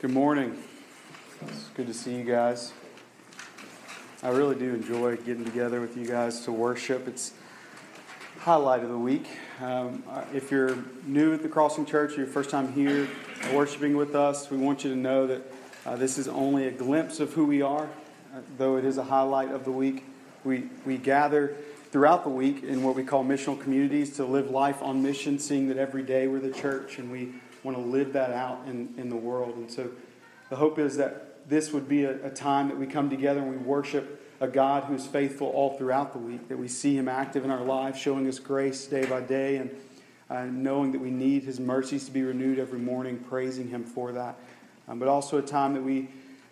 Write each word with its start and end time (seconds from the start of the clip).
Good 0.00 0.12
morning. 0.12 0.56
It's 1.42 1.68
good 1.74 1.86
to 1.86 1.92
see 1.92 2.16
you 2.16 2.24
guys. 2.24 2.72
I 4.22 4.30
really 4.30 4.54
do 4.54 4.72
enjoy 4.72 5.18
getting 5.18 5.44
together 5.44 5.78
with 5.78 5.94
you 5.94 6.06
guys 6.06 6.40
to 6.46 6.52
worship. 6.52 7.06
It's 7.06 7.34
highlight 8.38 8.82
of 8.82 8.88
the 8.88 8.96
week. 8.96 9.26
Um, 9.60 10.02
if 10.32 10.50
you're 10.50 10.78
new 11.04 11.34
at 11.34 11.42
the 11.42 11.50
Crossing 11.50 11.84
Church, 11.84 12.14
or 12.14 12.22
your 12.22 12.26
first 12.28 12.48
time 12.48 12.72
here 12.72 13.08
worshiping 13.52 13.94
with 13.94 14.14
us, 14.14 14.50
we 14.50 14.56
want 14.56 14.84
you 14.84 14.90
to 14.90 14.96
know 14.96 15.26
that 15.26 15.42
uh, 15.84 15.96
this 15.96 16.16
is 16.16 16.28
only 16.28 16.66
a 16.66 16.70
glimpse 16.70 17.20
of 17.20 17.34
who 17.34 17.44
we 17.44 17.60
are, 17.60 17.84
uh, 17.84 18.40
though 18.56 18.78
it 18.78 18.86
is 18.86 18.96
a 18.96 19.04
highlight 19.04 19.50
of 19.50 19.66
the 19.66 19.72
week. 19.72 20.04
We, 20.44 20.70
we 20.86 20.96
gather 20.96 21.56
throughout 21.90 22.24
the 22.24 22.30
week 22.30 22.62
in 22.62 22.82
what 22.82 22.96
we 22.96 23.04
call 23.04 23.22
missional 23.22 23.60
communities 23.60 24.16
to 24.16 24.24
live 24.24 24.48
life 24.48 24.80
on 24.80 25.02
mission, 25.02 25.38
seeing 25.38 25.68
that 25.68 25.76
every 25.76 26.04
day 26.04 26.26
we're 26.26 26.40
the 26.40 26.52
church 26.52 26.98
and 26.98 27.12
we 27.12 27.34
want 27.62 27.76
to 27.76 27.82
live 27.82 28.12
that 28.14 28.32
out 28.32 28.62
in, 28.66 28.94
in 28.96 29.08
the 29.08 29.16
world. 29.16 29.56
And 29.56 29.70
so 29.70 29.90
the 30.48 30.56
hope 30.56 30.78
is 30.78 30.96
that 30.96 31.48
this 31.48 31.72
would 31.72 31.88
be 31.88 32.04
a, 32.04 32.26
a 32.26 32.30
time 32.30 32.68
that 32.68 32.78
we 32.78 32.86
come 32.86 33.10
together 33.10 33.40
and 33.40 33.50
we 33.50 33.56
worship 33.56 34.20
a 34.40 34.48
God 34.48 34.84
who 34.84 34.94
is 34.94 35.06
faithful 35.06 35.48
all 35.48 35.76
throughout 35.76 36.12
the 36.12 36.18
week, 36.18 36.48
that 36.48 36.56
we 36.56 36.68
see 36.68 36.96
Him 36.96 37.08
active 37.08 37.44
in 37.44 37.50
our 37.50 37.62
lives, 37.62 37.98
showing 37.98 38.26
us 38.26 38.38
grace 38.38 38.86
day 38.86 39.04
by 39.04 39.20
day, 39.20 39.56
and 39.56 39.70
uh, 40.30 40.44
knowing 40.44 40.92
that 40.92 41.00
we 41.00 41.10
need 41.10 41.42
His 41.42 41.60
mercies 41.60 42.06
to 42.06 42.10
be 42.10 42.22
renewed 42.22 42.58
every 42.58 42.78
morning, 42.78 43.18
praising 43.18 43.68
Him 43.68 43.84
for 43.84 44.12
that. 44.12 44.36
Um, 44.88 44.98
but 44.98 45.08
also 45.08 45.38
a 45.38 45.42
time 45.42 45.74
that 45.74 45.82
we 45.82 46.08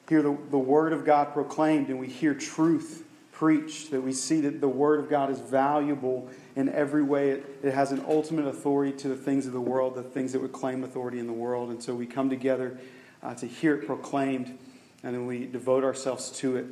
hear 0.08 0.20
the, 0.20 0.36
the 0.50 0.58
Word 0.58 0.92
of 0.92 1.04
God 1.04 1.32
proclaimed 1.32 1.88
and 1.88 1.98
we 1.98 2.08
hear 2.08 2.34
truth 2.34 3.04
preached, 3.38 3.92
that 3.92 4.00
we 4.00 4.12
see 4.12 4.40
that 4.40 4.60
the 4.60 4.68
Word 4.68 4.98
of 4.98 5.08
God 5.08 5.30
is 5.30 5.38
valuable 5.38 6.28
in 6.56 6.68
every 6.70 7.04
way. 7.04 7.30
It, 7.30 7.60
it 7.62 7.72
has 7.72 7.92
an 7.92 8.04
ultimate 8.08 8.48
authority 8.48 8.90
to 8.98 9.08
the 9.08 9.16
things 9.16 9.46
of 9.46 9.52
the 9.52 9.60
world, 9.60 9.94
the 9.94 10.02
things 10.02 10.32
that 10.32 10.42
would 10.42 10.50
claim 10.50 10.82
authority 10.82 11.20
in 11.20 11.28
the 11.28 11.32
world. 11.32 11.70
And 11.70 11.80
so 11.80 11.94
we 11.94 12.04
come 12.04 12.28
together 12.28 12.76
uh, 13.22 13.34
to 13.36 13.46
hear 13.46 13.76
it 13.76 13.86
proclaimed, 13.86 14.58
and 15.04 15.14
then 15.14 15.24
we 15.24 15.46
devote 15.46 15.84
ourselves 15.84 16.30
to 16.38 16.56
it 16.56 16.66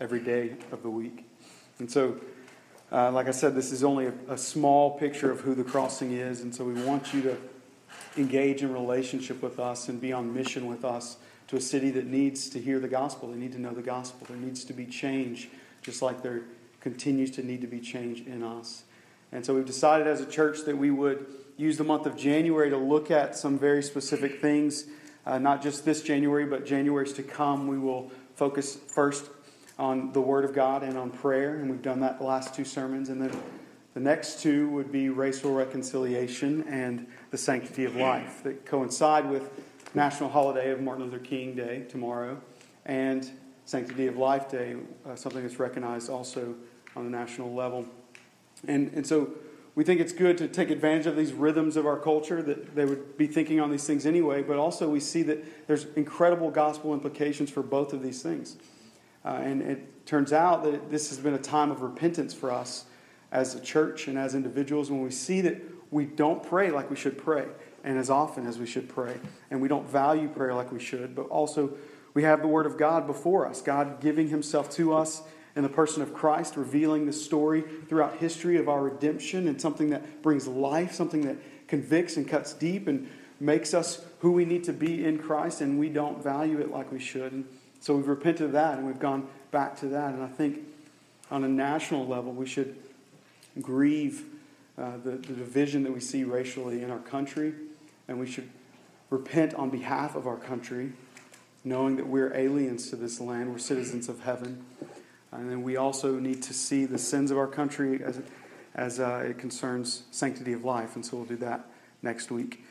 every 0.00 0.20
day 0.20 0.54
of 0.70 0.84
the 0.84 0.90
week. 0.90 1.26
And 1.80 1.90
so, 1.90 2.20
uh, 2.92 3.10
like 3.10 3.26
I 3.26 3.32
said, 3.32 3.56
this 3.56 3.72
is 3.72 3.82
only 3.82 4.06
a, 4.06 4.12
a, 4.28 4.38
small 4.38 4.96
picture 4.98 5.32
of 5.32 5.40
who 5.40 5.56
the 5.56 5.64
crossing 5.64 6.12
is. 6.12 6.42
And 6.42 6.54
so, 6.54 6.64
we 6.64 6.80
want 6.84 7.12
you 7.12 7.22
to 7.22 7.36
engage 8.16 8.62
in 8.62 8.72
relationship 8.72 9.42
with 9.42 9.58
us 9.58 9.88
and 9.88 10.00
be 10.00 10.12
on 10.12 10.32
mission 10.32 10.68
with 10.68 10.84
us 10.84 11.16
to 11.48 11.56
a 11.56 11.60
city 11.60 11.90
that 11.90 12.06
needs 12.06 12.48
to 12.50 12.60
hear 12.60 12.78
the 12.78 12.88
gospel. 12.88 13.30
They 13.30 13.38
need 13.38 13.52
to 13.52 13.60
know 13.60 13.72
the 13.72 13.82
gospel. 13.82 14.26
There 14.28 14.36
needs 14.36 14.62
to 14.64 14.72
be 14.72 14.86
change, 14.86 15.48
just 15.82 16.02
like 16.02 16.22
there 16.22 16.42
continues 16.80 17.30
to 17.32 17.42
need 17.42 17.60
to 17.60 17.66
be 17.66 17.80
change 17.80 18.26
in 18.26 18.42
us. 18.42 18.84
And 19.30 19.44
so, 19.44 19.54
we've 19.54 19.66
decided 19.66 20.06
as 20.06 20.20
a 20.20 20.26
church 20.26 20.64
that 20.66 20.76
we 20.76 20.90
would 20.90 21.26
use 21.56 21.76
the 21.78 21.84
month 21.84 22.06
of 22.06 22.16
January 22.16 22.70
to 22.70 22.76
look 22.76 23.10
at 23.10 23.36
some 23.36 23.58
very 23.58 23.82
specific 23.82 24.40
things. 24.40 24.86
Uh, 25.24 25.38
not 25.38 25.62
just 25.62 25.84
this 25.84 26.02
January, 26.02 26.44
but 26.44 26.66
January's 26.66 27.12
to 27.12 27.22
come. 27.22 27.68
We 27.68 27.78
will 27.78 28.10
focus 28.34 28.76
first 28.76 29.30
on 29.78 30.12
the 30.12 30.20
Word 30.20 30.44
of 30.44 30.54
God 30.54 30.82
and 30.82 30.98
on 30.98 31.10
prayer, 31.10 31.56
and 31.56 31.70
we've 31.70 31.82
done 31.82 32.00
that 32.00 32.18
the 32.18 32.24
last 32.24 32.54
two 32.54 32.64
sermons. 32.64 33.08
And 33.08 33.20
then 33.20 33.36
the 33.94 34.00
next 34.00 34.40
two 34.40 34.68
would 34.70 34.90
be 34.90 35.08
racial 35.10 35.54
reconciliation 35.54 36.64
and 36.68 37.06
the 37.30 37.38
sanctity 37.38 37.84
of 37.84 37.94
life 37.96 38.42
that 38.42 38.64
coincide 38.64 39.28
with 39.28 39.50
National 39.94 40.30
Holiday 40.30 40.70
of 40.70 40.80
Martin 40.80 41.04
Luther 41.04 41.18
King 41.18 41.54
Day 41.54 41.84
tomorrow 41.88 42.40
and 42.86 43.30
Sanctity 43.64 44.06
of 44.06 44.16
Life 44.16 44.50
Day, 44.50 44.76
uh, 45.06 45.14
something 45.14 45.42
that's 45.42 45.58
recognized 45.58 46.10
also 46.10 46.54
on 46.96 47.04
the 47.04 47.10
national 47.10 47.54
level. 47.54 47.86
And, 48.66 48.92
and 48.94 49.06
so 49.06 49.30
we 49.74 49.84
think 49.84 50.00
it's 50.00 50.12
good 50.12 50.36
to 50.38 50.48
take 50.48 50.70
advantage 50.70 51.06
of 51.06 51.16
these 51.16 51.32
rhythms 51.32 51.76
of 51.76 51.86
our 51.86 51.98
culture 51.98 52.42
that 52.42 52.74
they 52.74 52.84
would 52.84 53.16
be 53.16 53.26
thinking 53.26 53.60
on 53.60 53.70
these 53.70 53.86
things 53.86 54.04
anyway, 54.04 54.42
but 54.42 54.58
also 54.58 54.88
we 54.88 55.00
see 55.00 55.22
that 55.22 55.66
there's 55.66 55.86
incredible 55.96 56.50
gospel 56.50 56.92
implications 56.92 57.50
for 57.50 57.62
both 57.62 57.92
of 57.92 58.02
these 58.02 58.22
things. 58.22 58.56
Uh, 59.24 59.28
and 59.42 59.62
it 59.62 60.06
turns 60.06 60.32
out 60.32 60.64
that 60.64 60.90
this 60.90 61.08
has 61.08 61.18
been 61.18 61.34
a 61.34 61.38
time 61.38 61.70
of 61.70 61.80
repentance 61.80 62.34
for 62.34 62.50
us 62.50 62.84
as 63.30 63.54
a 63.54 63.60
church 63.60 64.08
and 64.08 64.18
as 64.18 64.34
individuals 64.34 64.90
when 64.90 65.02
we 65.02 65.10
see 65.10 65.40
that 65.40 65.62
we 65.90 66.04
don't 66.04 66.42
pray 66.42 66.70
like 66.70 66.90
we 66.90 66.96
should 66.96 67.16
pray 67.16 67.46
and 67.84 67.98
as 67.98 68.10
often 68.10 68.46
as 68.46 68.58
we 68.58 68.66
should 68.66 68.88
pray. 68.88 69.14
And 69.50 69.60
we 69.60 69.68
don't 69.68 69.88
value 69.88 70.28
prayer 70.28 70.54
like 70.54 70.70
we 70.70 70.80
should, 70.80 71.14
but 71.14 71.28
also 71.28 71.72
we 72.14 72.22
have 72.24 72.42
the 72.42 72.48
Word 72.48 72.66
of 72.66 72.76
God 72.76 73.06
before 73.06 73.46
us, 73.46 73.62
God 73.62 74.00
giving 74.00 74.28
Himself 74.28 74.70
to 74.76 74.94
us 74.94 75.22
in 75.54 75.62
the 75.62 75.68
person 75.68 76.02
of 76.02 76.14
Christ, 76.14 76.56
revealing 76.56 77.06
the 77.06 77.12
story 77.12 77.62
throughout 77.88 78.16
history 78.16 78.56
of 78.56 78.68
our 78.68 78.82
redemption 78.82 79.48
and 79.48 79.60
something 79.60 79.90
that 79.90 80.22
brings 80.22 80.46
life, 80.46 80.92
something 80.92 81.22
that 81.22 81.36
convicts 81.68 82.16
and 82.16 82.26
cuts 82.26 82.52
deep 82.52 82.88
and 82.88 83.08
makes 83.40 83.74
us 83.74 84.04
who 84.20 84.32
we 84.32 84.44
need 84.44 84.64
to 84.64 84.72
be 84.72 85.04
in 85.04 85.18
Christ, 85.18 85.60
and 85.60 85.78
we 85.78 85.88
don't 85.88 86.22
value 86.22 86.60
it 86.60 86.70
like 86.70 86.92
we 86.92 87.00
should. 87.00 87.32
And 87.32 87.44
so 87.80 87.96
we've 87.96 88.08
repented 88.08 88.46
of 88.46 88.52
that 88.52 88.78
and 88.78 88.86
we've 88.86 89.00
gone 89.00 89.26
back 89.50 89.76
to 89.80 89.86
that. 89.88 90.14
And 90.14 90.22
I 90.22 90.28
think 90.28 90.60
on 91.30 91.44
a 91.44 91.48
national 91.48 92.06
level, 92.06 92.32
we 92.32 92.46
should 92.46 92.76
grieve 93.60 94.24
uh, 94.78 94.92
the, 95.04 95.10
the 95.10 95.34
division 95.34 95.82
that 95.82 95.92
we 95.92 96.00
see 96.00 96.24
racially 96.24 96.82
in 96.82 96.90
our 96.90 96.98
country, 96.98 97.52
and 98.08 98.18
we 98.18 98.26
should 98.26 98.48
repent 99.10 99.54
on 99.54 99.68
behalf 99.68 100.14
of 100.14 100.26
our 100.26 100.36
country, 100.36 100.92
knowing 101.64 101.96
that 101.96 102.06
we're 102.06 102.34
aliens 102.34 102.90
to 102.90 102.96
this 102.96 103.20
land, 103.20 103.50
we're 103.52 103.58
citizens 103.58 104.08
of 104.08 104.20
heaven. 104.20 104.64
And 105.30 105.50
then 105.50 105.62
we 105.62 105.76
also 105.76 106.18
need 106.18 106.42
to 106.42 106.54
see 106.54 106.84
the 106.84 106.98
sins 106.98 107.30
of 107.30 107.38
our 107.38 107.46
country 107.46 108.02
as, 108.02 108.20
as 108.74 109.00
uh, 109.00 109.24
it 109.28 109.38
concerns 109.38 110.02
sanctity 110.10 110.52
of 110.52 110.64
life, 110.64 110.94
and 110.94 111.04
so 111.04 111.16
we'll 111.16 111.26
do 111.26 111.36
that 111.36 111.66
next 112.02 112.30
week. 112.30 112.64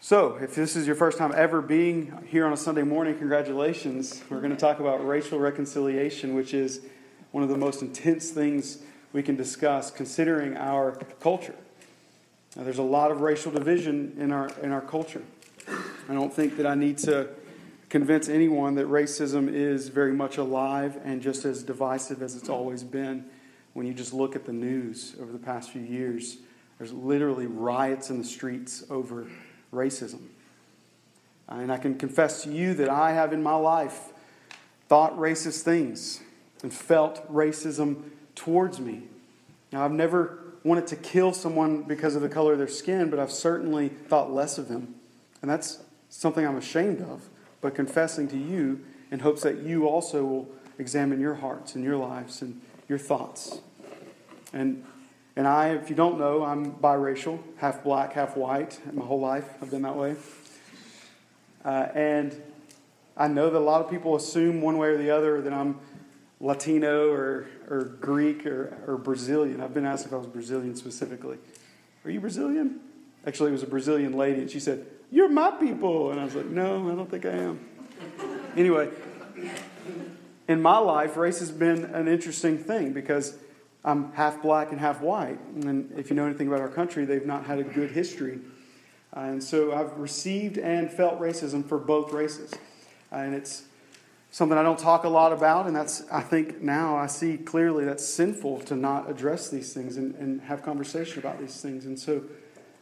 So, 0.00 0.36
if 0.42 0.56
this 0.56 0.74
is 0.74 0.84
your 0.84 0.96
first 0.96 1.16
time 1.16 1.32
ever 1.36 1.62
being 1.62 2.26
here 2.26 2.44
on 2.44 2.52
a 2.52 2.56
Sunday 2.56 2.82
morning, 2.82 3.16
congratulations. 3.16 4.20
We're 4.28 4.40
going 4.40 4.50
to 4.50 4.58
talk 4.58 4.80
about 4.80 5.06
racial 5.06 5.38
reconciliation, 5.38 6.34
which 6.34 6.54
is 6.54 6.80
one 7.30 7.44
of 7.44 7.48
the 7.48 7.56
most 7.56 7.82
intense 7.82 8.30
things 8.30 8.78
we 9.12 9.22
can 9.22 9.36
discuss 9.36 9.92
considering 9.92 10.56
our 10.56 10.98
culture. 11.20 11.54
Now, 12.56 12.64
there's 12.64 12.78
a 12.78 12.82
lot 12.82 13.12
of 13.12 13.20
racial 13.20 13.52
division 13.52 14.16
in 14.18 14.32
our, 14.32 14.50
in 14.60 14.72
our 14.72 14.80
culture. 14.80 15.22
I 15.68 16.14
don't 16.14 16.34
think 16.34 16.56
that 16.56 16.66
I 16.66 16.74
need 16.74 16.98
to 16.98 17.28
convince 17.92 18.30
anyone 18.30 18.76
that 18.76 18.86
racism 18.86 19.52
is 19.52 19.88
very 19.88 20.14
much 20.14 20.38
alive 20.38 20.98
and 21.04 21.20
just 21.20 21.44
as 21.44 21.62
divisive 21.62 22.22
as 22.22 22.34
it's 22.34 22.48
always 22.48 22.82
been. 22.82 23.22
When 23.74 23.86
you 23.86 23.92
just 23.92 24.14
look 24.14 24.34
at 24.34 24.46
the 24.46 24.52
news 24.52 25.14
over 25.20 25.30
the 25.30 25.38
past 25.38 25.72
few 25.72 25.82
years, 25.82 26.38
there's 26.78 26.94
literally 26.94 27.44
riots 27.44 28.08
in 28.08 28.16
the 28.16 28.24
streets 28.24 28.82
over 28.88 29.26
racism. 29.74 30.20
And 31.46 31.70
I 31.70 31.76
can 31.76 31.98
confess 31.98 32.44
to 32.44 32.50
you 32.50 32.72
that 32.72 32.88
I 32.88 33.12
have 33.12 33.34
in 33.34 33.42
my 33.42 33.56
life 33.56 34.14
thought 34.88 35.14
racist 35.18 35.60
things 35.60 36.22
and 36.62 36.72
felt 36.72 37.30
racism 37.30 38.04
towards 38.34 38.80
me. 38.80 39.02
Now, 39.70 39.84
I've 39.84 39.92
never 39.92 40.38
wanted 40.64 40.86
to 40.86 40.96
kill 40.96 41.34
someone 41.34 41.82
because 41.82 42.16
of 42.16 42.22
the 42.22 42.30
color 42.30 42.52
of 42.52 42.58
their 42.58 42.68
skin, 42.68 43.10
but 43.10 43.18
I've 43.18 43.30
certainly 43.30 43.90
thought 43.90 44.32
less 44.32 44.56
of 44.56 44.68
them. 44.68 44.94
And 45.42 45.50
that's 45.50 45.80
something 46.08 46.46
I'm 46.46 46.56
ashamed 46.56 47.02
of, 47.02 47.28
but 47.62 47.74
confessing 47.74 48.28
to 48.28 48.36
you 48.36 48.80
in 49.10 49.20
hopes 49.20 49.42
that 49.42 49.62
you 49.62 49.88
also 49.88 50.24
will 50.24 50.48
examine 50.78 51.20
your 51.20 51.36
hearts 51.36 51.74
and 51.74 51.82
your 51.82 51.96
lives 51.96 52.42
and 52.42 52.60
your 52.88 52.98
thoughts. 52.98 53.60
And 54.52 54.84
and 55.34 55.48
I, 55.48 55.70
if 55.70 55.88
you 55.88 55.96
don't 55.96 56.18
know, 56.18 56.44
I'm 56.44 56.72
biracial, 56.74 57.40
half 57.56 57.82
black, 57.82 58.12
half 58.12 58.36
white. 58.36 58.78
My 58.92 59.04
whole 59.04 59.20
life, 59.20 59.48
I've 59.62 59.70
been 59.70 59.80
that 59.82 59.96
way. 59.96 60.16
Uh, 61.64 61.88
and 61.94 62.42
I 63.16 63.28
know 63.28 63.48
that 63.48 63.58
a 63.58 63.60
lot 63.60 63.82
of 63.82 63.90
people 63.90 64.14
assume 64.14 64.60
one 64.60 64.76
way 64.76 64.88
or 64.88 64.98
the 64.98 65.10
other 65.10 65.40
that 65.40 65.52
I'm 65.52 65.78
Latino 66.38 67.10
or, 67.10 67.46
or 67.70 67.84
Greek 68.00 68.44
or, 68.44 68.76
or 68.86 68.98
Brazilian. 68.98 69.62
I've 69.62 69.72
been 69.72 69.86
asked 69.86 70.04
if 70.04 70.12
I 70.12 70.16
was 70.16 70.26
Brazilian 70.26 70.76
specifically. 70.76 71.38
Are 72.04 72.10
you 72.10 72.20
Brazilian? 72.20 72.80
Actually, 73.26 73.50
it 73.50 73.52
was 73.52 73.62
a 73.62 73.68
Brazilian 73.68 74.12
lady, 74.12 74.40
and 74.40 74.50
she 74.50 74.60
said, 74.60 74.84
You're 75.12 75.28
my 75.28 75.50
people. 75.50 76.10
And 76.10 76.18
I 76.18 76.24
was 76.24 76.34
like, 76.34 76.46
No, 76.46 76.90
I 76.90 76.94
don't 76.94 77.08
think 77.08 77.26
I 77.26 77.32
am. 77.32 77.60
anyway, 78.56 78.88
in 80.48 80.60
my 80.60 80.78
life, 80.78 81.16
race 81.18 81.38
has 81.40 81.52
been 81.52 81.84
an 81.84 82.08
interesting 82.08 82.56
thing 82.58 82.94
because 82.94 83.36
I'm 83.84 84.10
half 84.12 84.40
black 84.40 84.72
and 84.72 84.80
half 84.80 85.02
white. 85.02 85.38
And 85.54 85.92
if 85.98 86.08
you 86.08 86.16
know 86.16 86.24
anything 86.24 86.48
about 86.48 86.60
our 86.60 86.68
country, 86.68 87.04
they've 87.04 87.26
not 87.26 87.44
had 87.44 87.58
a 87.58 87.62
good 87.62 87.90
history. 87.90 88.40
Uh, 89.14 89.20
and 89.20 89.44
so 89.44 89.74
I've 89.74 89.98
received 89.98 90.56
and 90.56 90.90
felt 90.90 91.20
racism 91.20 91.68
for 91.68 91.76
both 91.76 92.10
races. 92.12 92.54
Uh, 93.12 93.16
and 93.16 93.34
it's 93.34 93.64
something 94.30 94.56
I 94.56 94.62
don't 94.62 94.78
talk 94.78 95.04
a 95.04 95.10
lot 95.10 95.34
about. 95.34 95.66
And 95.66 95.76
that's, 95.76 96.04
I 96.10 96.22
think 96.22 96.62
now 96.62 96.96
I 96.96 97.06
see 97.06 97.36
clearly 97.36 97.84
that's 97.84 98.06
sinful 98.06 98.60
to 98.60 98.76
not 98.76 99.10
address 99.10 99.50
these 99.50 99.74
things 99.74 99.98
and, 99.98 100.14
and 100.14 100.40
have 100.40 100.62
conversation 100.62 101.18
about 101.18 101.38
these 101.38 101.60
things. 101.60 101.84
And 101.84 101.98
so 101.98 102.22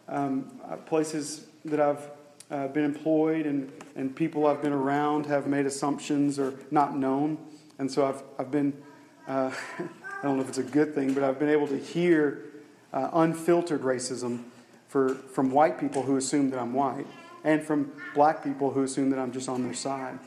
um, 0.07 0.61
uh, 0.71 0.77
places 0.77 1.47
that 1.65 1.81
I've 1.81 2.09
uh, 2.51 2.69
been 2.69 2.85
employed 2.85 3.47
and, 3.47 3.73
and 3.95 4.15
people 4.15 4.47
I've 4.47 4.63
been 4.63 4.73
around 4.73 5.27
have 5.27 5.47
made 5.47 5.67
assumptions 5.67 6.39
or 6.39 6.55
not 6.71 6.97
known. 6.97 7.39
And 7.79 7.91
so 7.91 8.07
I've, 8.07 8.23
I've 8.39 8.51
been. 8.51 8.75
Uh, 9.29 9.51
I 10.23 10.25
don't 10.25 10.37
know 10.37 10.43
if 10.43 10.51
it's 10.51 10.59
a 10.59 10.63
good 10.63 10.95
thing, 10.95 11.15
but 11.15 11.23
I've 11.23 11.39
been 11.39 11.49
able 11.49 11.67
to 11.69 11.79
hear 11.79 12.45
uh, 12.93 13.09
unfiltered 13.15 13.81
racism 13.81 14.45
for, 14.87 15.15
from 15.15 15.51
white 15.51 15.81
people 15.81 16.03
who 16.03 16.19
assume 16.19 16.51
that 16.51 16.59
I'm 16.59 16.75
white. 16.75 17.07
and 17.45 17.63
from 17.63 17.93
black 18.15 18.45
people 18.45 18.71
who 18.71 18.83
assume 18.83 19.11
that 19.11 19.19
I'm 19.19 19.33
just 19.33 19.49
on 19.49 19.63
their 19.63 19.73
side. 19.73 20.19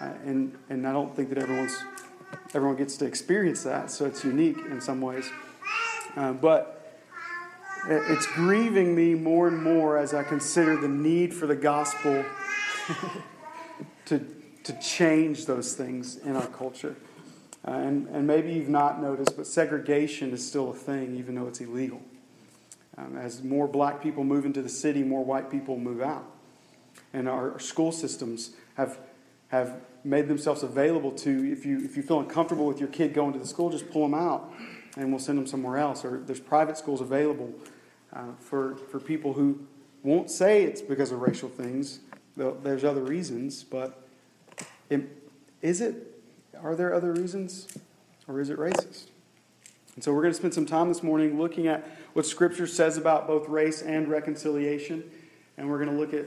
Uh, 0.00 0.10
and, 0.24 0.56
and 0.68 0.86
I 0.86 0.92
don't 0.92 1.14
think 1.14 1.28
that 1.28 1.38
everyone's, 1.38 1.76
everyone 2.54 2.76
gets 2.76 2.96
to 2.96 3.04
experience 3.04 3.62
that, 3.62 3.90
so 3.90 4.06
it's 4.06 4.24
unique 4.24 4.58
in 4.70 4.80
some 4.80 5.00
ways. 5.00 5.30
Uh, 6.16 6.32
but 6.32 6.77
it's 7.90 8.26
grieving 8.26 8.94
me 8.94 9.14
more 9.14 9.48
and 9.48 9.62
more 9.62 9.96
as 9.96 10.12
I 10.12 10.22
consider 10.22 10.76
the 10.76 10.88
need 10.88 11.32
for 11.32 11.46
the 11.46 11.56
gospel 11.56 12.22
to, 14.06 14.26
to 14.64 14.80
change 14.80 15.46
those 15.46 15.74
things 15.74 16.16
in 16.16 16.36
our 16.36 16.46
culture. 16.48 16.96
Uh, 17.66 17.72
and, 17.72 18.06
and 18.08 18.26
maybe 18.26 18.52
you've 18.52 18.68
not 18.68 19.00
noticed, 19.00 19.36
but 19.36 19.46
segregation 19.46 20.32
is 20.32 20.46
still 20.46 20.70
a 20.70 20.74
thing, 20.74 21.16
even 21.16 21.34
though 21.34 21.46
it's 21.48 21.60
illegal. 21.60 22.02
Um, 22.98 23.16
as 23.16 23.42
more 23.42 23.66
black 23.66 24.02
people 24.02 24.22
move 24.22 24.44
into 24.44 24.60
the 24.60 24.68
city, 24.68 25.02
more 25.02 25.24
white 25.24 25.50
people 25.50 25.78
move 25.78 26.02
out. 26.02 26.24
And 27.14 27.28
our, 27.28 27.52
our 27.52 27.58
school 27.58 27.92
systems 27.92 28.50
have, 28.74 28.98
have 29.48 29.80
made 30.04 30.28
themselves 30.28 30.62
available 30.62 31.12
to, 31.12 31.52
if 31.52 31.64
you, 31.64 31.82
if 31.84 31.96
you 31.96 32.02
feel 32.02 32.20
uncomfortable 32.20 32.66
with 32.66 32.80
your 32.80 32.88
kid 32.88 33.14
going 33.14 33.32
to 33.32 33.38
the 33.38 33.46
school, 33.46 33.70
just 33.70 33.90
pull 33.90 34.02
them 34.02 34.14
out 34.14 34.52
and 34.96 35.10
we'll 35.10 35.20
send 35.20 35.38
them 35.38 35.46
somewhere 35.46 35.78
else. 35.78 36.04
Or 36.04 36.18
there's 36.18 36.40
private 36.40 36.76
schools 36.76 37.00
available 37.00 37.54
uh, 38.12 38.32
for, 38.38 38.76
for 38.90 39.00
people 39.00 39.32
who 39.32 39.60
won't 40.02 40.30
say 40.30 40.62
it's 40.62 40.80
because 40.80 41.12
of 41.12 41.20
racial 41.20 41.48
things. 41.48 42.00
There's 42.36 42.84
other 42.84 43.02
reasons, 43.02 43.64
but 43.64 44.06
it, 44.88 45.02
is 45.60 45.80
it? 45.80 46.20
Are 46.62 46.74
there 46.74 46.94
other 46.94 47.12
reasons? 47.12 47.68
Or 48.26 48.40
is 48.40 48.50
it 48.50 48.58
racist? 48.58 49.06
And 49.94 50.04
so 50.04 50.12
we're 50.12 50.22
going 50.22 50.32
to 50.32 50.38
spend 50.38 50.54
some 50.54 50.66
time 50.66 50.88
this 50.88 51.02
morning 51.02 51.38
looking 51.38 51.66
at 51.66 51.84
what 52.12 52.24
Scripture 52.26 52.66
says 52.66 52.96
about 52.96 53.26
both 53.26 53.48
race 53.48 53.82
and 53.82 54.06
reconciliation. 54.08 55.02
And 55.56 55.68
we're 55.68 55.84
going 55.84 55.90
to 55.90 55.96
look 55.96 56.14
at 56.14 56.26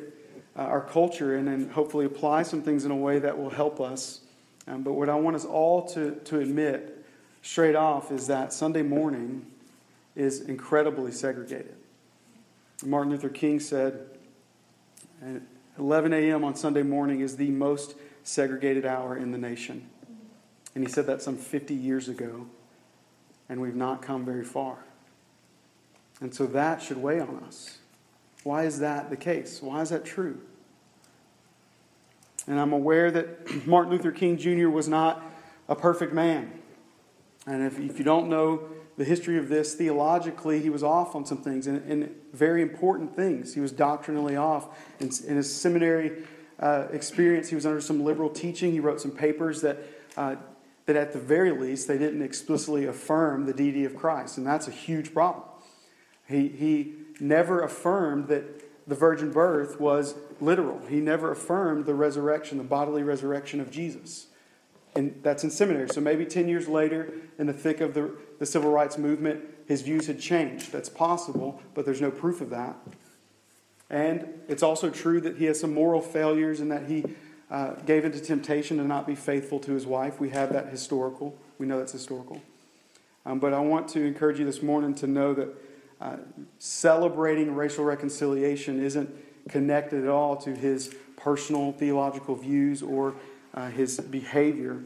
uh, 0.57 0.63
our 0.63 0.81
culture 0.81 1.37
and 1.37 1.47
then 1.47 1.69
hopefully 1.69 2.05
apply 2.05 2.43
some 2.43 2.61
things 2.61 2.83
in 2.83 2.91
a 2.91 2.95
way 2.95 3.19
that 3.19 3.37
will 3.37 3.49
help 3.49 3.79
us. 3.79 4.21
Um, 4.67 4.83
but 4.83 4.93
what 4.93 5.09
I 5.09 5.15
want 5.15 5.35
us 5.35 5.45
all 5.45 5.87
to, 5.89 6.15
to 6.25 6.39
admit 6.39 7.05
straight 7.41 7.75
off 7.75 8.11
is 8.11 8.27
that 8.27 8.51
Sunday 8.51 8.81
morning 8.81 9.45
is 10.15 10.41
incredibly 10.41 11.11
segregated. 11.11 11.75
Martin 12.85 13.11
Luther 13.11 13.29
King 13.29 13.59
said, 13.59 14.07
11 15.77 16.13
a.m. 16.13 16.43
on 16.43 16.55
Sunday 16.55 16.83
morning 16.83 17.21
is 17.21 17.37
the 17.37 17.49
most 17.49 17.95
segregated 18.23 18.85
hour 18.85 19.15
in 19.17 19.31
the 19.31 19.37
nation. 19.37 19.87
And 20.73 20.83
he 20.83 20.91
said 20.91 21.07
that 21.07 21.21
some 21.21 21.37
50 21.37 21.73
years 21.73 22.07
ago, 22.07 22.47
and 23.49 23.61
we've 23.61 23.75
not 23.75 24.01
come 24.01 24.25
very 24.25 24.43
far. 24.43 24.77
And 26.21 26.33
so 26.33 26.45
that 26.47 26.81
should 26.81 26.97
weigh 26.97 27.19
on 27.19 27.43
us. 27.47 27.79
Why 28.43 28.63
is 28.63 28.79
that 28.79 29.09
the 29.09 29.17
case? 29.17 29.61
Why 29.61 29.81
is 29.81 29.89
that 29.89 30.05
true? 30.05 30.39
And 32.47 32.59
I'm 32.59 32.73
aware 32.73 33.11
that 33.11 33.67
Martin 33.67 33.91
Luther 33.91 34.11
King 34.11 34.37
Jr. 34.37 34.69
was 34.69 34.87
not 34.87 35.23
a 35.67 35.75
perfect 35.75 36.13
man. 36.13 36.60
And 37.47 37.63
if, 37.63 37.79
if 37.79 37.97
you 37.97 38.03
don't 38.03 38.29
know 38.29 38.69
the 38.97 39.03
history 39.03 39.38
of 39.38 39.49
this, 39.49 39.73
theologically, 39.73 40.61
he 40.61 40.69
was 40.69 40.83
off 40.83 41.15
on 41.15 41.25
some 41.25 41.38
things, 41.38 41.67
and, 41.67 41.81
and 41.89 42.15
very 42.33 42.61
important 42.61 43.15
things. 43.15 43.53
He 43.53 43.59
was 43.59 43.71
doctrinally 43.71 44.35
off. 44.35 44.67
In, 44.99 45.09
in 45.27 45.38
his 45.38 45.53
seminary 45.53 46.23
uh, 46.59 46.88
experience, 46.91 47.49
he 47.49 47.55
was 47.55 47.65
under 47.65 47.81
some 47.81 48.03
liberal 48.03 48.29
teaching. 48.29 48.71
He 48.71 48.79
wrote 48.79 49.01
some 49.01 49.11
papers 49.11 49.61
that, 49.61 49.77
uh, 50.17 50.35
that, 50.85 50.95
at 50.95 51.13
the 51.13 51.19
very 51.19 51.51
least, 51.51 51.88
they 51.88 51.97
didn't 51.97 52.21
explicitly 52.21 52.85
affirm 52.85 53.45
the 53.45 53.53
deity 53.53 53.85
of 53.85 53.95
Christ, 53.95 54.38
and 54.38 54.45
that's 54.45 54.67
a 54.67 54.71
huge 54.71 55.13
problem. 55.13 55.45
He, 56.27 56.47
he 56.49 56.93
never 57.19 57.61
affirmed 57.61 58.27
that 58.27 58.88
the 58.88 58.95
virgin 58.95 59.31
birth 59.31 59.79
was 59.79 60.15
literal. 60.39 60.81
He 60.88 60.99
never 60.99 61.31
affirmed 61.31 61.85
the 61.85 61.93
resurrection, 61.93 62.57
the 62.57 62.63
bodily 62.63 63.03
resurrection 63.03 63.61
of 63.61 63.71
Jesus. 63.71 64.27
And 64.95 65.19
that's 65.23 65.43
in 65.43 65.49
seminary. 65.49 65.88
So 65.89 66.01
maybe 66.01 66.25
10 66.25 66.47
years 66.47 66.67
later, 66.67 67.13
in 67.39 67.47
the 67.47 67.53
thick 67.53 67.79
of 67.79 67.93
the, 67.93 68.11
the 68.39 68.45
civil 68.45 68.71
rights 68.71 68.97
movement, 68.97 69.43
his 69.67 69.81
views 69.81 70.07
had 70.07 70.19
changed. 70.19 70.71
That's 70.71 70.89
possible, 70.89 71.61
but 71.73 71.85
there's 71.85 72.01
no 72.01 72.11
proof 72.11 72.41
of 72.41 72.49
that. 72.49 72.75
And 73.89 74.27
it's 74.47 74.63
also 74.63 74.89
true 74.89 75.21
that 75.21 75.38
he 75.38 75.45
has 75.45 75.59
some 75.59 75.73
moral 75.73 76.01
failures 76.01 76.59
and 76.59 76.71
that 76.71 76.88
he 76.88 77.05
uh, 77.49 77.73
gave 77.85 78.05
into 78.05 78.19
temptation 78.19 78.77
to 78.77 78.83
not 78.83 79.05
be 79.05 79.15
faithful 79.15 79.59
to 79.59 79.73
his 79.73 79.85
wife. 79.85 80.19
We 80.19 80.29
have 80.29 80.53
that 80.53 80.67
historical. 80.67 81.38
We 81.57 81.65
know 81.65 81.77
that's 81.77 81.91
historical. 81.91 82.41
Um, 83.25 83.39
but 83.39 83.53
I 83.53 83.59
want 83.59 83.88
to 83.89 84.01
encourage 84.01 84.39
you 84.39 84.45
this 84.45 84.61
morning 84.61 84.95
to 84.95 85.07
know 85.07 85.33
that 85.33 85.49
uh, 85.99 86.17
celebrating 86.57 87.53
racial 87.53 87.83
reconciliation 87.83 88.83
isn't 88.83 89.09
connected 89.49 90.03
at 90.03 90.09
all 90.09 90.35
to 90.38 90.55
his 90.55 90.95
personal 91.17 91.71
theological 91.73 92.35
views 92.35 92.81
or 92.81 93.13
uh, 93.53 93.69
his 93.69 94.00
behavior. 94.00 94.81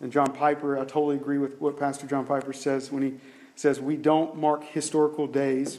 And 0.00 0.12
John 0.12 0.32
Piper, 0.32 0.78
I 0.78 0.84
totally 0.84 1.16
agree 1.16 1.38
with 1.38 1.60
what 1.60 1.78
Pastor 1.78 2.06
John 2.06 2.26
Piper 2.26 2.52
says 2.52 2.90
when 2.92 3.02
he 3.02 3.14
says, 3.56 3.80
We 3.80 3.96
don't 3.96 4.36
mark 4.36 4.64
historical 4.64 5.26
days 5.26 5.78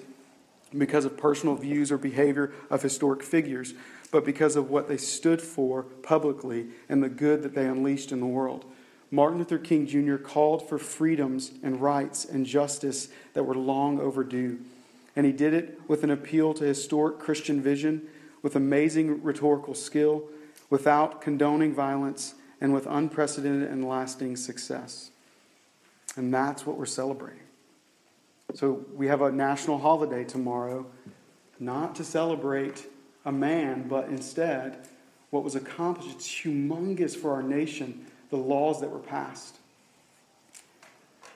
because 0.76 1.06
of 1.06 1.18
personal 1.18 1.56
views 1.56 1.92
or 1.92 1.98
behavior 1.98 2.52
of 2.70 2.82
historic 2.82 3.24
figures, 3.24 3.74
but 4.12 4.26
because 4.26 4.56
of 4.56 4.70
what 4.70 4.88
they 4.88 4.98
stood 4.98 5.42
for 5.42 5.84
publicly 5.84 6.68
and 6.90 7.04
the 7.04 7.10
good 7.10 7.44
that 7.44 7.54
they 7.54 7.66
unleashed 7.66 8.12
in 8.12 8.20
the 8.20 8.26
world. 8.26 8.66
Martin 9.12 9.38
Luther 9.38 9.60
King 9.60 9.86
Jr. 9.88 10.16
called 10.16 10.68
for 10.68 10.78
freedoms 10.78 11.52
and 11.64 11.82
rights 11.82 12.26
and 12.26 12.46
justice 12.46 13.10
that 13.34 13.44
were 13.44 13.56
long 13.56 14.00
overdue. 14.00 14.60
And 15.16 15.26
he 15.26 15.32
did 15.32 15.54
it 15.54 15.80
with 15.88 16.04
an 16.04 16.10
appeal 16.10 16.54
to 16.56 16.64
historic 16.66 17.20
Christian 17.20 17.62
vision, 17.62 18.08
with 18.42 18.56
amazing 18.56 19.24
rhetorical 19.24 19.74
skill, 19.74 20.24
without 20.76 21.22
condoning 21.22 21.74
violence, 21.74 22.36
and 22.60 22.74
with 22.74 22.86
unprecedented 22.86 23.72
and 23.72 23.88
lasting 23.88 24.36
success. 24.36 25.10
And 26.18 26.34
that's 26.34 26.66
what 26.66 26.76
we're 26.78 26.86
celebrating. 26.86 27.48
So 28.56 28.86
we 28.94 29.08
have 29.08 29.22
a 29.22 29.32
national 29.32 29.78
holiday 29.78 30.26
tomorrow, 30.26 30.86
not 31.62 31.96
to 31.96 32.04
celebrate 32.04 32.88
a 33.24 33.32
man, 33.32 33.88
but 33.88 34.10
instead 34.10 34.86
what 35.30 35.46
was 35.46 35.56
accomplished. 35.56 36.14
It's 36.14 36.28
humongous 36.28 37.16
for 37.16 37.32
our 37.32 37.42
nation, 37.42 38.06
the 38.30 38.36
laws 38.36 38.82
that 38.82 38.90
were 38.90 39.00
passed 39.00 39.56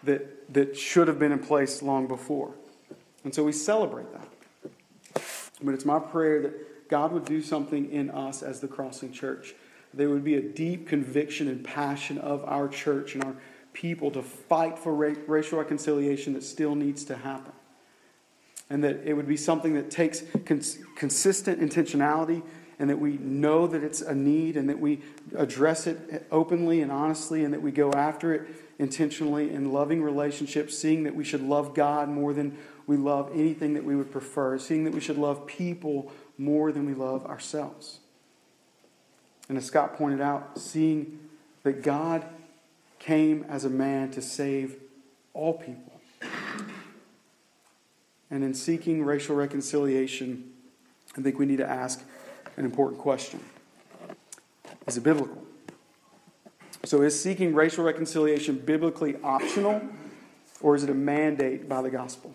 that, 0.04 0.54
that 0.54 0.76
should 0.76 1.08
have 1.08 1.18
been 1.18 1.32
in 1.32 1.40
place 1.40 1.82
long 1.82 2.10
before. 2.10 2.52
And 3.24 3.34
so 3.34 3.46
we 3.46 3.54
celebrate 3.54 4.12
that. 4.12 5.24
But 5.64 5.76
it's 5.76 5.86
my 5.86 6.00
prayer 6.00 6.42
that 6.42 6.69
God 6.90 7.12
would 7.12 7.26
do 7.26 7.42
something 7.42 7.90
in 7.92 8.10
us 8.10 8.44
as 8.44 8.60
the 8.60 8.68
Crossing 8.68 9.12
Church. 9.12 9.56
There 9.94 10.10
would 10.10 10.24
be 10.24 10.36
a 10.36 10.42
deep 10.42 10.88
conviction 10.88 11.48
and 11.48 11.64
passion 11.64 12.18
of 12.18 12.44
our 12.46 12.68
church 12.68 13.16
and 13.16 13.24
our 13.24 13.36
people 13.74 14.12
to 14.12 14.22
fight 14.22 14.78
for 14.78 14.94
racial 14.94 15.60
reconciliation 15.60 16.34
that 16.34 16.44
still 16.44 16.76
needs 16.76 17.06
to 17.06 17.16
happen. 17.16 17.54
And 18.70 18.84
that 18.84 19.02
it 19.06 19.14
would 19.14 19.28
be 19.28 19.38
something 19.38 19.74
that 19.76 19.90
takes 19.90 20.24
cons- 20.46 20.80
consistent 20.96 21.60
intentionality 21.60 22.44
and 22.78 22.90
that 22.90 23.00
we 23.00 23.18
know 23.18 23.68
that 23.68 23.84
it's 23.84 24.02
a 24.02 24.16
need 24.16 24.58
and 24.58 24.70
that 24.70 24.80
we 24.80 25.02
address 25.36 25.86
it 25.86 26.26
openly 26.32 26.82
and 26.82 26.92
honestly 26.92 27.44
and 27.44 27.54
that 27.54 27.62
we 27.62 27.72
go 27.72 27.92
after 27.92 28.34
it 28.34 28.48
intentionally 28.80 29.52
in 29.52 29.74
loving 29.74 30.02
relationships, 30.02 30.78
seeing 30.78 31.04
that 31.04 31.14
we 31.14 31.24
should 31.24 31.42
love 31.42 31.74
God 31.74 32.10
more 32.10 32.34
than 32.34 32.58
we 32.88 32.96
love 32.96 33.32
anything 33.34 33.74
that 33.74 33.84
we 33.84 33.96
would 33.96 34.12
prefer, 34.12 34.58
seeing 34.58 34.86
that 34.86 34.94
we 34.94 35.02
should 35.02 35.18
love 35.18 35.46
people 35.46 36.12
more 36.40 36.72
than 36.72 36.86
we 36.86 36.94
love 36.94 37.26
ourselves. 37.26 38.00
And 39.50 39.58
as 39.58 39.66
Scott 39.66 39.98
pointed 39.98 40.22
out, 40.22 40.60
seeing 40.60 41.20
that 41.64 41.84
God 41.84 42.26
came 43.00 43.46
as 43.50 43.66
a 43.66 43.70
man 43.70 44.12
to 44.12 44.22
save 44.22 44.78
all 45.34 45.54
people. 45.54 45.90
And 48.32 48.44
in 48.44 48.54
seeking 48.54 49.04
racial 49.04 49.36
reconciliation, 49.36 50.52
I 51.18 51.22
think 51.22 51.40
we 51.40 51.46
need 51.46 51.58
to 51.58 51.68
ask 51.68 52.04
an 52.58 52.66
important 52.66 53.02
question 53.02 53.40
Is 54.86 54.98
it 54.98 55.04
biblical? 55.04 55.44
So, 56.86 57.02
is 57.02 57.20
seeking 57.20 57.54
racial 57.54 57.84
reconciliation 57.84 58.58
biblically 58.58 59.18
optional, 59.24 59.82
or 60.62 60.76
is 60.76 60.84
it 60.84 60.90
a 60.90 60.94
mandate 60.94 61.68
by 61.68 61.82
the 61.82 61.90
gospel? 61.90 62.34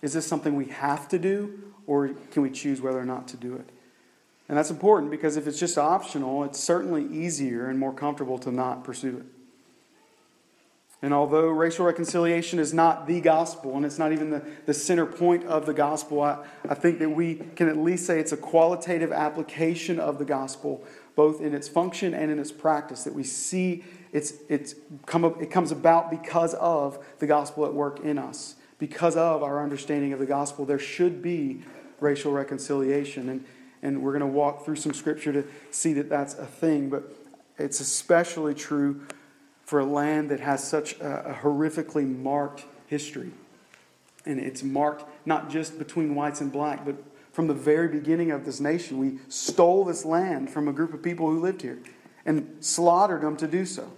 Is 0.00 0.12
this 0.12 0.26
something 0.26 0.54
we 0.54 0.66
have 0.66 1.08
to 1.08 1.18
do, 1.18 1.72
or 1.86 2.08
can 2.30 2.42
we 2.42 2.50
choose 2.50 2.80
whether 2.80 2.98
or 2.98 3.04
not 3.04 3.28
to 3.28 3.36
do 3.36 3.54
it? 3.54 3.68
And 4.48 4.56
that's 4.56 4.70
important 4.70 5.10
because 5.10 5.36
if 5.36 5.46
it's 5.46 5.58
just 5.58 5.76
optional, 5.76 6.44
it's 6.44 6.58
certainly 6.58 7.04
easier 7.06 7.68
and 7.68 7.78
more 7.78 7.92
comfortable 7.92 8.38
to 8.38 8.50
not 8.50 8.84
pursue 8.84 9.18
it. 9.18 9.26
And 11.00 11.14
although 11.14 11.48
racial 11.48 11.86
reconciliation 11.86 12.58
is 12.58 12.74
not 12.74 13.06
the 13.06 13.20
gospel, 13.20 13.76
and 13.76 13.84
it's 13.84 13.98
not 13.98 14.12
even 14.12 14.30
the, 14.30 14.42
the 14.66 14.74
center 14.74 15.06
point 15.06 15.44
of 15.44 15.64
the 15.66 15.74
gospel, 15.74 16.22
I, 16.22 16.44
I 16.68 16.74
think 16.74 16.98
that 16.98 17.10
we 17.10 17.36
can 17.54 17.68
at 17.68 17.76
least 17.76 18.06
say 18.06 18.18
it's 18.18 18.32
a 18.32 18.36
qualitative 18.36 19.12
application 19.12 20.00
of 20.00 20.18
the 20.18 20.24
gospel, 20.24 20.84
both 21.14 21.40
in 21.40 21.54
its 21.54 21.68
function 21.68 22.14
and 22.14 22.32
in 22.32 22.38
its 22.38 22.50
practice, 22.50 23.04
that 23.04 23.14
we 23.14 23.22
see 23.22 23.84
it's, 24.12 24.34
it's 24.48 24.74
come, 25.06 25.24
it 25.24 25.50
comes 25.50 25.70
about 25.70 26.10
because 26.10 26.54
of 26.54 26.98
the 27.18 27.26
gospel 27.26 27.64
at 27.66 27.74
work 27.74 28.00
in 28.00 28.18
us 28.18 28.56
because 28.78 29.16
of 29.16 29.42
our 29.42 29.62
understanding 29.62 30.12
of 30.12 30.18
the 30.18 30.26
gospel, 30.26 30.64
there 30.64 30.78
should 30.78 31.22
be 31.22 31.62
racial 32.00 32.32
reconciliation. 32.32 33.28
And, 33.28 33.44
And 33.82 34.02
we're 34.02 34.12
going 34.12 34.20
to 34.20 34.26
walk 34.26 34.64
through 34.64 34.76
some 34.76 34.92
scripture 34.92 35.32
to 35.32 35.44
see 35.70 35.92
that 35.94 36.08
that's 36.08 36.34
a 36.34 36.46
thing. 36.46 36.90
But 36.90 37.12
it's 37.58 37.80
especially 37.80 38.54
true 38.54 39.06
for 39.64 39.80
a 39.80 39.84
land 39.84 40.30
that 40.30 40.40
has 40.40 40.66
such 40.66 40.98
a, 41.00 41.30
a 41.30 41.34
horrifically 41.34 42.06
marked 42.06 42.64
history. 42.86 43.30
And 44.24 44.40
it's 44.40 44.62
marked 44.62 45.04
not 45.26 45.50
just 45.50 45.78
between 45.78 46.14
whites 46.14 46.40
and 46.40 46.50
black, 46.50 46.84
but 46.84 46.96
from 47.32 47.46
the 47.46 47.54
very 47.54 47.88
beginning 47.88 48.32
of 48.32 48.44
this 48.44 48.60
nation. 48.60 48.98
We 48.98 49.18
stole 49.28 49.84
this 49.84 50.04
land 50.04 50.50
from 50.50 50.66
a 50.68 50.72
group 50.72 50.92
of 50.92 51.02
people 51.02 51.30
who 51.30 51.40
lived 51.40 51.62
here 51.62 51.78
and 52.26 52.56
slaughtered 52.60 53.22
them 53.22 53.36
to 53.36 53.46
do 53.46 53.64
so. 53.64 53.92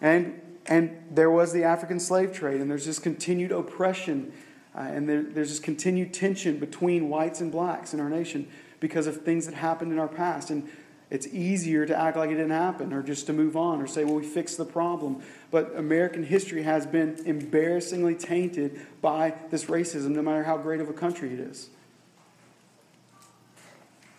And, 0.00 0.40
and 0.66 0.96
there 1.10 1.30
was 1.30 1.52
the 1.52 1.64
African 1.64 2.00
slave 2.00 2.32
trade, 2.32 2.60
and 2.60 2.70
there's 2.70 2.86
this 2.86 2.98
continued 2.98 3.52
oppression, 3.52 4.32
uh, 4.74 4.80
and 4.80 5.08
there, 5.08 5.22
there's 5.22 5.50
this 5.50 5.60
continued 5.60 6.14
tension 6.14 6.58
between 6.58 7.08
whites 7.08 7.40
and 7.40 7.52
blacks 7.52 7.92
in 7.92 8.00
our 8.00 8.08
nation 8.08 8.48
because 8.80 9.06
of 9.06 9.22
things 9.22 9.46
that 9.46 9.54
happened 9.54 9.92
in 9.92 9.98
our 9.98 10.08
past. 10.08 10.50
And 10.50 10.68
it's 11.10 11.26
easier 11.28 11.86
to 11.86 11.96
act 11.96 12.16
like 12.16 12.30
it 12.30 12.34
didn't 12.34 12.50
happen 12.50 12.92
or 12.92 13.02
just 13.02 13.26
to 13.26 13.32
move 13.32 13.56
on 13.56 13.80
or 13.80 13.86
say, 13.86 14.04
well, 14.04 14.14
we 14.14 14.24
fixed 14.24 14.56
the 14.58 14.64
problem. 14.64 15.22
But 15.50 15.76
American 15.76 16.24
history 16.24 16.62
has 16.62 16.86
been 16.86 17.18
embarrassingly 17.24 18.14
tainted 18.14 18.80
by 19.00 19.34
this 19.50 19.66
racism, 19.66 20.10
no 20.10 20.22
matter 20.22 20.42
how 20.42 20.56
great 20.56 20.80
of 20.80 20.88
a 20.88 20.92
country 20.92 21.32
it 21.32 21.40
is. 21.40 21.68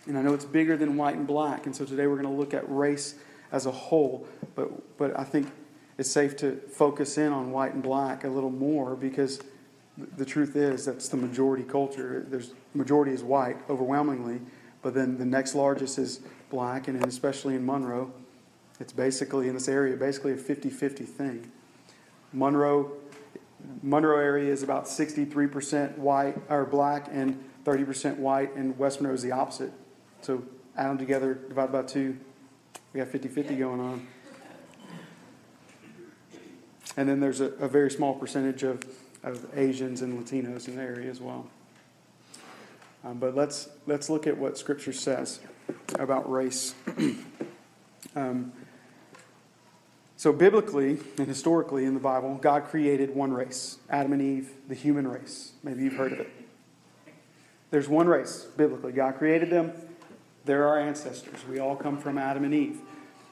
And 0.07 0.17
I 0.17 0.21
know 0.21 0.33
it's 0.33 0.45
bigger 0.45 0.77
than 0.77 0.95
white 0.95 1.15
and 1.15 1.25
black. 1.25 1.65
And 1.65 1.75
so 1.75 1.85
today 1.85 2.05
we're 2.05 2.21
going 2.21 2.33
to 2.33 2.39
look 2.39 2.53
at 2.53 2.63
race 2.71 3.15
as 3.51 3.65
a 3.65 3.71
whole. 3.71 4.27
But, 4.53 4.97
but 4.97 5.19
I 5.19 5.23
think 5.23 5.51
it's 5.97 6.09
safe 6.09 6.35
to 6.37 6.57
focus 6.69 7.17
in 7.17 7.31
on 7.31 7.51
white 7.51 7.73
and 7.73 7.83
black 7.83 8.23
a 8.23 8.27
little 8.27 8.49
more 8.49 8.95
because 8.95 9.39
the 10.17 10.25
truth 10.25 10.55
is 10.55 10.85
that's 10.85 11.07
the 11.07 11.17
majority 11.17 11.63
culture. 11.63 12.25
There's 12.27 12.53
majority 12.73 13.13
is 13.13 13.23
white 13.23 13.57
overwhelmingly, 13.69 14.41
but 14.81 14.93
then 14.93 15.17
the 15.17 15.25
next 15.25 15.55
largest 15.55 15.97
is 15.97 16.19
black, 16.49 16.87
and 16.87 17.03
especially 17.05 17.55
in 17.55 17.65
Monroe, 17.65 18.11
it's 18.79 18.91
basically 18.91 19.47
in 19.47 19.53
this 19.53 19.69
area 19.69 19.95
basically 19.95 20.33
a 20.33 20.37
50-50 20.37 21.05
thing. 21.05 21.51
Monroe 22.33 22.91
Monroe 23.81 24.19
area 24.19 24.51
is 24.51 24.63
about 24.63 24.85
63% 24.85 25.97
white 25.97 26.37
or 26.49 26.65
black 26.65 27.07
and 27.11 27.43
30% 27.63 28.17
white, 28.17 28.55
and 28.55 28.77
West 28.77 29.01
Monroe 29.01 29.15
is 29.15 29.23
the 29.23 29.31
opposite. 29.31 29.71
So 30.21 30.43
add 30.77 30.89
them 30.89 30.97
together, 30.97 31.33
divide 31.33 31.71
by 31.71 31.83
two, 31.83 32.17
we 32.93 32.99
got 32.99 33.07
50-50 33.07 33.57
going 33.57 33.79
on. 33.79 34.07
And 36.97 37.09
then 37.09 37.19
there's 37.19 37.41
a, 37.41 37.45
a 37.55 37.67
very 37.67 37.91
small 37.91 38.13
percentage 38.13 38.63
of, 38.63 38.83
of 39.23 39.45
Asians 39.57 40.01
and 40.01 40.21
Latinos 40.21 40.67
in 40.67 40.75
the 40.75 40.81
area 40.81 41.09
as 41.09 41.19
well. 41.19 41.47
Um, 43.03 43.19
but 43.19 43.35
let's, 43.35 43.69
let's 43.85 44.09
look 44.09 44.25
at 44.25 44.37
what 44.37 44.57
Scripture 44.57 44.93
says 44.93 45.39
about 45.99 46.29
race. 46.29 46.73
um, 48.15 48.51
so, 50.17 50.31
biblically 50.31 50.97
and 51.17 51.27
historically 51.27 51.85
in 51.85 51.93
the 51.93 51.99
Bible, 51.99 52.35
God 52.35 52.65
created 52.65 53.13
one 53.13 53.33
race 53.33 53.77
Adam 53.89 54.13
and 54.13 54.21
Eve, 54.21 54.49
the 54.67 54.75
human 54.75 55.07
race. 55.07 55.51
Maybe 55.61 55.83
you've 55.83 55.97
heard 55.97 56.13
of 56.13 56.21
it. 56.21 56.31
There's 57.69 57.89
one 57.89 58.07
race, 58.07 58.47
biblically. 58.55 58.93
God 58.93 59.17
created 59.17 59.49
them, 59.49 59.73
they're 60.45 60.67
our 60.67 60.79
ancestors. 60.79 61.45
We 61.49 61.59
all 61.59 61.75
come 61.75 61.97
from 61.97 62.17
Adam 62.17 62.43
and 62.43 62.53
Eve. 62.53 62.79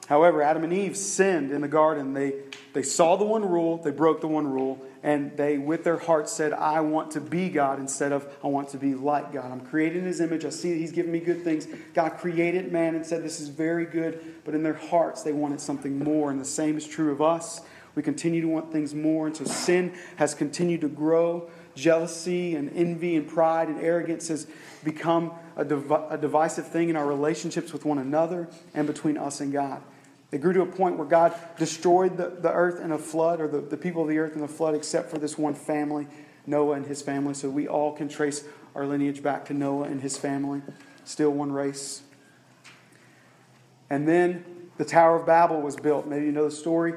However, 0.08 0.42
Adam 0.42 0.64
and 0.64 0.74
Eve 0.74 0.98
sinned 0.98 1.52
in 1.52 1.62
the 1.62 1.68
garden. 1.68 2.14
They, 2.14 2.34
they 2.74 2.84
saw 2.84 3.16
the 3.16 3.24
one 3.24 3.48
rule, 3.48 3.78
they 3.78 3.92
broke 3.92 4.20
the 4.20 4.28
one 4.28 4.48
rule, 4.48 4.84
and 5.02 5.36
they, 5.38 5.58
with 5.58 5.84
their 5.84 5.98
hearts, 5.98 6.32
said, 6.34 6.52
I 6.52 6.82
want 6.82 7.12
to 7.12 7.22
be 7.22 7.50
God 7.50 7.80
instead 7.80 8.12
of 8.12 8.28
I 8.44 8.48
want 8.48 8.70
to 8.70 8.78
be 8.78 8.96
like 8.96 9.32
God. 9.32 9.52
I'm 9.52 9.62
created 9.62 10.00
in 10.00 10.06
His 10.06 10.20
image. 10.20 10.44
I 10.44 10.50
see 10.50 10.72
that 10.72 10.80
He's 10.80 10.92
given 10.92 11.12
me 11.12 11.20
good 11.20 11.44
things. 11.44 11.68
God 11.94 12.18
created 12.18 12.72
man 12.72 12.96
and 12.96 13.06
said, 13.06 13.24
This 13.24 13.40
is 13.40 13.48
very 13.48 13.86
good, 13.86 14.42
but 14.44 14.54
in 14.54 14.64
their 14.64 14.74
hearts, 14.74 15.24
they 15.24 15.32
wanted 15.32 15.62
something 15.62 16.00
more. 16.00 16.32
And 16.32 16.40
the 16.40 16.46
same 16.46 16.78
is 16.78 16.86
true 16.86 17.12
of 17.12 17.22
us. 17.22 17.62
We 17.96 18.04
continue 18.04 18.42
to 18.42 18.48
want 18.48 18.72
things 18.72 18.94
more, 18.94 19.28
and 19.28 19.38
so 19.38 19.46
sin 19.46 19.94
has 20.18 20.34
continued 20.34 20.82
to 20.82 20.90
grow. 20.90 21.50
Jealousy 21.76 22.56
and 22.56 22.72
envy 22.76 23.16
and 23.16 23.28
pride 23.28 23.68
and 23.68 23.80
arrogance 23.80 24.28
has 24.28 24.48
become 24.84 25.32
a, 25.56 25.64
div- 25.64 25.92
a 25.92 26.18
divisive 26.20 26.68
thing 26.68 26.90
in 26.90 26.96
our 26.96 27.06
relationships 27.06 27.72
with 27.72 27.86
one 27.86 28.00
another 28.00 28.48
and 28.74 28.88
between 28.88 29.18
us 29.18 29.40
and 29.40 29.54
God. 29.54 29.82
They 30.34 30.40
grew 30.40 30.52
to 30.54 30.62
a 30.62 30.66
point 30.66 30.98
where 30.98 31.06
God 31.06 31.36
destroyed 31.60 32.18
the, 32.18 32.30
the 32.30 32.52
earth 32.52 32.82
in 32.82 32.92
a 32.92 32.98
flood, 32.98 33.40
or 33.40 33.48
the, 33.48 33.62
the 33.62 33.78
people 33.78 34.02
of 34.02 34.08
the 34.08 34.18
earth 34.18 34.36
in 34.36 34.42
a 34.42 34.48
flood, 34.48 34.74
except 34.74 35.12
for 35.12 35.20
this 35.20 35.38
one 35.38 35.54
family, 35.54 36.08
Noah 36.48 36.74
and 36.74 36.88
his 36.88 37.04
family. 37.04 37.36
So 37.36 37.52
we 37.52 37.68
all 37.68 37.92
can 37.92 38.10
trace 38.10 38.44
our 38.74 38.88
lineage 38.88 39.22
back 39.22 39.46
to 39.46 39.54
Noah 39.54 39.84
and 39.84 40.02
his 40.02 40.18
family. 40.18 40.64
Still 41.04 41.30
one 41.30 41.52
race. 41.52 42.02
And 43.92 44.08
then 44.08 44.44
the 44.80 44.86
Tower 44.86 45.18
of 45.18 45.28
Babel 45.28 45.62
was 45.62 45.76
built. 45.76 46.08
Maybe 46.08 46.26
you 46.26 46.32
know 46.32 46.46
the 46.46 46.52
story. 46.56 46.96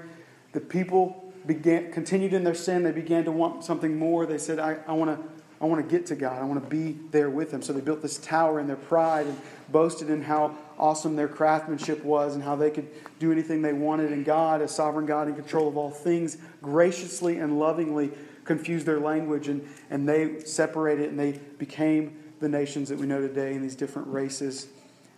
The 0.53 0.61
people 0.61 1.31
began 1.45 1.93
continued 1.93 2.33
in 2.33 2.43
their 2.43 2.55
sin. 2.55 2.85
They 2.85 2.93
began 2.93 3.25
to 3.25 3.33
want 3.33 3.65
something 3.65 3.99
more. 3.99 4.25
They 4.25 4.39
said, 4.39 4.59
I, 4.59 4.79
I 4.87 4.93
want 4.93 5.11
to 5.11 5.29
I 5.61 5.67
want 5.67 5.87
to 5.87 5.95
get 5.95 6.07
to 6.07 6.17
God. 6.17 6.41
I 6.41 6.45
want 6.47 6.65
to 6.65 6.71
be 6.71 6.99
there 7.11 7.29
with 7.29 7.53
Him. 7.53 7.61
So 7.61 7.75
they 7.75 7.83
built 7.83 8.01
this 8.01 8.17
tower 8.17 8.61
in 8.61 8.67
their 8.67 8.77
pride 8.77 9.27
and 9.27 9.39
boasted 9.69 10.09
in 10.09 10.23
how 10.23 10.57
awesome 10.79 11.17
their 11.17 11.29
craftsmanship 11.29 12.05
was 12.05 12.35
and 12.35 12.43
how 12.43 12.57
they 12.57 12.71
could 12.71 12.89
do 13.19 13.33
anything 13.33 13.63
they 13.63 13.73
wanted. 13.73 14.13
And 14.13 14.25
God, 14.25 14.61
a 14.61 14.69
sovereign 14.69 15.07
God 15.07 15.29
in 15.29 15.35
control 15.35 15.69
of 15.69 15.77
all 15.77 15.91
things, 15.91 16.39
graciously 16.63 17.39
and 17.39 17.59
lovingly 17.59 18.11
confused 18.45 18.87
their 18.87 19.01
language 19.01 19.49
and, 19.49 19.67
and 19.91 20.09
they 20.09 20.41
separated 20.41 21.11
and 21.11 21.19
they 21.19 21.33
became 21.59 22.17
the 22.41 22.49
nations 22.49 22.89
that 22.89 22.99
we 22.99 23.07
know 23.07 23.21
today 23.21 23.55
in 23.55 23.63
these 23.63 23.75
different 23.75 24.09
races 24.09 24.69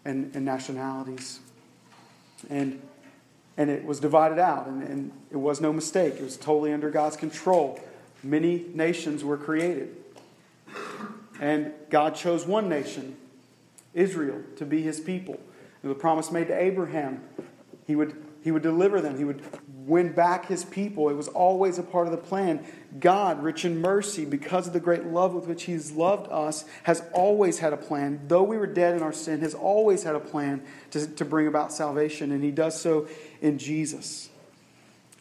and, 0.05 0.35
and 0.35 0.45
nationalities. 0.45 1.41
And, 2.49 2.81
and 3.57 3.71
it 3.71 3.85
was 3.85 3.99
divided 3.99 4.39
out, 4.39 4.69
and, 4.69 4.83
and 4.83 5.13
it 5.31 5.37
was 5.37 5.61
no 5.61 5.73
mistake. 5.73 6.15
It 6.15 6.23
was 6.23 6.37
totally 6.37 6.73
under 6.73 6.91
God's 6.91 7.17
control. 7.17 7.81
Many 8.23 8.67
nations 8.73 9.25
were 9.25 9.37
created. 9.37 9.97
And 11.41 11.73
God 11.91 12.15
chose 12.15 12.47
one 12.47 12.69
nation, 12.69 13.17
Israel, 13.99 14.41
to 14.57 14.65
be 14.65 14.83
his 14.83 15.01
people. 15.01 15.39
And 15.83 15.91
the 15.91 15.95
promise 15.95 16.31
made 16.31 16.49
to 16.49 16.61
Abraham, 16.61 17.23
he 17.87 17.97
would, 17.97 18.15
he 18.43 18.51
would 18.51 18.63
deliver 18.63 19.01
them, 19.01 19.19
he 19.19 19.25
would 19.25 19.43
win 19.89 20.13
back 20.13 20.47
his 20.47 20.65
people. 20.65 21.09
It 21.09 21.15
was 21.15 21.29
always 21.29 21.79
a 21.79 21.83
part 21.83 22.07
of 22.07 22.13
the 22.13 22.19
plan. 22.19 22.65
God, 23.01 23.43
rich 23.43 23.65
in 23.65 23.81
mercy, 23.81 24.25
because 24.25 24.67
of 24.67 24.73
the 24.73 24.81
great 24.81 25.07
love 25.07 25.35
with 25.35 25.47
which 25.47 25.65
he's 25.65 25.93
loved 25.93 26.31
us, 26.31 26.65
has 26.83 27.03
always 27.13 27.59
had 27.59 27.73
a 27.73 27.77
plan. 27.77 28.21
Though 28.29 28.43
we 28.43 28.59
were 28.59 28.67
dead 28.67 28.95
in 28.95 29.03
our 29.03 29.13
sin, 29.13 29.41
has 29.41 29.55
always 29.55 30.03
had 30.03 30.15
a 30.15 30.21
plan 30.21 30.63
to, 30.91 31.07
to 31.07 31.25
bring 31.25 31.47
about 31.47 31.73
salvation. 31.73 32.33
And 32.33 32.45
he 32.45 32.51
does 32.51 32.79
so 32.79 33.09
in 33.41 33.59
Jesus. 33.59 34.29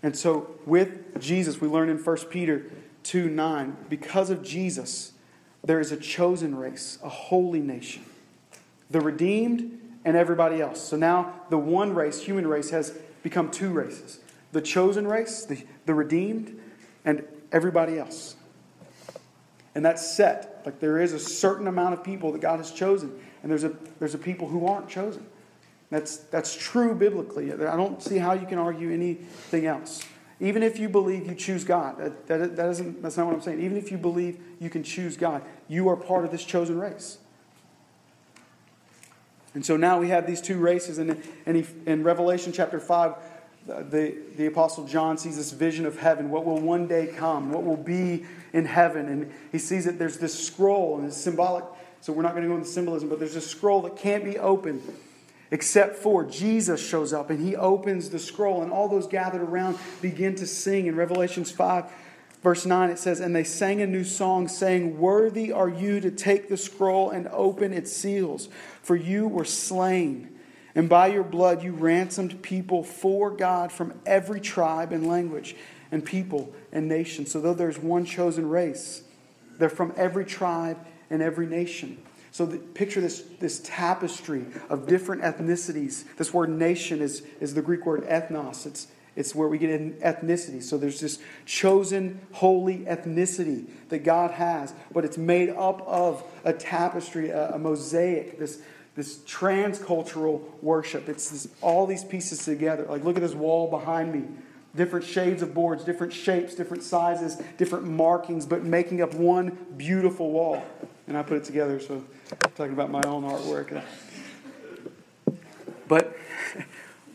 And 0.03 0.15
so 0.15 0.55
with 0.65 1.19
Jesus, 1.19 1.59
we 1.59 1.67
learn 1.67 1.89
in 1.89 1.97
1 1.97 2.17
Peter 2.29 2.65
2 3.03 3.29
9, 3.29 3.77
because 3.89 4.29
of 4.29 4.43
Jesus, 4.43 5.13
there 5.63 5.79
is 5.79 5.91
a 5.91 5.97
chosen 5.97 6.55
race, 6.55 6.99
a 7.03 7.09
holy 7.09 7.61
nation, 7.61 8.03
the 8.89 9.01
redeemed 9.01 9.79
and 10.05 10.15
everybody 10.15 10.61
else. 10.61 10.81
So 10.81 10.97
now 10.97 11.33
the 11.49 11.57
one 11.57 11.93
race, 11.93 12.21
human 12.21 12.47
race, 12.47 12.69
has 12.69 12.97
become 13.23 13.51
two 13.51 13.71
races 13.71 14.19
the 14.53 14.61
chosen 14.61 15.05
race, 15.05 15.45
the, 15.45 15.61
the 15.85 15.93
redeemed, 15.93 16.57
and 17.03 17.23
everybody 17.51 17.99
else. 17.99 18.35
And 19.75 19.85
that's 19.85 20.15
set. 20.15 20.61
Like 20.65 20.79
there 20.79 20.99
is 20.99 21.13
a 21.13 21.19
certain 21.19 21.67
amount 21.67 21.93
of 21.93 22.03
people 22.03 22.31
that 22.31 22.41
God 22.41 22.57
has 22.57 22.71
chosen, 22.71 23.13
and 23.43 23.51
there's 23.51 23.65
a, 23.65 23.75
there's 23.99 24.15
a 24.15 24.17
people 24.17 24.47
who 24.47 24.65
aren't 24.65 24.89
chosen. 24.89 25.25
That's, 25.89 26.17
that's 26.17 26.55
true 26.55 26.95
biblically. 26.95 27.51
I 27.53 27.75
don't 27.77 28.01
see 28.01 28.17
how 28.17 28.33
you 28.33 28.45
can 28.45 28.57
argue 28.57 28.91
anything 28.91 29.65
else. 29.65 30.03
Even 30.39 30.61
if 30.61 30.77
you 30.79 30.89
believe 30.89 31.27
you 31.27 31.35
choose 31.35 31.63
God, 31.63 31.97
that, 31.97 32.27
that, 32.27 32.55
that 32.55 32.69
isn't, 32.69 33.01
that's 33.01 33.17
not 33.17 33.25
what 33.25 33.35
I'm 33.35 33.41
saying. 33.41 33.61
Even 33.61 33.77
if 33.77 33.91
you 33.91 33.97
believe 33.97 34.39
you 34.59 34.69
can 34.69 34.83
choose 34.83 35.17
God, 35.17 35.43
you 35.67 35.89
are 35.89 35.95
part 35.95 36.25
of 36.25 36.31
this 36.31 36.43
chosen 36.43 36.79
race. 36.79 37.17
And 39.57 39.65
so 39.65 39.75
now 39.75 39.99
we 39.99 40.09
have 40.09 40.27
these 40.27 40.39
two 40.39 40.59
races. 40.59 40.99
And, 40.99 41.19
in 41.47 42.03
Revelation 42.03 42.53
chapter 42.53 42.79
5, 42.79 43.15
the, 43.65 44.15
the 44.37 44.45
Apostle 44.45 44.85
John 44.85 45.17
sees 45.17 45.35
this 45.35 45.51
vision 45.51 45.87
of 45.87 45.97
heaven, 45.97 46.29
what 46.29 46.45
will 46.45 46.61
one 46.61 46.85
day 46.85 47.07
come, 47.07 47.51
what 47.51 47.63
will 47.63 47.75
be 47.75 48.27
in 48.53 48.65
heaven. 48.65 49.07
And 49.07 49.33
he 49.51 49.57
sees 49.57 49.85
that 49.85 49.97
there's 49.97 50.19
this 50.19 50.45
scroll, 50.45 50.99
and 50.99 51.07
it's 51.07 51.17
symbolic. 51.17 51.63
So 52.01 52.13
we're 52.13 52.21
not 52.21 52.33
going 52.33 52.43
to 52.43 52.49
go 52.49 52.55
into 52.55 52.69
symbolism, 52.69 53.09
but 53.09 53.17
there's 53.17 53.35
a 53.35 53.41
scroll 53.41 53.81
that 53.81 53.95
can't 53.95 54.23
be 54.23 54.37
opened 54.37 54.83
except 55.49 55.95
for 55.95 56.23
Jesus 56.23 56.85
shows 56.85 57.11
up 57.11 57.31
and 57.31 57.43
he 57.43 57.55
opens 57.55 58.11
the 58.11 58.19
scroll, 58.19 58.61
and 58.61 58.71
all 58.71 58.87
those 58.87 59.07
gathered 59.07 59.41
around 59.41 59.79
begin 60.03 60.35
to 60.35 60.45
sing. 60.45 60.85
In 60.85 60.95
Revelations 60.95 61.49
5, 61.49 61.85
verse 62.41 62.65
9, 62.65 62.89
it 62.89 62.99
says, 62.99 63.19
And 63.19 63.35
they 63.35 63.43
sang 63.43 63.81
a 63.81 63.87
new 63.87 64.03
song, 64.03 64.47
saying, 64.47 64.99
Worthy 64.99 65.51
are 65.51 65.69
you 65.69 65.99
to 65.99 66.11
take 66.11 66.49
the 66.49 66.57
scroll 66.57 67.09
and 67.09 67.27
open 67.27 67.73
its 67.73 67.91
seals, 67.91 68.49
for 68.81 68.95
you 68.95 69.27
were 69.27 69.45
slain. 69.45 70.33
And 70.75 70.87
by 70.87 71.07
your 71.07 71.23
blood 71.23 71.63
you 71.63 71.71
ransomed 71.71 72.41
people 72.41 72.83
for 72.83 73.31
God 73.31 73.71
from 73.71 73.99
every 74.05 74.39
tribe 74.39 74.91
and 74.91 75.07
language 75.07 75.55
and 75.91 76.05
people 76.05 76.53
and 76.71 76.87
nation. 76.87 77.25
So, 77.25 77.41
though 77.41 77.55
there's 77.55 77.79
one 77.79 78.05
chosen 78.05 78.47
race, 78.49 79.03
they're 79.57 79.69
from 79.69 79.93
every 79.95 80.25
tribe 80.25 80.77
and 81.09 81.21
every 81.21 81.47
nation. 81.47 81.97
So 82.37 82.45
the, 82.45 82.59
picture 82.59 83.01
this, 83.01 83.23
this 83.39 83.61
tapestry 83.63 84.45
of 84.69 84.85
different 84.85 85.23
ethnicities. 85.23 86.03
This 86.17 86.31
word 86.31 86.49
nation 86.49 87.01
is, 87.01 87.23
is 87.39 87.55
the 87.55 87.63
Greek 87.63 87.83
word 87.83 88.03
ethnos. 88.03 88.67
It's, 88.67 88.87
it's 89.17 89.33
where 89.33 89.47
we 89.47 89.57
get 89.57 89.71
in 89.71 89.93
ethnicity. 89.95 90.61
So 90.61 90.77
there's 90.77 90.99
this 90.99 91.17
chosen, 91.45 92.21
holy 92.33 92.85
ethnicity 92.85 93.65
that 93.89 94.03
God 94.03 94.31
has, 94.31 94.73
but 94.93 95.03
it's 95.03 95.17
made 95.17 95.49
up 95.49 95.81
of 95.87 96.23
a 96.45 96.53
tapestry, 96.53 97.31
a, 97.31 97.55
a 97.55 97.59
mosaic, 97.59 98.37
this, 98.37 98.61
this 98.95 99.17
transcultural 99.19 100.41
worship. 100.61 101.09
It's 101.09 101.31
this, 101.31 101.47
all 101.61 101.87
these 101.87 102.03
pieces 102.03 102.45
together. 102.45 102.85
Like, 102.85 103.03
look 103.03 103.15
at 103.15 103.23
this 103.23 103.33
wall 103.33 103.69
behind 103.69 104.13
me. 104.13 104.23
Different 104.75 105.05
shades 105.05 105.41
of 105.41 105.55
boards, 105.55 105.83
different 105.83 106.13
shapes, 106.13 106.53
different 106.53 106.83
sizes, 106.83 107.41
different 107.57 107.85
markings, 107.85 108.45
but 108.45 108.63
making 108.63 109.01
up 109.01 109.15
one 109.15 109.57
beautiful 109.75 110.29
wall. 110.29 110.63
And 111.07 111.17
I 111.17 111.23
put 111.23 111.37
it 111.37 111.43
together, 111.43 111.79
so 111.79 112.03
I'm 112.43 112.51
talking 112.51 112.73
about 112.73 112.91
my 112.91 113.01
own 113.07 113.23
artwork. 113.23 113.81
But 115.87 116.15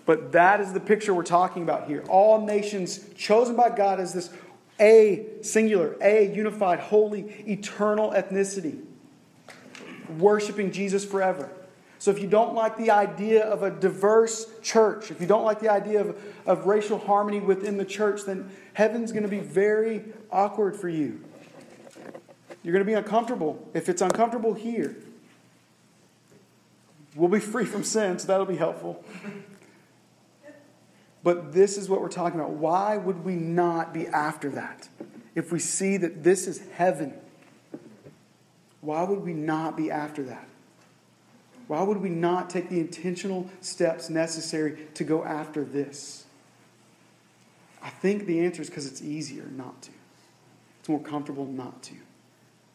but 0.05 0.33
that 0.33 0.61
is 0.61 0.73
the 0.73 0.81
picture 0.81 1.15
we're 1.15 1.23
talking 1.23 1.63
about 1.63 1.87
here. 1.87 2.05
All 2.09 2.45
nations 2.45 3.01
chosen 3.17 3.57
by 3.57 3.71
God 3.71 4.01
as 4.01 4.13
this 4.13 4.31
a 4.81 5.27
singular, 5.43 5.97
a 6.03 6.33
unified, 6.35 6.81
holy, 6.81 7.21
eternal 7.47 8.11
ethnicity, 8.11 8.83
worshiping 10.19 10.73
Jesus 10.73 11.05
forever. 11.05 11.51
So 11.99 12.11
if 12.11 12.19
you 12.21 12.27
don't 12.27 12.55
like 12.55 12.77
the 12.77 12.91
idea 12.91 13.45
of 13.45 13.63
a 13.63 13.71
diverse 13.71 14.47
church, 14.61 15.13
if 15.13 15.21
you 15.21 15.27
don't 15.29 15.45
like 15.45 15.61
the 15.61 15.69
idea 15.69 16.01
of, 16.01 16.21
of 16.47 16.67
racial 16.67 16.99
harmony 16.99 17.39
within 17.39 17.77
the 17.77 17.85
church, 17.85 18.23
then 18.27 18.51
heaven's 18.73 19.13
going 19.13 19.23
to 19.23 19.29
be 19.29 19.39
very 19.39 20.03
awkward 20.33 20.75
for 20.75 20.89
you. 20.89 21.23
You're 22.65 22.73
going 22.73 22.85
to 22.85 22.91
be 22.91 22.95
uncomfortable. 22.95 23.69
If 23.73 23.89
it's 23.89 24.03
uncomfortable 24.03 24.53
here, 24.53 24.97
we'll 27.15 27.29
be 27.29 27.39
free 27.39 27.67
from 27.67 27.85
sin, 27.85 28.19
so 28.19 28.27
that'll 28.27 28.47
be 28.47 28.57
helpful. 28.57 29.05
But 31.23 31.53
this 31.53 31.79
is 31.79 31.89
what 31.89 32.01
we're 32.01 32.09
talking 32.09 32.41
about. 32.41 32.53
Why 32.53 32.97
would 32.97 33.25
we 33.25 33.35
not 33.35 33.95
be 33.95 34.07
after 34.09 34.51
that? 34.51 34.89
If 35.35 35.53
we 35.53 35.59
see 35.59 35.97
that 35.99 36.23
this 36.23 36.47
is 36.47 36.63
heaven, 36.75 37.15
why 38.81 39.05
would 39.05 39.21
we 39.21 39.33
not 39.33 39.77
be 39.77 39.91
after 39.91 40.25
that? 40.25 40.49
Why 41.69 41.83
would 41.83 41.99
we 41.99 42.11
not 42.11 42.51
take 42.51 42.69
the 42.69 42.81
intentional 42.81 43.49
steps 43.61 44.11
necessary 44.11 44.89
to 44.95 45.05
go 45.05 45.25
after 45.25 45.65
this? 45.65 46.25
I 47.83 47.89
think 47.89 48.27
the 48.27 48.41
answer 48.41 48.63
is 48.63 48.69
because 48.69 48.87
it's 48.87 49.01
easier 49.01 49.45
not 49.57 49.81
to. 49.83 49.91
It's 50.81 50.89
more 50.89 51.01
comfortable 51.01 51.47
not 51.47 51.83
to. 51.85 51.95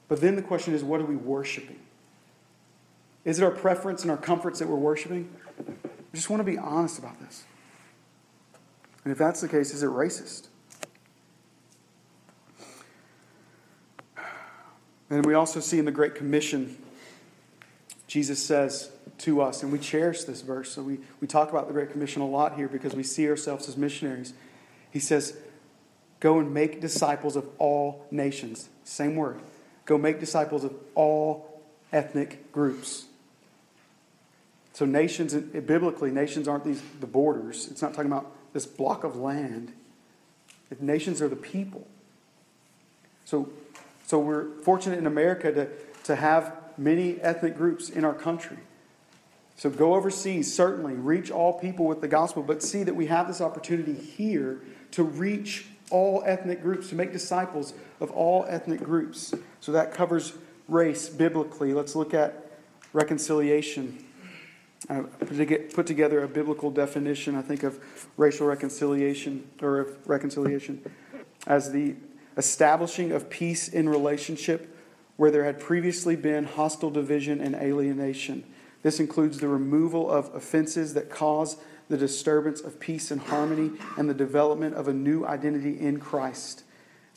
But 0.07 0.21
then 0.21 0.35
the 0.35 0.41
question 0.41 0.73
is 0.73 0.83
what 0.83 1.01
are 1.01 1.05
we 1.05 1.17
worshiping? 1.17 1.79
Is 3.25 3.39
it 3.39 3.43
our 3.43 3.51
preference 3.51 4.03
and 4.03 4.11
our 4.11 4.17
comforts 4.17 4.59
that 4.59 4.69
we're 4.69 4.77
worshiping? 4.77 5.29
I 5.59 6.15
just 6.15 6.29
want 6.29 6.39
to 6.39 6.45
be 6.45 6.57
honest 6.57 6.97
about 6.97 7.19
this. 7.19 7.43
And 9.07 9.13
if 9.13 9.17
that's 9.17 9.39
the 9.39 9.47
case, 9.47 9.73
is 9.73 9.83
it 9.83 9.89
racist? 9.89 10.49
And 15.09 15.25
we 15.25 15.33
also 15.33 15.61
see 15.61 15.79
in 15.79 15.85
the 15.85 15.93
Great 15.93 16.13
Commission, 16.13 16.77
Jesus 18.05 18.45
says 18.45 18.91
to 19.19 19.41
us, 19.41 19.63
and 19.63 19.71
we 19.71 19.79
cherish 19.79 20.25
this 20.25 20.41
verse, 20.41 20.73
so 20.73 20.81
we, 20.81 20.99
we 21.21 21.27
talk 21.27 21.49
about 21.49 21.67
the 21.67 21.73
Great 21.73 21.89
Commission 21.89 22.21
a 22.21 22.27
lot 22.27 22.57
here 22.57 22.67
because 22.67 22.95
we 22.95 23.03
see 23.03 23.29
ourselves 23.29 23.69
as 23.69 23.77
missionaries. 23.77 24.33
He 24.91 24.99
says, 24.99 25.37
Go 26.19 26.39
and 26.39 26.53
make 26.53 26.81
disciples 26.81 27.37
of 27.37 27.47
all 27.59 28.05
nations. 28.11 28.67
Same 28.83 29.15
word. 29.15 29.39
Go 29.85 29.97
make 29.97 30.19
disciples 30.19 30.65
of 30.65 30.73
all 30.95 31.61
ethnic 31.93 32.51
groups. 32.51 33.05
So, 34.73 34.83
nations, 34.83 35.33
biblically, 35.33 36.11
nations 36.11 36.45
aren't 36.49 36.65
these 36.65 36.81
the 36.99 37.07
borders. 37.07 37.69
It's 37.71 37.81
not 37.81 37.93
talking 37.93 38.11
about 38.11 38.33
this 38.57 38.65
block 38.65 39.03
of 39.03 39.15
land. 39.15 39.71
If 40.71 40.81
nations 40.81 41.21
are 41.21 41.27
the 41.27 41.35
people. 41.35 41.85
So, 43.23 43.49
so 44.07 44.17
we're 44.17 44.49
fortunate 44.63 44.97
in 44.97 45.05
America 45.05 45.51
to, 45.51 45.69
to 46.05 46.15
have 46.15 46.53
many 46.75 47.21
ethnic 47.21 47.55
groups 47.55 47.91
in 47.91 48.03
our 48.03 48.15
country. 48.15 48.57
So 49.57 49.69
go 49.69 49.93
overseas, 49.93 50.51
certainly, 50.51 50.95
reach 50.95 51.29
all 51.29 51.59
people 51.59 51.85
with 51.85 52.01
the 52.01 52.07
gospel, 52.07 52.41
but 52.41 52.63
see 52.63 52.81
that 52.81 52.95
we 52.95 53.05
have 53.05 53.27
this 53.27 53.41
opportunity 53.41 53.93
here 53.93 54.59
to 54.89 55.03
reach 55.03 55.67
all 55.91 56.23
ethnic 56.25 56.63
groups, 56.63 56.89
to 56.89 56.95
make 56.95 57.11
disciples 57.11 57.75
of 57.99 58.09
all 58.09 58.43
ethnic 58.49 58.81
groups. 58.81 59.35
So 59.59 59.71
that 59.73 59.93
covers 59.93 60.33
race 60.67 61.09
biblically. 61.09 61.75
Let's 61.75 61.95
look 61.95 62.15
at 62.15 62.49
reconciliation. 62.91 64.03
Uh, 64.89 65.03
I 65.21 65.25
put 65.73 65.87
together 65.87 66.23
a 66.23 66.27
biblical 66.27 66.71
definition, 66.71 67.35
I 67.35 67.41
think, 67.41 67.63
of 67.63 67.79
racial 68.15 68.47
reconciliation 68.47 69.49
or 69.61 69.79
of 69.79 70.07
reconciliation 70.07 70.81
as 71.45 71.71
the 71.71 71.95
establishing 72.37 73.11
of 73.11 73.29
peace 73.29 73.67
in 73.67 73.89
relationship 73.89 74.75
where 75.17 75.31
there 75.31 75.43
had 75.43 75.59
previously 75.59 76.15
been 76.15 76.45
hostile 76.45 76.91
division 76.91 77.41
and 77.41 77.55
alienation. 77.55 78.43
This 78.83 78.99
includes 78.99 79.39
the 79.39 79.47
removal 79.47 80.09
of 80.09 80.33
offenses 80.35 80.93
that 80.93 81.09
cause 81.09 81.57
the 81.89 81.97
disturbance 81.97 82.61
of 82.61 82.79
peace 82.79 83.11
and 83.11 83.19
harmony 83.19 83.71
and 83.97 84.09
the 84.09 84.13
development 84.13 84.75
of 84.75 84.87
a 84.87 84.93
new 84.93 85.25
identity 85.25 85.79
in 85.79 85.99
Christ. 85.99 86.63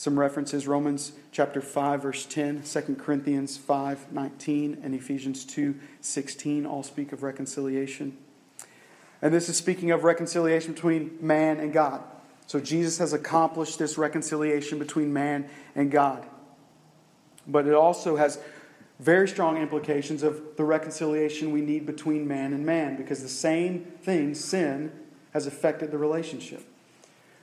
Some 0.00 0.18
references 0.18 0.66
Romans 0.66 1.12
chapter 1.30 1.60
5 1.60 2.02
verse 2.04 2.24
10, 2.24 2.62
2 2.62 2.96
Corinthians 2.98 3.58
5 3.58 4.12
19 4.12 4.78
and 4.82 4.94
Ephesians 4.94 5.44
2 5.44 5.78
16 6.00 6.64
all 6.64 6.82
speak 6.82 7.12
of 7.12 7.22
reconciliation. 7.22 8.16
And 9.20 9.34
this 9.34 9.50
is 9.50 9.58
speaking 9.58 9.90
of 9.90 10.02
reconciliation 10.02 10.72
between 10.72 11.18
man 11.20 11.60
and 11.60 11.70
God. 11.70 12.02
So 12.46 12.60
Jesus 12.60 12.96
has 12.96 13.12
accomplished 13.12 13.78
this 13.78 13.98
reconciliation 13.98 14.78
between 14.78 15.12
man 15.12 15.50
and 15.74 15.90
God. 15.90 16.24
But 17.46 17.66
it 17.66 17.74
also 17.74 18.16
has 18.16 18.40
very 19.00 19.28
strong 19.28 19.58
implications 19.58 20.22
of 20.22 20.56
the 20.56 20.64
reconciliation 20.64 21.52
we 21.52 21.60
need 21.60 21.84
between 21.84 22.26
man 22.26 22.54
and 22.54 22.64
man 22.64 22.96
because 22.96 23.20
the 23.22 23.28
same 23.28 23.84
thing, 24.00 24.34
sin, 24.34 24.92
has 25.34 25.46
affected 25.46 25.90
the 25.90 25.98
relationship. 25.98 26.69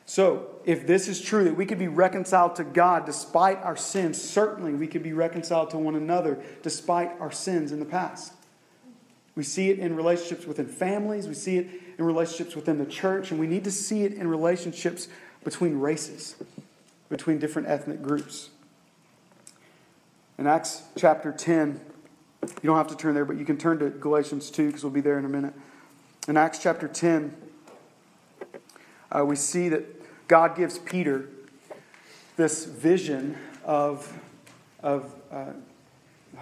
So, 0.09 0.47
if 0.63 0.87
this 0.87 1.09
is 1.09 1.21
true, 1.21 1.43
that 1.43 1.57
we 1.57 1.65
could 1.65 1.77
be 1.77 1.89
reconciled 1.89 2.55
to 2.55 2.63
God 2.63 3.05
despite 3.05 3.61
our 3.61 3.75
sins, 3.75 4.19
certainly 4.19 4.73
we 4.73 4.87
could 4.87 5.03
be 5.03 5.11
reconciled 5.11 5.69
to 5.71 5.77
one 5.77 5.95
another 5.95 6.41
despite 6.63 7.11
our 7.19 7.29
sins 7.29 7.73
in 7.73 7.79
the 7.79 7.85
past. 7.85 8.31
We 9.35 9.43
see 9.43 9.69
it 9.69 9.79
in 9.79 9.97
relationships 9.97 10.45
within 10.45 10.65
families, 10.65 11.27
we 11.27 11.33
see 11.33 11.57
it 11.57 11.67
in 11.97 12.05
relationships 12.05 12.55
within 12.55 12.77
the 12.77 12.85
church, 12.85 13.31
and 13.31 13.39
we 13.39 13.47
need 13.47 13.65
to 13.65 13.71
see 13.71 14.05
it 14.05 14.13
in 14.13 14.29
relationships 14.29 15.09
between 15.43 15.77
races, 15.77 16.37
between 17.09 17.37
different 17.37 17.67
ethnic 17.67 18.01
groups. 18.01 18.49
In 20.37 20.47
Acts 20.47 20.83
chapter 20.95 21.33
10, 21.33 21.81
you 22.43 22.49
don't 22.63 22.77
have 22.77 22.87
to 22.87 22.95
turn 22.95 23.13
there, 23.13 23.25
but 23.25 23.35
you 23.35 23.43
can 23.43 23.57
turn 23.57 23.77
to 23.79 23.89
Galatians 23.89 24.49
2 24.51 24.67
because 24.67 24.85
we'll 24.85 24.93
be 24.93 25.01
there 25.01 25.19
in 25.19 25.25
a 25.25 25.29
minute. 25.29 25.53
In 26.29 26.37
Acts 26.37 26.59
chapter 26.59 26.87
10, 26.87 27.35
uh, 29.11 29.25
we 29.25 29.35
see 29.35 29.69
that 29.69 29.96
God 30.27 30.55
gives 30.55 30.77
Peter 30.79 31.29
this 32.35 32.65
vision 32.65 33.37
of, 33.63 34.11
of 34.81 35.13
uh, 35.31 35.53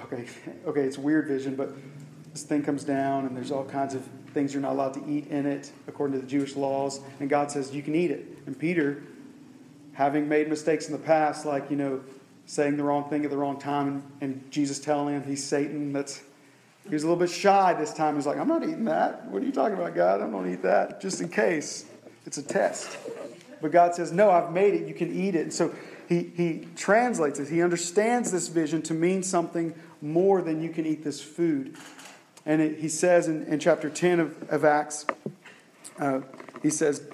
okay, 0.03 0.25
okay, 0.65 0.81
it's 0.81 0.97
weird 0.97 1.27
vision, 1.27 1.55
but 1.55 1.71
this 2.33 2.43
thing 2.43 2.63
comes 2.63 2.83
down 2.83 3.25
and 3.25 3.35
there's 3.35 3.51
all 3.51 3.63
kinds 3.63 3.93
of 3.93 4.05
things 4.33 4.53
you're 4.53 4.61
not 4.61 4.73
allowed 4.73 4.93
to 4.93 5.03
eat 5.07 5.27
in 5.27 5.45
it 5.45 5.71
according 5.87 6.19
to 6.19 6.21
the 6.21 6.29
Jewish 6.29 6.55
laws. 6.55 6.99
And 7.19 7.29
God 7.29 7.49
says, 7.49 7.73
you 7.73 7.81
can 7.81 7.95
eat 7.95 8.11
it. 8.11 8.25
And 8.45 8.57
Peter, 8.57 9.03
having 9.93 10.27
made 10.27 10.49
mistakes 10.49 10.87
in 10.87 10.91
the 10.91 10.99
past, 10.99 11.45
like, 11.45 11.69
you 11.69 11.77
know, 11.77 12.01
saying 12.45 12.77
the 12.77 12.83
wrong 12.83 13.09
thing 13.09 13.23
at 13.23 13.31
the 13.31 13.37
wrong 13.37 13.57
time, 13.57 14.03
and, 14.21 14.43
Jesus 14.51 14.79
telling 14.79 15.15
him 15.15 15.23
he's 15.23 15.43
Satan, 15.43 15.93
that's 15.93 16.21
he 16.87 16.93
was 16.93 17.03
a 17.03 17.07
little 17.07 17.19
bit 17.19 17.31
shy 17.31 17.73
this 17.73 17.93
time. 17.93 18.15
He's 18.15 18.27
like, 18.27 18.37
I'm 18.37 18.47
not 18.47 18.61
eating 18.61 18.85
that. 18.85 19.25
What 19.27 19.41
are 19.41 19.45
you 19.45 19.51
talking 19.51 19.75
about, 19.75 19.95
God? 19.95 20.21
I'm 20.21 20.31
going 20.31 20.45
to 20.45 20.51
eat 20.51 20.61
that, 20.61 21.01
just 21.01 21.19
in 21.19 21.29
case. 21.29 21.85
It's 22.27 22.37
a 22.37 22.43
test. 22.43 22.97
But 23.61 23.71
God 23.71 23.95
says, 23.95 24.11
No, 24.11 24.29
I've 24.29 24.51
made 24.51 24.73
it. 24.73 24.87
You 24.87 24.93
can 24.93 25.13
eat 25.13 25.35
it. 25.35 25.41
And 25.41 25.53
so 25.53 25.73
he, 26.07 26.31
he 26.35 26.67
translates 26.75 27.39
it. 27.39 27.49
He 27.49 27.61
understands 27.61 28.31
this 28.31 28.47
vision 28.47 28.81
to 28.83 28.93
mean 28.93 29.23
something 29.23 29.73
more 30.01 30.41
than 30.41 30.61
you 30.61 30.69
can 30.69 30.85
eat 30.85 31.03
this 31.03 31.21
food. 31.21 31.75
And 32.45 32.61
it, 32.61 32.79
he 32.79 32.89
says 32.89 33.27
in, 33.27 33.43
in 33.43 33.59
chapter 33.59 33.89
10 33.89 34.19
of, 34.19 34.49
of 34.49 34.65
Acts, 34.65 35.05
uh, 35.99 36.21
he 36.61 36.69
says, 36.69 37.07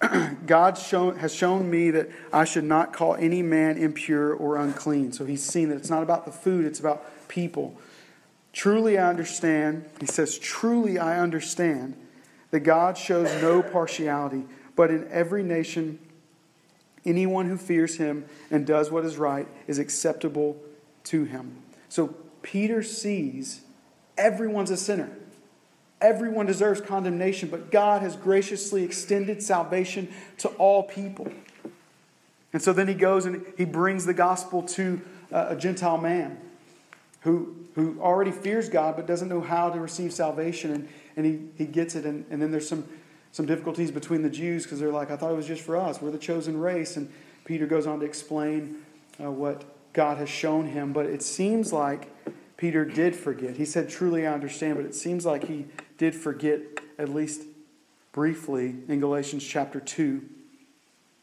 God 0.46 0.76
shown, 0.76 1.18
has 1.18 1.32
shown 1.32 1.70
me 1.70 1.90
that 1.92 2.08
I 2.32 2.44
should 2.44 2.64
not 2.64 2.92
call 2.92 3.14
any 3.14 3.42
man 3.42 3.78
impure 3.78 4.34
or 4.34 4.56
unclean. 4.56 5.12
So 5.12 5.24
he's 5.24 5.44
seen 5.44 5.68
that 5.68 5.76
it's 5.76 5.90
not 5.90 6.02
about 6.02 6.24
the 6.24 6.32
food, 6.32 6.64
it's 6.64 6.80
about 6.80 7.28
people. 7.28 7.78
Truly, 8.52 8.98
I 8.98 9.08
understand, 9.08 9.88
he 10.00 10.06
says, 10.06 10.38
truly, 10.38 10.98
I 10.98 11.18
understand 11.18 11.96
that 12.50 12.60
God 12.60 12.98
shows 12.98 13.30
no 13.40 13.62
partiality 13.62 14.44
but 14.82 14.90
in 14.90 15.06
every 15.12 15.44
nation, 15.44 15.96
anyone 17.06 17.46
who 17.46 17.56
fears 17.56 17.98
him 17.98 18.24
and 18.50 18.66
does 18.66 18.90
what 18.90 19.04
is 19.04 19.16
right 19.16 19.46
is 19.68 19.78
acceptable 19.78 20.56
to 21.04 21.22
him. 21.22 21.56
So 21.88 22.16
Peter 22.42 22.82
sees 22.82 23.60
everyone's 24.18 24.72
a 24.72 24.76
sinner. 24.76 25.08
Everyone 26.00 26.46
deserves 26.46 26.80
condemnation, 26.80 27.48
but 27.48 27.70
God 27.70 28.02
has 28.02 28.16
graciously 28.16 28.82
extended 28.82 29.40
salvation 29.40 30.08
to 30.38 30.48
all 30.48 30.82
people. 30.82 31.30
And 32.52 32.60
so 32.60 32.72
then 32.72 32.88
he 32.88 32.94
goes 32.94 33.24
and 33.24 33.46
he 33.56 33.64
brings 33.64 34.04
the 34.04 34.14
gospel 34.14 34.64
to 34.64 35.00
uh, 35.30 35.46
a 35.50 35.54
Gentile 35.54 35.98
man 35.98 36.40
who, 37.20 37.54
who 37.76 38.00
already 38.00 38.32
fears 38.32 38.68
God 38.68 38.96
but 38.96 39.06
doesn't 39.06 39.28
know 39.28 39.42
how 39.42 39.70
to 39.70 39.78
receive 39.78 40.12
salvation. 40.12 40.72
And, 40.72 40.88
and 41.16 41.24
he, 41.24 41.38
he 41.56 41.66
gets 41.66 41.94
it. 41.94 42.04
And, 42.04 42.24
and 42.30 42.42
then 42.42 42.50
there's 42.50 42.68
some, 42.68 42.84
some 43.32 43.46
difficulties 43.46 43.90
between 43.90 44.22
the 44.22 44.30
Jews 44.30 44.62
because 44.64 44.78
they're 44.78 44.92
like, 44.92 45.10
I 45.10 45.16
thought 45.16 45.32
it 45.32 45.36
was 45.36 45.46
just 45.46 45.62
for 45.62 45.76
us. 45.76 46.00
We're 46.00 46.10
the 46.10 46.18
chosen 46.18 46.60
race. 46.60 46.96
And 46.96 47.10
Peter 47.44 47.66
goes 47.66 47.86
on 47.86 48.00
to 48.00 48.06
explain 48.06 48.76
uh, 49.22 49.30
what 49.30 49.64
God 49.92 50.18
has 50.18 50.28
shown 50.28 50.66
him. 50.66 50.92
But 50.92 51.06
it 51.06 51.22
seems 51.22 51.72
like 51.72 52.08
Peter 52.56 52.84
did 52.84 53.16
forget. 53.16 53.56
He 53.56 53.64
said, 53.64 53.88
Truly 53.88 54.26
I 54.26 54.32
understand, 54.32 54.76
but 54.76 54.84
it 54.84 54.94
seems 54.94 55.26
like 55.26 55.48
he 55.48 55.66
did 55.98 56.14
forget, 56.14 56.60
at 56.98 57.08
least 57.08 57.42
briefly, 58.12 58.76
in 58.86 59.00
Galatians 59.00 59.44
chapter 59.44 59.80
2. 59.80 60.22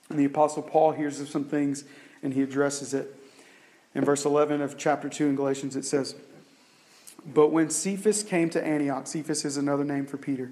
And 0.09 0.19
the 0.19 0.25
Apostle 0.25 0.63
Paul 0.63 0.91
hears 0.91 1.19
of 1.19 1.29
some 1.29 1.45
things 1.45 1.83
and 2.23 2.33
he 2.33 2.41
addresses 2.41 2.93
it. 2.93 3.15
In 3.95 4.03
verse 4.03 4.25
11 4.25 4.61
of 4.61 4.77
chapter 4.77 5.09
2 5.09 5.27
in 5.27 5.35
Galatians, 5.35 5.75
it 5.75 5.85
says, 5.85 6.15
But 7.25 7.51
when 7.51 7.69
Cephas 7.69 8.23
came 8.23 8.49
to 8.51 8.63
Antioch, 8.63 9.07
Cephas 9.07 9.45
is 9.45 9.57
another 9.57 9.83
name 9.83 10.05
for 10.05 10.17
Peter, 10.17 10.51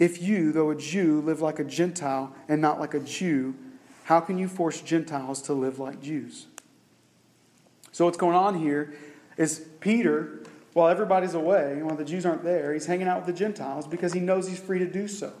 If 0.00 0.22
you, 0.22 0.50
though 0.50 0.70
a 0.70 0.76
Jew, 0.76 1.20
live 1.20 1.42
like 1.42 1.58
a 1.58 1.64
Gentile 1.64 2.34
and 2.48 2.60
not 2.60 2.80
like 2.80 2.94
a 2.94 3.00
Jew, 3.00 3.54
how 4.04 4.18
can 4.18 4.38
you 4.38 4.48
force 4.48 4.80
Gentiles 4.80 5.42
to 5.42 5.52
live 5.52 5.78
like 5.78 6.00
Jews? 6.00 6.46
So, 7.92 8.06
what's 8.06 8.16
going 8.16 8.34
on 8.34 8.58
here 8.58 8.94
is 9.36 9.66
Peter, 9.80 10.40
while 10.72 10.88
everybody's 10.88 11.34
away, 11.34 11.82
while 11.82 11.96
the 11.96 12.04
Jews 12.04 12.24
aren't 12.24 12.42
there, 12.42 12.72
he's 12.72 12.86
hanging 12.86 13.08
out 13.08 13.18
with 13.18 13.26
the 13.26 13.38
Gentiles 13.38 13.86
because 13.86 14.14
he 14.14 14.20
knows 14.20 14.48
he's 14.48 14.58
free 14.58 14.78
to 14.78 14.86
do 14.86 15.06
so. 15.06 15.34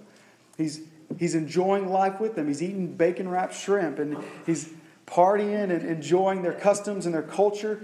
He's, 0.58 0.82
he's 1.18 1.34
enjoying 1.34 1.88
life 1.88 2.20
with 2.20 2.34
them. 2.34 2.46
He's 2.46 2.62
eating 2.62 2.94
bacon 2.94 3.30
wrapped 3.30 3.54
shrimp 3.54 3.98
and 3.98 4.18
he's 4.44 4.70
partying 5.06 5.70
and 5.70 5.82
enjoying 5.82 6.42
their 6.42 6.52
customs 6.52 7.06
and 7.06 7.14
their 7.14 7.22
culture 7.22 7.80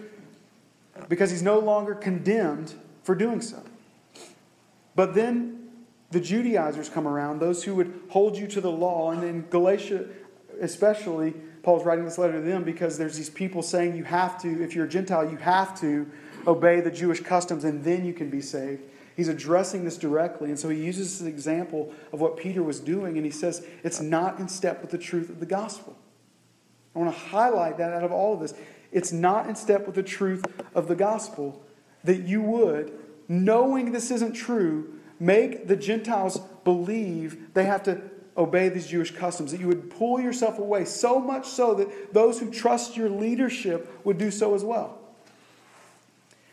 because 1.08 1.30
he's 1.30 1.42
no 1.42 1.58
longer 1.58 1.94
condemned 1.94 2.74
for 3.02 3.14
doing 3.14 3.40
so. 3.40 3.62
But 4.94 5.14
then 5.14 5.55
the 6.10 6.20
Judaizers 6.20 6.88
come 6.88 7.06
around, 7.06 7.40
those 7.40 7.64
who 7.64 7.74
would 7.74 8.00
hold 8.10 8.36
you 8.36 8.46
to 8.48 8.60
the 8.60 8.70
law, 8.70 9.10
and 9.10 9.22
in 9.24 9.42
Galatia 9.48 10.06
especially, 10.60 11.32
Paul's 11.62 11.84
writing 11.84 12.04
this 12.04 12.18
letter 12.18 12.34
to 12.34 12.40
them 12.40 12.64
because 12.64 12.96
there's 12.96 13.16
these 13.16 13.30
people 13.30 13.62
saying 13.62 13.96
you 13.96 14.04
have 14.04 14.40
to, 14.42 14.62
if 14.62 14.74
you're 14.74 14.86
a 14.86 14.88
Gentile, 14.88 15.28
you 15.30 15.36
have 15.38 15.78
to 15.80 16.10
obey 16.46 16.80
the 16.80 16.90
Jewish 16.90 17.20
customs 17.20 17.64
and 17.64 17.82
then 17.82 18.04
you 18.04 18.12
can 18.12 18.30
be 18.30 18.40
saved. 18.40 18.82
He's 19.16 19.28
addressing 19.28 19.84
this 19.84 19.96
directly, 19.96 20.50
and 20.50 20.58
so 20.58 20.68
he 20.68 20.84
uses 20.84 21.18
this 21.18 21.26
example 21.26 21.92
of 22.12 22.20
what 22.20 22.36
Peter 22.36 22.62
was 22.62 22.80
doing, 22.80 23.16
and 23.16 23.24
he 23.24 23.32
says 23.32 23.66
it's 23.82 24.00
not 24.00 24.38
in 24.38 24.46
step 24.46 24.82
with 24.82 24.90
the 24.90 24.98
truth 24.98 25.30
of 25.30 25.40
the 25.40 25.46
gospel. 25.46 25.96
I 26.94 26.98
want 26.98 27.14
to 27.14 27.18
highlight 27.18 27.78
that 27.78 27.94
out 27.94 28.04
of 28.04 28.12
all 28.12 28.34
of 28.34 28.40
this. 28.40 28.52
It's 28.92 29.12
not 29.12 29.48
in 29.48 29.56
step 29.56 29.86
with 29.86 29.94
the 29.94 30.02
truth 30.02 30.44
of 30.74 30.86
the 30.86 30.94
gospel 30.94 31.64
that 32.04 32.20
you 32.20 32.42
would, 32.42 32.92
knowing 33.26 33.92
this 33.92 34.10
isn't 34.10 34.34
true, 34.34 34.95
make 35.18 35.66
the 35.66 35.76
Gentiles 35.76 36.38
believe 36.64 37.54
they 37.54 37.64
have 37.64 37.82
to 37.84 38.00
obey 38.36 38.68
these 38.68 38.86
Jewish 38.86 39.12
customs, 39.12 39.52
that 39.52 39.60
you 39.60 39.66
would 39.66 39.90
pull 39.90 40.20
yourself 40.20 40.58
away, 40.58 40.84
so 40.84 41.18
much 41.18 41.46
so 41.46 41.74
that 41.74 42.12
those 42.12 42.38
who 42.38 42.50
trust 42.50 42.96
your 42.96 43.08
leadership 43.08 44.00
would 44.04 44.18
do 44.18 44.30
so 44.30 44.54
as 44.54 44.62
well. 44.62 44.98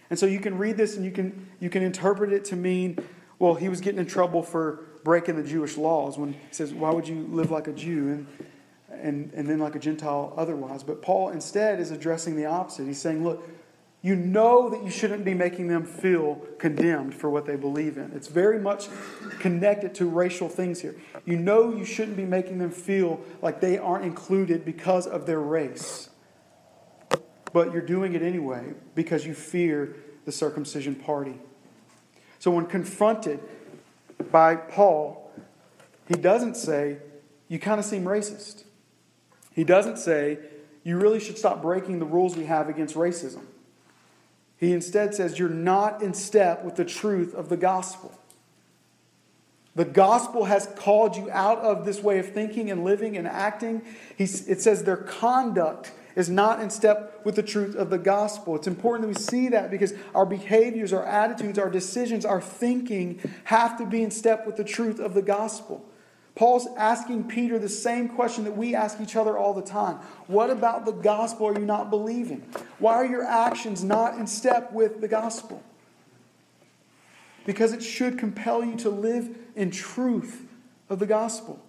And 0.10 0.18
so 0.18 0.26
you 0.26 0.40
can 0.40 0.58
read 0.58 0.78
this 0.78 0.96
and 0.96 1.04
you 1.04 1.12
can, 1.12 1.50
you 1.60 1.70
can 1.70 1.84
interpret 1.84 2.32
it 2.32 2.46
to 2.46 2.56
mean, 2.56 3.00
well, 3.40 3.56
he 3.56 3.68
was 3.68 3.82
getting 3.82 4.00
in 4.00 4.06
trouble 4.06 4.44
for 4.44 4.86
breaking 5.04 5.36
the 5.36 5.44
Jewish 5.44 5.76
laws 5.76 6.18
when 6.18 6.34
he 6.34 6.40
says, 6.52 6.74
why 6.74 6.92
would 6.92 7.08
you 7.08 7.28
live 7.30 7.52
like 7.52 7.68
a 7.68 7.74
Jew 7.74 8.10
and, 8.10 8.28
and, 8.90 9.34
and 9.34 9.50
then 9.50 9.60
like 9.60 9.76
a 9.76 9.80
Gentile 9.80 10.34
otherwise? 10.38 10.84
But 10.84 11.02
Paul 11.02 11.30
instead 11.30 11.80
is 11.80 11.92
addressing 11.92 12.36
the 12.38 12.46
opposite. 12.46 12.86
He's 12.86 13.02
saying, 13.02 13.24
look, 13.24 13.44
you 14.04 14.18
know 14.18 14.70
that 14.70 14.84
you 14.84 14.92
shouldn't 14.92 15.24
be 15.24 15.34
making 15.34 15.70
them 15.70 15.86
feel 15.86 16.36
condemned 16.60 17.16
for 17.16 17.30
what 17.30 17.46
they 17.46 17.56
believe 17.56 17.98
in. 17.98 18.12
It's 18.14 18.28
very 18.28 18.60
much 18.60 18.90
connected 19.40 19.96
to 19.96 20.06
racial 20.10 20.50
things 20.50 20.82
here. 20.82 20.94
You 21.24 21.38
know 21.38 21.74
you 21.74 21.86
shouldn't 21.86 22.18
be 22.18 22.26
making 22.26 22.58
them 22.58 22.70
feel 22.70 23.22
like 23.42 23.62
they 23.62 23.78
aren't 23.78 24.04
included 24.04 24.66
because 24.66 25.08
of 25.08 25.26
their 25.26 25.40
race. 25.40 26.10
But 27.54 27.72
you're 27.72 27.82
doing 27.82 28.14
it 28.14 28.22
anyway 28.22 28.74
because 28.94 29.26
you 29.26 29.34
fear 29.34 29.96
the 30.26 30.34
circumcision 30.34 30.96
party. 30.96 31.40
So 32.40 32.52
when 32.52 32.66
confronted 32.66 33.40
by 34.32 34.58
Paul, 34.58 35.32
he 36.10 36.16
doesn't 36.16 36.58
say, 36.58 36.98
You 37.48 37.58
kind 37.58 37.80
of 37.80 37.86
seem 37.86 38.04
racist. 38.04 38.66
He 39.54 39.64
doesn't 39.64 39.98
say, 39.98 40.40
You 40.84 40.98
really 40.98 41.22
should 41.22 41.38
stop 41.38 41.62
breaking 41.62 42.00
the 42.00 42.06
rules 42.06 42.36
we 42.36 42.46
have 42.46 42.68
against 42.68 42.96
racism. 42.96 43.44
He 44.64 44.72
instead 44.72 45.14
says, 45.14 45.38
You're 45.38 45.50
not 45.50 46.02
in 46.02 46.14
step 46.14 46.64
with 46.64 46.76
the 46.76 46.86
truth 46.86 47.34
of 47.36 47.50
the 47.50 47.58
gospel. 47.58 48.18
The 49.76 49.86
gospel 49.86 50.46
has 50.46 50.68
called 50.76 51.18
you 51.18 51.30
out 51.32 51.60
of 51.60 51.84
this 51.84 52.02
way 52.02 52.20
of 52.20 52.30
thinking 52.30 52.70
and 52.70 52.84
living 52.84 53.18
and 53.18 53.28
acting. 53.28 53.82
He's, 54.18 54.48
it 54.48 54.62
says 54.62 54.84
their 54.84 54.98
conduct 54.98 55.92
is 56.16 56.30
not 56.30 56.62
in 56.62 56.70
step 56.70 57.26
with 57.26 57.36
the 57.36 57.44
truth 57.44 57.76
of 57.76 57.90
the 57.90 57.98
gospel. 57.98 58.56
It's 58.56 58.68
important 58.68 59.10
that 59.10 59.20
we 59.20 59.22
see 59.22 59.50
that 59.50 59.72
because 59.72 59.94
our 60.14 60.28
behaviors, 60.28 60.94
our 60.94 61.06
attitudes, 61.06 61.58
our 61.58 61.72
decisions, 61.72 62.24
our 62.24 62.40
thinking 62.40 63.20
have 63.46 63.78
to 63.80 63.86
be 63.86 64.04
in 64.04 64.12
step 64.12 64.46
with 64.46 64.58
the 64.58 64.64
truth 64.64 65.00
of 65.00 65.16
the 65.16 65.24
gospel. 65.24 65.84
Paul's 66.36 66.68
asking 66.78 67.26
Peter 67.26 67.60
the 67.60 67.70
same 67.70 68.10
question 68.10 68.44
that 68.46 68.58
we 68.58 68.74
ask 68.74 69.00
each 69.00 69.16
other 69.16 69.38
all 69.38 69.54
the 69.54 69.62
time 69.62 69.98
What 70.28 70.50
about 70.50 70.86
the 70.86 70.92
gospel 70.92 71.48
are 71.48 71.60
you 71.60 71.66
not 71.66 71.90
believing? 71.90 72.42
Why 72.80 72.96
are 72.96 73.06
your 73.06 73.24
actions 73.24 73.84
not 73.84 74.18
in 74.18 74.28
step 74.28 74.72
with 74.72 75.02
the 75.02 75.08
gospel? 75.08 75.64
Because 77.46 77.74
it 77.74 77.84
should 77.84 78.18
compel 78.18 78.64
you 78.64 78.76
to 78.78 78.90
live 78.90 79.38
in 79.56 79.70
truth 79.70 80.48
of 80.90 81.00
the 81.00 81.06
gospel. 81.06 81.64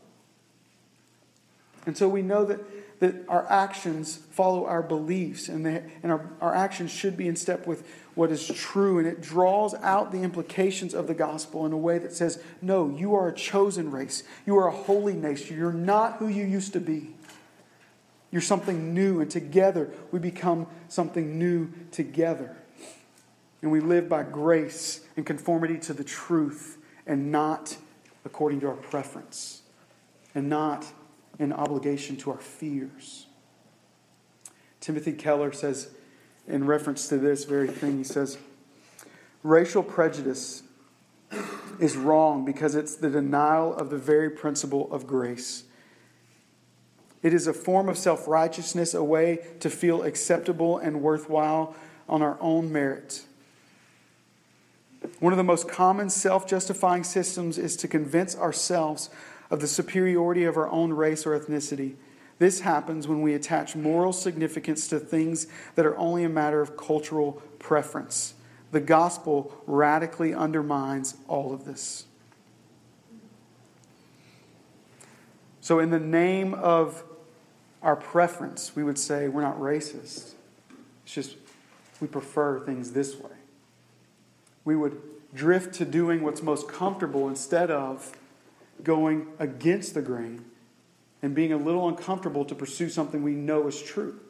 And 1.85 1.99
so 1.99 2.09
we 2.09 2.23
know 2.23 2.45
that 2.47 2.61
that 3.01 3.15
our 3.29 3.51
actions 3.51 4.17
follow 4.31 4.67
our 4.67 4.83
beliefs, 4.83 5.49
and, 5.49 5.67
they, 5.67 5.85
and 6.03 6.13
our, 6.13 6.31
our 6.41 6.55
actions 6.55 6.91
should 6.91 7.17
be 7.17 7.29
in 7.29 7.37
step 7.37 7.67
with 7.67 7.87
what 8.15 8.31
is 8.31 8.47
true, 8.47 8.99
and 8.99 9.09
it 9.09 9.21
draws 9.21 9.75
out 9.75 10.13
the 10.13 10.23
implications 10.23 10.95
of 10.95 11.07
the 11.07 11.15
gospel 11.15 11.67
in 11.67 11.73
a 11.73 11.77
way 11.77 11.99
that 11.99 12.13
says, 12.13 12.43
No, 12.63 12.89
you 12.89 13.15
are 13.15 13.29
a 13.29 13.35
chosen 13.35 13.91
race. 13.91 14.23
You 14.47 14.57
are 14.59 14.69
a 14.69 14.73
holy 14.73 15.15
nation. 15.15 15.59
You're 15.59 15.73
not 15.73 16.19
who 16.19 16.29
you 16.29 16.45
used 16.45 16.73
to 16.75 16.81
be. 16.81 17.15
You're 18.31 18.41
something 18.41 18.95
new, 18.95 19.21
and 19.21 19.31
together 19.31 19.91
we 20.11 20.19
become 20.19 20.67
something 20.89 21.39
new 21.39 21.71
together. 21.91 22.57
And 23.63 23.71
we 23.71 23.81
live 23.81 24.09
by 24.09 24.23
grace 24.25 25.01
and 25.17 25.25
conformity 25.25 25.79
to 25.79 25.93
the 25.93 26.05
truth, 26.05 26.79
and 27.07 27.33
not 27.33 27.77
according 28.25 28.61
to 28.61 28.69
our 28.69 28.75
preference, 28.75 29.63
and 30.35 30.49
not 30.49 30.87
in 31.39 31.53
obligation 31.53 32.17
to 32.19 32.31
our 32.31 32.39
fears. 32.39 33.27
Timothy 34.81 35.13
Keller 35.13 35.53
says, 35.53 35.91
in 36.47 36.67
reference 36.67 37.09
to 37.09 37.19
this 37.19 37.45
very 37.45 37.69
thing, 37.69 37.99
he 37.99 38.05
says, 38.05 38.39
racial 39.43 39.83
prejudice 39.83 40.63
is 41.81 41.97
wrong 41.97 42.45
because 42.45 42.75
it's 42.75 42.97
the 42.97 43.11
denial 43.11 43.75
of 43.75 43.91
the 43.91 43.99
very 43.99 44.31
principle 44.31 44.93
of 44.93 45.07
grace. 45.07 45.65
It 47.23 47.33
is 47.33 47.47
a 47.47 47.55
form 47.55 47.89
of 47.89 47.97
self 47.97 48.29
righteousness, 48.29 48.93
a 48.93 49.03
way 49.03 49.39
to 49.61 49.71
feel 49.71 50.03
acceptable 50.03 50.79
and 50.79 51.01
worthwhile 51.01 51.75
on 52.09 52.21
our 52.21 52.37
own 52.41 52.71
merit. 52.71 53.23
One 55.21 55.33
of 55.33 55.37
the 55.39 55.45
most 55.45 55.69
common 55.69 56.11
self 56.11 56.47
justifying 56.47 57.03
systems 57.03 57.57
is 57.57 57.77
to 57.77 57.89
convince 57.89 58.37
ourselves 58.37 59.09
of 59.51 59.61
the 59.61 59.67
superiority 59.67 60.45
of 60.45 60.57
our 60.57 60.69
own 60.69 60.93
race 60.93 61.25
or 61.27 61.39
ethnicity. 61.39 61.95
This 62.39 62.61
happens 62.61 63.07
when 63.07 63.23
we 63.23 63.35
attach 63.35 63.77
moral 63.77 64.13
significance 64.13 64.89
to 64.89 64.99
things 64.99 65.47
that 65.77 65.87
are 65.87 65.97
only 65.97 66.25
a 66.25 66.29
matter 66.29 66.61
of 66.61 66.77
cultural 66.77 67.43
preference. 67.59 68.35
The 68.73 68.81
gospel 68.81 69.55
radically 69.67 70.35
undermines 70.35 71.17
all 71.29 71.53
of 71.53 71.65
this. 71.65 72.07
So, 75.61 75.79
in 75.79 75.91
the 75.91 76.01
name 76.01 76.55
of 76.55 77.05
our 77.83 77.97
preference, 77.97 78.75
we 78.75 78.83
would 78.83 78.99
say 78.99 79.29
we're 79.29 79.43
not 79.43 79.59
racist. 79.59 80.33
It's 81.05 81.15
just 81.15 81.37
we 82.01 82.09
prefer 82.09 82.59
things 82.61 82.93
this 82.93 83.17
way. 83.17 83.31
We 84.65 84.77
would 84.77 85.01
drift 85.35 85.75
to 85.77 85.85
doing 85.85 86.23
what's 86.23 86.43
most 86.43 86.69
comfortable 86.69 87.29
instead 87.29 87.71
of 87.71 88.13
going 88.83 89.29
against 89.39 89.95
the 89.95 90.03
grain 90.03 90.45
and 91.25 91.35
being 91.35 91.55
a 91.55 91.57
little 91.57 91.89
uncomfortable 91.89 92.45
to 92.45 92.55
pursue 92.55 92.91
something 92.91 93.23
we 93.23 93.33
know 93.33 93.67
is 93.67 93.81
true. 93.81 94.21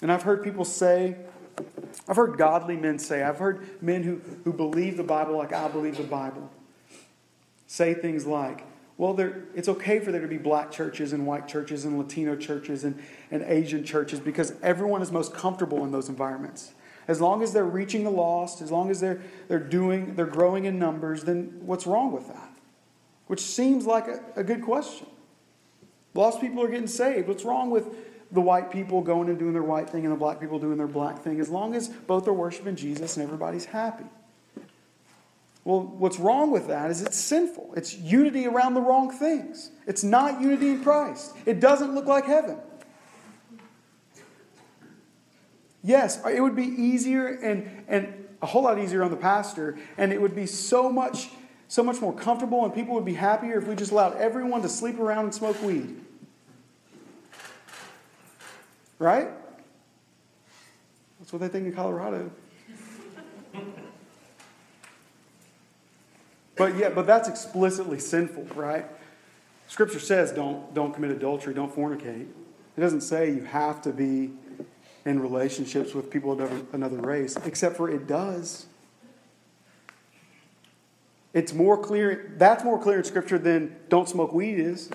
And 0.00 0.10
I've 0.10 0.22
heard 0.22 0.42
people 0.42 0.64
say, 0.64 1.16
I've 2.08 2.16
heard 2.16 2.38
godly 2.38 2.74
men 2.74 2.98
say, 2.98 3.22
I've 3.22 3.36
heard 3.36 3.82
men 3.82 4.02
who, 4.02 4.22
who 4.44 4.54
believe 4.54 4.96
the 4.96 5.04
Bible 5.04 5.36
like 5.36 5.52
I 5.52 5.68
believe 5.68 5.98
the 5.98 6.04
Bible 6.04 6.50
say 7.66 7.92
things 7.92 8.24
like, 8.24 8.64
well, 8.96 9.14
it's 9.54 9.68
okay 9.68 10.00
for 10.00 10.10
there 10.10 10.22
to 10.22 10.26
be 10.26 10.38
black 10.38 10.70
churches 10.70 11.12
and 11.12 11.26
white 11.26 11.46
churches 11.46 11.84
and 11.84 11.98
Latino 11.98 12.34
churches 12.34 12.82
and, 12.82 12.98
and 13.30 13.42
Asian 13.42 13.84
churches 13.84 14.20
because 14.20 14.54
everyone 14.62 15.02
is 15.02 15.12
most 15.12 15.34
comfortable 15.34 15.84
in 15.84 15.92
those 15.92 16.08
environments. 16.08 16.72
As 17.08 17.20
long 17.20 17.42
as 17.42 17.52
they're 17.52 17.62
reaching 17.66 18.04
the 18.04 18.10
lost, 18.10 18.62
as 18.62 18.70
long 18.70 18.90
as 18.90 19.00
they're, 19.00 19.20
they're 19.48 19.58
doing, 19.58 20.14
they're 20.14 20.24
growing 20.24 20.64
in 20.64 20.78
numbers, 20.78 21.24
then 21.24 21.60
what's 21.60 21.86
wrong 21.86 22.10
with 22.10 22.28
that? 22.28 22.45
Which 23.26 23.40
seems 23.40 23.86
like 23.86 24.06
a, 24.08 24.20
a 24.36 24.44
good 24.44 24.62
question. 24.62 25.06
Lost 26.14 26.40
people 26.40 26.62
are 26.62 26.68
getting 26.68 26.86
saved. 26.86 27.28
What's 27.28 27.44
wrong 27.44 27.70
with 27.70 27.86
the 28.32 28.40
white 28.40 28.70
people 28.70 29.02
going 29.02 29.28
and 29.28 29.38
doing 29.38 29.52
their 29.52 29.62
white 29.62 29.90
thing 29.90 30.04
and 30.04 30.12
the 30.12 30.18
black 30.18 30.40
people 30.40 30.58
doing 30.58 30.78
their 30.78 30.86
black 30.86 31.20
thing 31.20 31.40
as 31.40 31.48
long 31.48 31.74
as 31.74 31.88
both 31.88 32.26
are 32.26 32.32
worshiping 32.32 32.76
Jesus 32.76 33.16
and 33.16 33.24
everybody's 33.24 33.66
happy? 33.66 34.06
Well, 35.64 35.80
what's 35.80 36.20
wrong 36.20 36.52
with 36.52 36.68
that 36.68 36.92
is 36.92 37.02
it's 37.02 37.16
sinful. 37.16 37.74
It's 37.76 37.92
unity 37.92 38.46
around 38.46 38.74
the 38.74 38.80
wrong 38.80 39.10
things. 39.10 39.72
It's 39.84 40.04
not 40.04 40.40
unity 40.40 40.68
in 40.68 40.82
Christ. 40.84 41.34
It 41.44 41.58
doesn't 41.58 41.92
look 41.92 42.06
like 42.06 42.24
heaven. 42.24 42.58
Yes, 45.82 46.24
it 46.24 46.40
would 46.40 46.54
be 46.54 46.64
easier 46.64 47.26
and, 47.26 47.84
and 47.88 48.26
a 48.42 48.46
whole 48.46 48.62
lot 48.62 48.78
easier 48.78 49.02
on 49.02 49.10
the 49.10 49.16
pastor, 49.16 49.76
and 49.98 50.12
it 50.12 50.20
would 50.20 50.36
be 50.36 50.46
so 50.46 50.90
much, 50.90 51.30
so 51.68 51.82
much 51.82 52.00
more 52.00 52.12
comfortable, 52.12 52.64
and 52.64 52.74
people 52.74 52.94
would 52.94 53.04
be 53.04 53.14
happier 53.14 53.58
if 53.58 53.66
we 53.66 53.74
just 53.74 53.92
allowed 53.92 54.16
everyone 54.16 54.62
to 54.62 54.68
sleep 54.68 54.98
around 54.98 55.24
and 55.24 55.34
smoke 55.34 55.60
weed. 55.62 56.00
Right? 58.98 59.28
That's 61.18 61.32
what 61.32 61.40
they 61.40 61.48
think 61.48 61.66
in 61.66 61.72
Colorado. 61.72 62.30
But 66.56 66.76
yeah, 66.76 66.88
but 66.88 67.06
that's 67.06 67.28
explicitly 67.28 68.00
sinful, 68.00 68.44
right? 68.54 68.86
Scripture 69.68 70.00
says 70.00 70.32
don't 70.32 70.72
don't 70.72 70.94
commit 70.94 71.10
adultery, 71.10 71.52
don't 71.52 71.74
fornicate. 71.74 72.28
It 72.76 72.80
doesn't 72.80 73.02
say 73.02 73.30
you 73.30 73.44
have 73.44 73.82
to 73.82 73.92
be 73.92 74.32
in 75.04 75.20
relationships 75.20 75.94
with 75.94 76.10
people 76.10 76.40
of 76.40 76.74
another 76.74 76.96
race, 76.96 77.36
except 77.44 77.76
for 77.76 77.90
it 77.90 78.06
does. 78.06 78.66
It's 81.36 81.52
more 81.52 81.76
clear, 81.76 82.32
that's 82.38 82.64
more 82.64 82.80
clear 82.80 82.96
in 82.96 83.04
Scripture 83.04 83.36
than 83.36 83.76
don't 83.90 84.08
smoke 84.08 84.32
weed 84.32 84.58
is. 84.58 84.88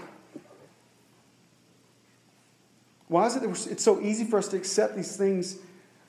Why 3.10 3.28
is 3.28 3.36
it 3.36 3.44
that 3.44 3.68
it's 3.70 3.84
so 3.84 4.02
easy 4.02 4.26
for 4.26 4.40
us 4.40 4.48
to 4.48 4.58
accept 4.58 4.96
these 4.96 5.16
things? 5.16 5.60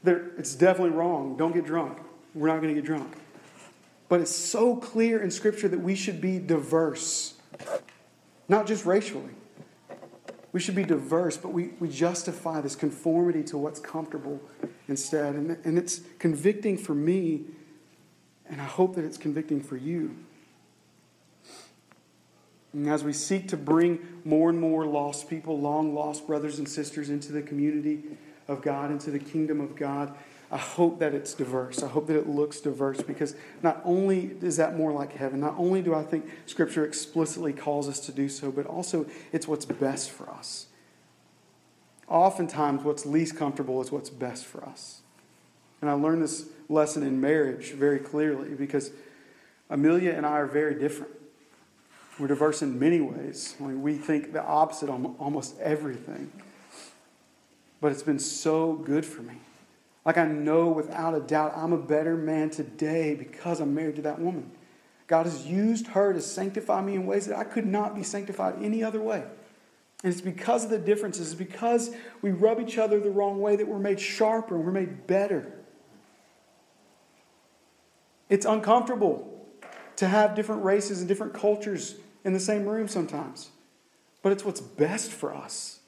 That 0.04 0.22
it's 0.38 0.54
definitely 0.54 0.96
wrong. 0.96 1.36
Don't 1.36 1.52
get 1.52 1.66
drunk. 1.66 1.98
We're 2.34 2.46
not 2.46 2.62
going 2.62 2.74
to 2.74 2.80
get 2.80 2.86
drunk. 2.86 3.14
But 4.08 4.22
it's 4.22 4.34
so 4.34 4.74
clear 4.74 5.22
in 5.22 5.30
Scripture 5.30 5.68
that 5.68 5.80
we 5.80 5.94
should 5.94 6.22
be 6.22 6.38
diverse, 6.38 7.34
not 8.48 8.66
just 8.66 8.86
racially. 8.86 9.34
We 10.52 10.60
should 10.60 10.74
be 10.74 10.84
diverse, 10.84 11.36
but 11.36 11.52
we, 11.52 11.72
we 11.78 11.90
justify 11.90 12.62
this 12.62 12.74
conformity 12.74 13.42
to 13.44 13.58
what's 13.58 13.80
comfortable 13.80 14.40
instead. 14.88 15.34
And, 15.34 15.58
and 15.64 15.76
it's 15.76 16.00
convicting 16.18 16.78
for 16.78 16.94
me, 16.94 17.42
and 18.48 18.60
I 18.60 18.64
hope 18.64 18.96
that 18.96 19.04
it's 19.04 19.18
convicting 19.18 19.62
for 19.62 19.76
you. 19.76 20.16
And 22.72 22.88
as 22.88 23.04
we 23.04 23.12
seek 23.12 23.48
to 23.48 23.56
bring 23.56 24.00
more 24.24 24.48
and 24.48 24.58
more 24.58 24.86
lost 24.86 25.28
people, 25.28 25.60
long 25.60 25.94
lost 25.94 26.26
brothers 26.26 26.58
and 26.58 26.68
sisters 26.68 27.10
into 27.10 27.32
the 27.32 27.42
community 27.42 28.02
of 28.48 28.62
God, 28.62 28.90
into 28.90 29.10
the 29.10 29.18
kingdom 29.18 29.60
of 29.60 29.76
God, 29.76 30.14
I 30.50 30.58
hope 30.58 30.98
that 30.98 31.14
it's 31.14 31.32
diverse. 31.32 31.82
I 31.82 31.88
hope 31.88 32.06
that 32.08 32.16
it 32.16 32.28
looks 32.28 32.60
diverse 32.60 33.00
because 33.00 33.34
not 33.62 33.80
only 33.84 34.36
is 34.42 34.58
that 34.58 34.76
more 34.76 34.92
like 34.92 35.14
heaven, 35.14 35.40
not 35.40 35.54
only 35.56 35.80
do 35.80 35.94
I 35.94 36.02
think 36.02 36.28
Scripture 36.46 36.84
explicitly 36.84 37.52
calls 37.52 37.88
us 37.88 38.00
to 38.00 38.12
do 38.12 38.28
so, 38.28 38.50
but 38.50 38.66
also 38.66 39.06
it's 39.32 39.48
what's 39.48 39.64
best 39.64 40.10
for 40.10 40.28
us. 40.30 40.66
Oftentimes, 42.08 42.82
what's 42.82 43.06
least 43.06 43.36
comfortable 43.36 43.80
is 43.80 43.90
what's 43.90 44.10
best 44.10 44.44
for 44.44 44.62
us. 44.64 45.01
And 45.82 45.90
I 45.90 45.94
learned 45.94 46.22
this 46.22 46.46
lesson 46.68 47.02
in 47.02 47.20
marriage 47.20 47.72
very 47.72 47.98
clearly 47.98 48.54
because 48.54 48.92
Amelia 49.68 50.12
and 50.12 50.24
I 50.24 50.38
are 50.38 50.46
very 50.46 50.76
different. 50.76 51.12
We're 52.18 52.28
diverse 52.28 52.62
in 52.62 52.78
many 52.78 53.00
ways. 53.00 53.56
I 53.58 53.64
mean, 53.64 53.82
we 53.82 53.94
think 53.96 54.32
the 54.32 54.44
opposite 54.44 54.88
on 54.88 55.16
almost 55.18 55.58
everything. 55.58 56.30
But 57.80 57.90
it's 57.90 58.04
been 58.04 58.20
so 58.20 58.74
good 58.74 59.04
for 59.04 59.22
me. 59.22 59.34
Like 60.04 60.18
I 60.18 60.24
know 60.24 60.68
without 60.68 61.14
a 61.14 61.20
doubt 61.20 61.54
I'm 61.56 61.72
a 61.72 61.78
better 61.78 62.16
man 62.16 62.50
today 62.50 63.14
because 63.14 63.60
I'm 63.60 63.74
married 63.74 63.96
to 63.96 64.02
that 64.02 64.20
woman. 64.20 64.50
God 65.08 65.26
has 65.26 65.46
used 65.46 65.88
her 65.88 66.12
to 66.12 66.20
sanctify 66.20 66.80
me 66.80 66.94
in 66.94 67.06
ways 67.06 67.26
that 67.26 67.36
I 67.36 67.44
could 67.44 67.66
not 67.66 67.94
be 67.94 68.04
sanctified 68.04 68.54
any 68.62 68.84
other 68.84 69.00
way. 69.00 69.24
And 70.04 70.12
it's 70.12 70.20
because 70.20 70.64
of 70.64 70.70
the 70.70 70.78
differences, 70.78 71.32
it's 71.32 71.38
because 71.38 71.94
we 72.22 72.30
rub 72.30 72.60
each 72.60 72.78
other 72.78 73.00
the 73.00 73.10
wrong 73.10 73.40
way 73.40 73.56
that 73.56 73.66
we're 73.66 73.78
made 73.78 74.00
sharper 74.00 74.54
and 74.56 74.64
we're 74.64 74.72
made 74.72 75.06
better. 75.06 75.52
It's 78.32 78.46
uncomfortable 78.46 79.46
to 79.96 80.08
have 80.08 80.34
different 80.34 80.64
races 80.64 81.00
and 81.00 81.06
different 81.06 81.34
cultures 81.34 81.96
in 82.24 82.32
the 82.32 82.40
same 82.40 82.64
room 82.64 82.88
sometimes, 82.88 83.50
but 84.22 84.32
it's 84.32 84.42
what's 84.42 84.62
best 84.62 85.10
for 85.10 85.34
us 85.34 85.80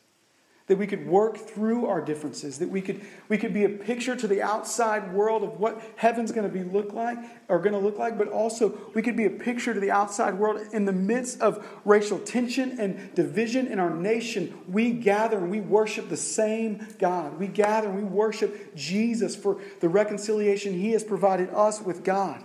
that 0.67 0.79
we 0.79 0.87
could 0.87 1.07
work 1.07 1.37
through 1.37 1.87
our 1.87 2.01
differences, 2.01 2.59
that 2.59 2.71
we 2.71 2.81
could, 2.81 3.03
we 3.29 3.37
could 3.37 3.53
be 3.53 3.65
a 3.65 3.69
picture 3.69 4.17
to 4.17 4.27
the 4.27 4.41
outside 4.41 5.13
world 5.13 5.43
of 5.43 5.61
what 5.61 5.83
heaven's 5.97 6.33
going 6.33 6.51
to 6.51 6.53
be 6.53 6.65
look 6.65 6.95
like 6.95 7.19
or 7.49 7.59
going 7.59 7.75
to 7.75 7.79
look 7.79 7.99
like, 7.99 8.17
but 8.17 8.29
also 8.29 8.79
we 8.95 9.03
could 9.03 9.17
be 9.17 9.27
a 9.27 9.31
picture 9.31 9.75
to 9.75 9.81
the 9.81 9.91
outside 9.91 10.39
world 10.39 10.59
in 10.73 10.87
the 10.87 10.93
midst 10.93 11.39
of 11.43 11.67
racial 11.85 12.19
tension 12.19 12.81
and 12.81 13.15
division 13.15 13.67
in 13.67 13.79
our 13.79 13.91
nation. 13.91 14.59
We 14.67 14.93
gather 14.93 15.37
and 15.37 15.51
we 15.51 15.61
worship 15.61 16.09
the 16.09 16.17
same 16.17 16.87
God. 16.99 17.39
We 17.39 17.47
gather 17.47 17.89
and 17.89 17.97
we 17.97 18.05
worship 18.05 18.75
Jesus 18.75 19.37
for 19.37 19.61
the 19.81 19.91
reconciliation 19.91 20.73
he 20.73 20.93
has 20.93 21.05
provided 21.05 21.51
us 21.51 21.83
with 21.83 22.05
God. 22.05 22.43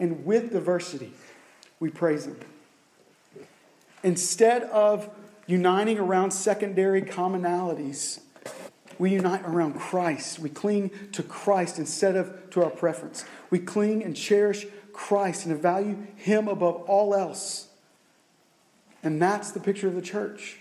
And 0.00 0.24
with 0.24 0.50
diversity, 0.50 1.12
we 1.78 1.90
praise 1.90 2.24
him. 2.24 2.40
Instead 4.02 4.64
of 4.64 5.10
uniting 5.46 5.98
around 5.98 6.30
secondary 6.30 7.02
commonalities. 7.02 8.20
We 8.98 9.12
unite 9.12 9.42
around 9.44 9.74
Christ. 9.74 10.38
We 10.38 10.48
cling 10.48 10.90
to 11.12 11.22
Christ 11.22 11.78
instead 11.78 12.16
of 12.16 12.50
to 12.50 12.62
our 12.62 12.70
preference. 12.70 13.24
We 13.50 13.58
cling 13.58 14.04
and 14.04 14.16
cherish 14.16 14.66
Christ 14.92 15.46
and 15.46 15.60
value 15.60 16.06
Him 16.16 16.48
above 16.48 16.82
all 16.82 17.14
else. 17.14 17.68
And 19.02 19.20
that's 19.20 19.50
the 19.50 19.60
picture 19.60 19.88
of 19.88 19.94
the 19.94 20.02
church. 20.02 20.60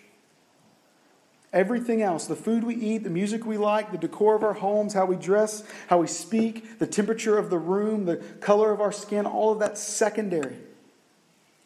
Everything 1.54 2.02
else, 2.02 2.26
the 2.26 2.36
food 2.36 2.64
we 2.64 2.76
eat, 2.76 3.04
the 3.04 3.12
music 3.12 3.46
we 3.46 3.58
like, 3.58 3.92
the 3.92 3.98
decor 3.98 4.36
of 4.36 4.44
our 4.44 4.54
homes, 4.54 4.96
how 4.96 5.06
we 5.06 5.16
dress, 5.16 5.64
how 5.88 6.00
we 6.00 6.08
speak, 6.08 6.80
the 6.80 6.88
temperature 6.88 7.38
of 7.38 7.52
the 7.52 7.60
room, 7.60 8.06
the 8.06 8.18
color 8.18 8.72
of 8.72 8.82
our 8.82 8.92
skin, 8.92 9.28
all 9.28 9.52
of 9.54 9.60
that's 9.60 9.80
secondary. 9.80 10.58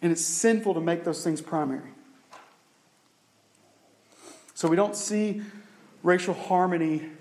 And 0.02 0.12
it's 0.12 0.26
sinful 0.26 0.74
to 0.74 0.82
make 0.82 1.06
those 1.06 1.24
things 1.24 1.42
primary. 1.42 1.92
So 4.58 4.68
we 4.68 4.76
don't 4.76 4.96
see 4.96 5.44
racial 6.02 6.34
harmony. 6.34 7.12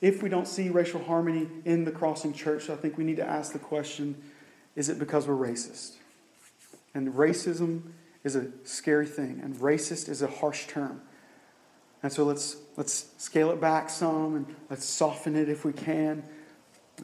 If 0.00 0.22
we 0.22 0.30
don't 0.30 0.48
see 0.48 0.70
racial 0.70 1.04
harmony 1.04 1.46
in 1.66 1.84
the 1.84 1.90
crossing 1.90 2.32
church, 2.32 2.70
I 2.70 2.74
think 2.74 2.96
we 2.96 3.04
need 3.04 3.18
to 3.18 3.28
ask 3.28 3.52
the 3.52 3.58
question 3.58 4.16
is 4.76 4.88
it 4.88 4.98
because 4.98 5.28
we're 5.28 5.34
racist? 5.34 5.96
And 6.94 7.12
racism 7.12 7.82
is 8.24 8.34
a 8.34 8.46
scary 8.64 9.04
thing, 9.04 9.42
and 9.44 9.56
racist 9.56 10.08
is 10.08 10.22
a 10.22 10.26
harsh 10.26 10.68
term. 10.68 11.02
And 12.02 12.10
so 12.10 12.24
let's, 12.24 12.56
let's 12.78 13.08
scale 13.18 13.50
it 13.50 13.60
back 13.60 13.90
some 13.90 14.34
and 14.34 14.56
let's 14.70 14.86
soften 14.86 15.36
it 15.36 15.50
if 15.50 15.66
we 15.66 15.74
can. 15.74 16.22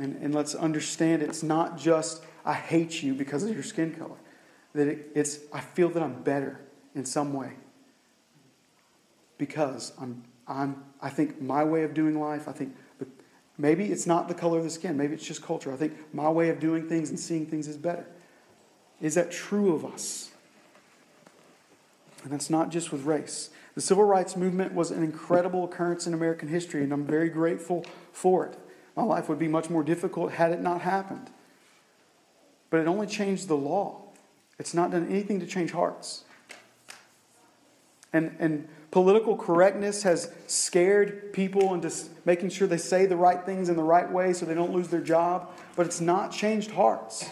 And, 0.00 0.16
and 0.22 0.34
let's 0.34 0.54
understand 0.54 1.20
it's 1.20 1.42
not 1.42 1.76
just 1.76 2.24
I 2.46 2.54
hate 2.54 3.02
you 3.02 3.12
because 3.12 3.42
of 3.42 3.52
your 3.52 3.62
skin 3.62 3.94
color, 3.94 4.16
that 4.72 4.88
it, 4.88 5.10
it's 5.14 5.40
I 5.52 5.60
feel 5.60 5.90
that 5.90 6.02
I'm 6.02 6.22
better 6.22 6.62
in 6.94 7.04
some 7.04 7.34
way 7.34 7.52
because 9.38 9.92
I'm, 10.00 10.22
I'm, 10.46 10.84
I 11.00 11.10
think 11.10 11.40
my 11.40 11.64
way 11.64 11.82
of 11.84 11.94
doing 11.94 12.18
life, 12.18 12.48
I 12.48 12.52
think 12.52 12.76
the, 12.98 13.06
Maybe 13.58 13.92
it's 13.92 14.06
not 14.06 14.28
the 14.28 14.34
color 14.34 14.58
of 14.58 14.64
the 14.64 14.70
skin. 14.70 14.96
Maybe 14.96 15.14
it's 15.14 15.26
just 15.26 15.42
culture. 15.42 15.72
I 15.72 15.76
think 15.76 15.92
my 16.14 16.28
way 16.28 16.48
of 16.48 16.58
doing 16.58 16.88
things 16.88 17.10
and 17.10 17.20
seeing 17.20 17.46
things 17.46 17.68
is 17.68 17.76
better. 17.76 18.06
Is 19.00 19.14
that 19.14 19.30
true 19.30 19.74
of 19.74 19.84
us? 19.84 20.30
And 22.24 22.32
that's 22.32 22.50
not 22.50 22.70
just 22.70 22.92
with 22.92 23.04
race. 23.04 23.50
The 23.74 23.80
civil 23.80 24.04
rights 24.04 24.36
movement 24.36 24.74
was 24.74 24.90
an 24.90 25.02
incredible 25.02 25.64
occurrence 25.64 26.06
in 26.06 26.14
American 26.14 26.48
history, 26.48 26.82
and 26.82 26.92
I'm 26.92 27.04
very 27.04 27.28
grateful 27.28 27.84
for 28.12 28.46
it. 28.46 28.58
My 28.96 29.02
life 29.02 29.28
would 29.28 29.38
be 29.38 29.48
much 29.48 29.70
more 29.70 29.82
difficult 29.82 30.32
had 30.32 30.52
it 30.52 30.60
not 30.60 30.82
happened. 30.82 31.30
But 32.70 32.80
it 32.80 32.86
only 32.86 33.06
changed 33.06 33.48
the 33.48 33.56
law, 33.56 34.02
it's 34.58 34.74
not 34.74 34.90
done 34.90 35.08
anything 35.08 35.40
to 35.40 35.46
change 35.46 35.72
hearts. 35.72 36.24
And, 38.12 38.36
and 38.38 38.68
political 38.92 39.36
correctness 39.36 40.04
has 40.04 40.30
scared 40.46 41.32
people 41.32 41.74
into 41.74 41.90
making 42.24 42.50
sure 42.50 42.68
they 42.68 42.76
say 42.76 43.06
the 43.06 43.16
right 43.16 43.44
things 43.44 43.68
in 43.68 43.74
the 43.74 43.82
right 43.82 44.08
way 44.12 44.32
so 44.32 44.46
they 44.46 44.54
don't 44.54 44.72
lose 44.72 44.88
their 44.88 45.00
job, 45.00 45.50
but 45.74 45.86
it's 45.86 46.00
not 46.00 46.30
changed 46.30 46.70
hearts. 46.70 47.28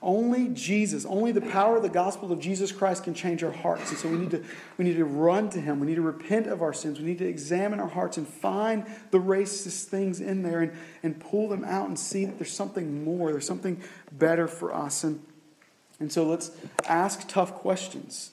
Only 0.00 0.48
Jesus, 0.48 1.04
only 1.04 1.32
the 1.32 1.42
power 1.42 1.76
of 1.76 1.82
the 1.82 1.90
gospel 1.90 2.32
of 2.32 2.40
Jesus 2.40 2.72
Christ 2.72 3.04
can 3.04 3.12
change 3.12 3.44
our 3.44 3.50
hearts. 3.50 3.90
And 3.90 3.98
so 3.98 4.08
we 4.08 4.16
need 4.16 4.30
to, 4.30 4.42
we 4.78 4.84
need 4.86 4.96
to 4.96 5.04
run 5.04 5.50
to 5.50 5.60
Him. 5.60 5.78
We 5.78 5.88
need 5.88 5.96
to 5.96 6.00
repent 6.00 6.46
of 6.46 6.62
our 6.62 6.72
sins. 6.72 6.98
We 7.00 7.04
need 7.04 7.18
to 7.18 7.28
examine 7.28 7.80
our 7.80 7.88
hearts 7.88 8.16
and 8.16 8.26
find 8.26 8.86
the 9.10 9.18
racist 9.18 9.86
things 9.86 10.20
in 10.20 10.42
there 10.42 10.60
and, 10.60 10.72
and 11.02 11.20
pull 11.20 11.48
them 11.48 11.64
out 11.64 11.88
and 11.88 11.98
see 11.98 12.24
that 12.24 12.38
there's 12.38 12.52
something 12.52 13.04
more, 13.04 13.30
there's 13.32 13.46
something 13.46 13.82
better 14.12 14.48
for 14.48 14.72
us. 14.72 15.04
And, 15.04 15.22
and 15.98 16.10
so 16.10 16.24
let's 16.24 16.50
ask 16.88 17.28
tough 17.28 17.52
questions. 17.52 18.30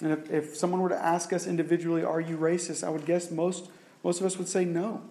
And 0.00 0.12
if, 0.12 0.30
if 0.30 0.56
someone 0.56 0.80
were 0.80 0.88
to 0.88 1.04
ask 1.04 1.32
us 1.32 1.46
individually, 1.46 2.04
Are 2.04 2.20
you 2.20 2.36
racist? 2.36 2.84
I 2.84 2.90
would 2.90 3.04
guess 3.04 3.30
most, 3.30 3.70
most 4.02 4.20
of 4.20 4.26
us 4.26 4.38
would 4.38 4.48
say, 4.48 4.64
No, 4.64 5.02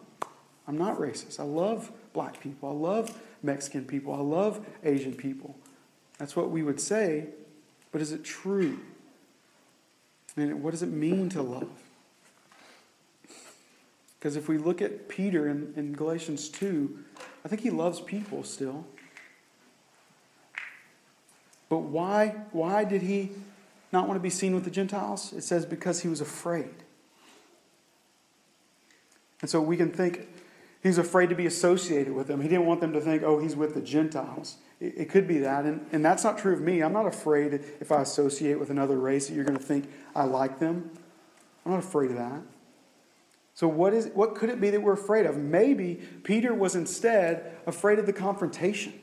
I'm 0.68 0.78
not 0.78 0.98
racist. 0.98 1.40
I 1.40 1.44
love 1.44 1.92
black 2.14 2.40
people. 2.42 2.70
I 2.70 2.74
love 2.74 3.18
Mexican 3.44 3.86
people. 3.86 4.14
I 4.14 4.20
love 4.20 4.66
Asian 4.84 5.14
people. 5.14 5.56
That's 6.18 6.36
what 6.36 6.52
we 6.52 6.62
would 6.62 6.80
say, 6.80 7.26
but 7.92 8.02
is 8.02 8.12
it 8.12 8.24
true? 8.24 8.80
And 10.38 10.62
what 10.64 10.72
does 10.72 10.84
it 10.84 10.92
mean 10.92 11.30
to 11.30 11.42
love? 11.42 11.70
Because 14.20 14.36
if 14.36 14.48
we 14.48 14.60
look 14.60 14.82
at 14.82 15.10
Peter 15.10 15.48
in, 15.48 15.74
in 15.76 15.94
Galatians 15.94 16.48
2, 16.50 17.00
I 17.44 17.48
think 17.48 17.62
he 17.62 17.72
loves 17.72 18.00
people 18.00 18.44
still. 18.44 18.86
But 21.70 21.80
why, 21.80 22.36
why 22.52 22.84
did 22.84 23.02
he 23.02 23.32
not 23.92 24.08
want 24.08 24.18
to 24.18 24.22
be 24.22 24.30
seen 24.30 24.56
with 24.56 24.64
the 24.64 24.72
Gentiles? 24.72 25.34
It 25.34 25.44
says 25.44 25.66
because 25.66 26.02
he 26.02 26.08
was 26.08 26.22
afraid. 26.22 26.74
And 29.42 29.50
so 29.50 29.60
we 29.60 29.76
can 29.76 29.92
think 29.92 30.28
he's 30.84 30.98
afraid 30.98 31.30
to 31.30 31.36
be 31.36 31.46
associated 31.46 32.14
with 32.14 32.28
them. 32.28 32.42
He 32.42 32.48
didn't 32.48 32.66
want 32.66 32.82
them 32.82 32.94
to 32.94 33.02
think, 33.02 33.24
oh, 33.24 33.40
he's 33.40 33.56
with 33.56 33.74
the 33.74 33.82
Gentiles. 33.82 34.58
It, 34.80 34.94
it 34.98 35.10
could 35.10 35.28
be 35.28 35.40
that. 35.40 35.66
And, 35.66 35.86
and 35.92 36.06
that's 36.06 36.24
not 36.24 36.38
true 36.38 36.54
of 36.54 36.62
me. 36.62 36.82
I'm 36.82 36.94
not 36.94 37.08
afraid 37.08 37.54
if 37.80 37.92
I 37.92 38.02
associate 38.02 38.60
with 38.60 38.70
another 38.70 38.98
race 38.98 39.28
that 39.28 39.34
you're 39.34 39.46
going 39.46 39.58
to 39.58 39.64
think 39.64 39.90
I 40.16 40.24
like 40.24 40.60
them. 40.60 40.92
I'm 41.66 41.72
not 41.72 41.80
afraid 41.80 42.12
of 42.12 42.18
that. 42.18 42.42
So, 43.54 43.68
what, 43.68 43.94
is, 43.94 44.08
what 44.14 44.36
could 44.36 44.50
it 44.50 44.62
be 44.62 44.70
that 44.70 44.82
we're 44.82 44.94
afraid 44.94 45.26
of? 45.26 45.38
Maybe 45.38 46.02
Peter 46.24 46.54
was 46.54 46.76
instead 46.76 47.58
afraid 47.68 48.00
of 48.00 48.06
the 48.06 48.14
confrontation. 48.14 48.94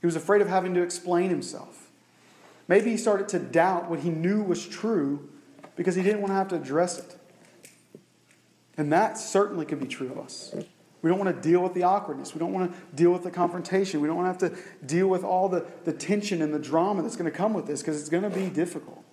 He 0.00 0.06
was 0.06 0.16
afraid 0.16 0.42
of 0.42 0.48
having 0.48 0.74
to 0.74 0.82
explain 0.82 1.30
himself. 1.30 1.83
Maybe 2.66 2.90
he 2.90 2.96
started 2.96 3.28
to 3.28 3.38
doubt 3.38 3.90
what 3.90 4.00
he 4.00 4.10
knew 4.10 4.42
was 4.42 4.66
true 4.66 5.28
because 5.76 5.94
he 5.94 6.02
didn't 6.02 6.20
want 6.20 6.30
to 6.30 6.36
have 6.36 6.48
to 6.48 6.56
address 6.56 6.98
it. 6.98 7.16
And 8.76 8.92
that 8.92 9.18
certainly 9.18 9.66
could 9.66 9.80
be 9.80 9.86
true 9.86 10.10
of 10.10 10.18
us. 10.18 10.54
We 11.02 11.10
don't 11.10 11.18
want 11.18 11.36
to 11.36 11.48
deal 11.48 11.62
with 11.62 11.74
the 11.74 11.82
awkwardness. 11.82 12.32
We 12.32 12.38
don't 12.38 12.52
want 12.52 12.72
to 12.72 12.96
deal 12.96 13.12
with 13.12 13.22
the 13.22 13.30
confrontation. 13.30 14.00
We 14.00 14.08
don't 14.08 14.16
want 14.16 14.38
to 14.38 14.46
have 14.46 14.56
to 14.56 14.86
deal 14.86 15.06
with 15.06 15.22
all 15.22 15.48
the, 15.48 15.66
the 15.84 15.92
tension 15.92 16.40
and 16.40 16.52
the 16.52 16.58
drama 16.58 17.02
that's 17.02 17.16
going 17.16 17.30
to 17.30 17.36
come 17.36 17.52
with 17.52 17.66
this 17.66 17.82
because 17.82 18.00
it's 18.00 18.08
going 18.08 18.22
to 18.22 18.30
be 18.30 18.48
difficult. 18.48 19.04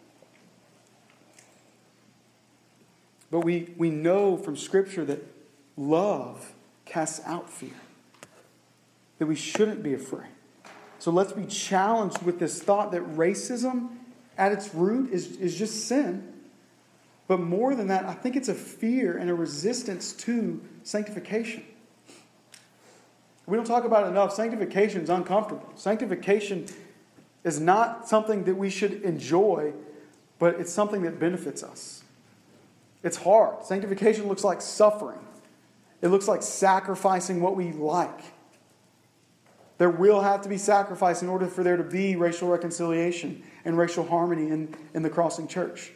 But 3.30 3.42
we, 3.42 3.74
we 3.78 3.90
know 3.90 4.38
from 4.38 4.56
Scripture 4.56 5.04
that 5.06 5.22
love 5.76 6.54
casts 6.86 7.22
out 7.26 7.50
fear, 7.50 7.70
that 9.20 9.26
we 9.26 9.36
shouldn't 9.36 9.84
be 9.84 9.94
afraid. 9.94 10.30
So 11.02 11.10
let's 11.10 11.32
be 11.32 11.48
challenged 11.48 12.22
with 12.22 12.38
this 12.38 12.62
thought 12.62 12.92
that 12.92 13.02
racism 13.16 13.90
at 14.38 14.52
its 14.52 14.76
root 14.76 15.12
is, 15.12 15.36
is 15.38 15.58
just 15.58 15.88
sin. 15.88 16.32
But 17.28 17.40
more 17.40 17.74
than 17.74 17.88
that, 17.88 18.06
I 18.06 18.14
think 18.14 18.36
it's 18.36 18.50
a 18.50 18.54
fear 18.54 19.18
and 19.18 19.28
a 19.28 19.34
resistance 19.34 20.14
to 20.14 20.62
sanctification. 20.84 21.64
We 23.48 23.58
don't 23.58 23.66
talk 23.66 23.84
about 23.84 24.06
it 24.06 24.10
enough. 24.10 24.32
Sanctification 24.32 25.02
is 25.02 25.10
uncomfortable. 25.10 25.68
Sanctification 25.74 26.68
is 27.44 27.60
not 27.60 28.08
something 28.08 28.44
that 28.44 28.54
we 28.54 28.70
should 28.70 29.02
enjoy, 29.02 29.74
but 30.38 30.60
it's 30.60 30.72
something 30.72 31.02
that 31.02 31.20
benefits 31.20 31.64
us. 31.64 32.04
It's 33.02 33.18
hard. 33.18 33.66
Sanctification 33.66 34.28
looks 34.28 34.44
like 34.44 34.62
suffering, 34.62 35.26
it 36.04 36.10
looks 36.10 36.28
like 36.28 36.44
sacrificing 36.44 37.42
what 37.42 37.56
we 37.56 37.72
like. 37.72 38.22
There 39.82 39.90
will 39.90 40.22
have 40.22 40.42
to 40.44 40.50
be 40.50 40.60
sacrifice 40.60 41.24
in 41.24 41.28
order 41.28 41.48
for 41.48 41.64
there 41.64 41.76
to 41.76 41.84
be 41.84 42.16
racial 42.16 42.50
reconciliation 42.50 43.42
and 43.66 43.76
racial 43.76 44.06
harmony 44.06 44.52
in, 44.52 44.76
in 44.94 45.02
the 45.02 45.10
crossing 45.10 45.48
church. 45.48 45.92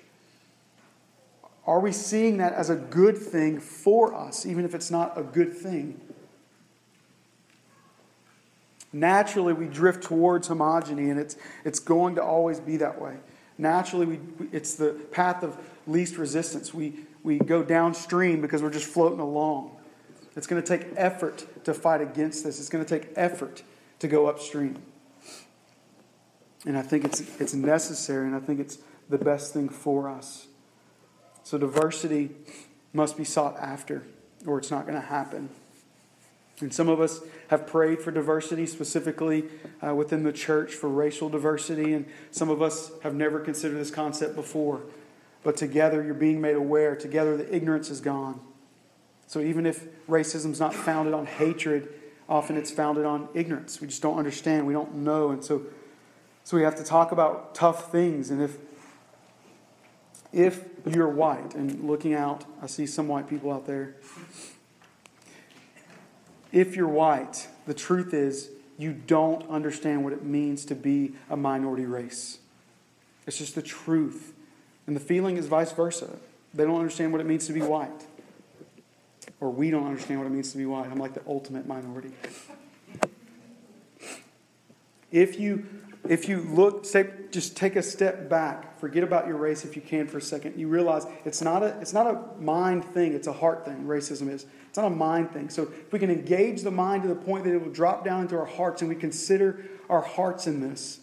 Are 1.67 1.79
we 1.79 1.91
seeing 1.91 2.37
that 2.37 2.53
as 2.53 2.71
a 2.71 2.75
good 2.75 3.15
thing 3.15 3.59
for 3.59 4.15
us, 4.15 4.45
even 4.45 4.65
if 4.65 4.73
it's 4.73 4.89
not 4.89 5.17
a 5.17 5.21
good 5.23 5.55
thing 5.55 6.01
Naturally, 8.95 9.51
we 9.51 9.67
drift 9.67 10.03
towards 10.03 10.47
homogeny, 10.47 11.11
and 11.11 11.19
it's, 11.19 11.35
it's 11.65 11.79
going 11.79 12.15
to 12.15 12.23
always 12.23 12.61
be 12.61 12.77
that 12.77 13.01
way. 13.01 13.17
Naturally, 13.57 14.05
we, 14.05 14.19
it's 14.53 14.75
the 14.75 14.93
path 15.11 15.43
of 15.43 15.57
least 15.85 16.15
resistance. 16.15 16.73
We, 16.73 17.01
we 17.21 17.37
go 17.37 17.61
downstream 17.61 18.39
because 18.39 18.63
we're 18.63 18.69
just 18.69 18.87
floating 18.87 19.19
along. 19.19 19.75
It's 20.37 20.47
going 20.47 20.63
to 20.63 20.77
take 20.77 20.87
effort 20.95 21.45
to 21.65 21.73
fight 21.73 21.99
against 21.99 22.45
this, 22.45 22.57
it's 22.57 22.69
going 22.69 22.85
to 22.85 22.99
take 22.99 23.09
effort 23.17 23.63
to 23.99 24.07
go 24.07 24.27
upstream. 24.27 24.81
And 26.65 26.77
I 26.77 26.81
think 26.81 27.05
it's, 27.05 27.21
it's 27.39 27.53
necessary, 27.53 28.25
and 28.25 28.35
I 28.35 28.39
think 28.39 28.59
it's 28.59 28.79
the 29.09 29.17
best 29.17 29.53
thing 29.53 29.69
for 29.69 30.09
us. 30.09 30.47
So, 31.43 31.57
diversity 31.57 32.31
must 32.91 33.17
be 33.17 33.23
sought 33.23 33.57
after, 33.59 34.03
or 34.47 34.57
it's 34.57 34.71
not 34.71 34.87
going 34.87 34.99
to 34.99 35.07
happen. 35.07 35.49
And 36.61 36.73
some 36.73 36.87
of 36.87 37.01
us 37.01 37.19
have 37.49 37.67
prayed 37.67 38.01
for 38.01 38.11
diversity, 38.11 38.65
specifically 38.65 39.45
uh, 39.85 39.93
within 39.93 40.23
the 40.23 40.31
church 40.31 40.73
for 40.73 40.89
racial 40.89 41.29
diversity, 41.29 41.93
and 41.93 42.05
some 42.31 42.49
of 42.49 42.61
us 42.61 42.91
have 43.03 43.13
never 43.13 43.39
considered 43.39 43.77
this 43.77 43.91
concept 43.91 44.35
before. 44.35 44.81
But 45.43 45.57
together, 45.57 46.01
you're 46.03 46.13
being 46.13 46.41
made 46.41 46.55
aware. 46.55 46.95
Together, 46.95 47.37
the 47.37 47.53
ignorance 47.53 47.89
is 47.89 48.01
gone. 48.01 48.39
So 49.27 49.39
even 49.41 49.65
if 49.65 49.85
racism 50.07 50.51
is 50.51 50.59
not 50.59 50.73
founded 50.73 51.13
on 51.13 51.25
hatred, 51.25 51.89
often 52.27 52.57
it's 52.57 52.71
founded 52.71 53.05
on 53.05 53.29
ignorance. 53.33 53.79
We 53.81 53.87
just 53.87 54.01
don't 54.01 54.17
understand. 54.17 54.67
We 54.67 54.73
don't 54.73 54.95
know, 54.95 55.29
and 55.29 55.43
so 55.43 55.63
so 56.43 56.57
we 56.57 56.63
have 56.63 56.75
to 56.75 56.83
talk 56.83 57.11
about 57.11 57.55
tough 57.55 57.91
things. 57.91 58.29
And 58.29 58.41
if 58.41 58.57
if 60.33 60.65
you're 60.85 61.09
white 61.09 61.55
and 61.55 61.87
looking 61.87 62.13
out, 62.13 62.45
I 62.61 62.67
see 62.67 62.85
some 62.85 63.07
white 63.07 63.29
people 63.29 63.51
out 63.51 63.65
there 63.65 63.95
if 66.55 66.77
you're 66.77 66.87
white, 66.87 67.49
the 67.67 67.73
truth 67.73 68.13
is 68.13 68.49
you 68.77 68.93
don't 68.93 69.47
understand 69.49 70.05
what 70.05 70.13
it 70.13 70.23
means 70.23 70.63
to 70.65 70.75
be 70.75 71.13
a 71.29 71.35
minority 71.35 71.85
race. 71.85 72.39
It's 73.27 73.37
just 73.37 73.55
the 73.55 73.61
truth. 73.61 74.31
And 74.87 74.95
the 74.95 75.01
feeling 75.01 75.35
is 75.35 75.47
vice 75.47 75.73
versa. 75.73 76.17
They 76.53 76.63
don't 76.63 76.77
understand 76.77 77.11
what 77.11 77.19
it 77.19 77.27
means 77.27 77.45
to 77.47 77.53
be 77.53 77.59
white. 77.59 78.05
Or 79.41 79.49
we 79.49 79.69
don't 79.69 79.85
understand 79.85 80.19
what 80.19 80.27
it 80.27 80.31
means 80.31 80.51
to 80.51 80.57
be 80.57 80.65
white. 80.65 80.89
I'm 80.89 80.97
like 80.97 81.13
the 81.13 81.21
ultimate 81.27 81.67
minority. 81.67 82.11
If 85.11 85.39
you 85.39 85.65
if 86.07 86.29
you 86.29 86.41
look, 86.41 86.85
say, 86.85 87.09
just 87.31 87.57
take 87.57 87.75
a 87.75 87.81
step 87.81 88.29
back, 88.29 88.79
forget 88.79 89.03
about 89.03 89.27
your 89.27 89.37
race 89.37 89.65
if 89.65 89.75
you 89.75 89.81
can 89.81 90.07
for 90.07 90.19
a 90.19 90.21
second. 90.21 90.59
You 90.59 90.67
realize 90.67 91.05
it's 91.25 91.41
not 91.41 91.63
a 91.63 91.77
it's 91.81 91.93
not 91.93 92.07
a 92.07 92.41
mind 92.41 92.85
thing; 92.85 93.13
it's 93.13 93.27
a 93.27 93.33
heart 93.33 93.65
thing. 93.65 93.85
Racism 93.85 94.29
is. 94.29 94.45
It's 94.69 94.77
not 94.77 94.87
a 94.87 94.95
mind 94.95 95.31
thing. 95.31 95.49
So 95.49 95.63
if 95.63 95.91
we 95.91 95.99
can 95.99 96.11
engage 96.11 96.61
the 96.61 96.71
mind 96.71 97.03
to 97.03 97.09
the 97.09 97.15
point 97.15 97.45
that 97.45 97.53
it 97.53 97.61
will 97.61 97.71
drop 97.71 98.05
down 98.05 98.21
into 98.21 98.37
our 98.37 98.45
hearts, 98.45 98.81
and 98.81 98.89
we 98.89 98.95
consider 98.95 99.65
our 99.89 100.01
hearts 100.01 100.47
in 100.47 100.59
this, 100.59 100.99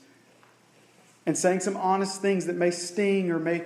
and 1.26 1.36
saying 1.36 1.60
some 1.60 1.76
honest 1.76 2.22
things 2.22 2.46
that 2.46 2.56
may 2.56 2.70
sting 2.70 3.30
or 3.30 3.38
may 3.38 3.64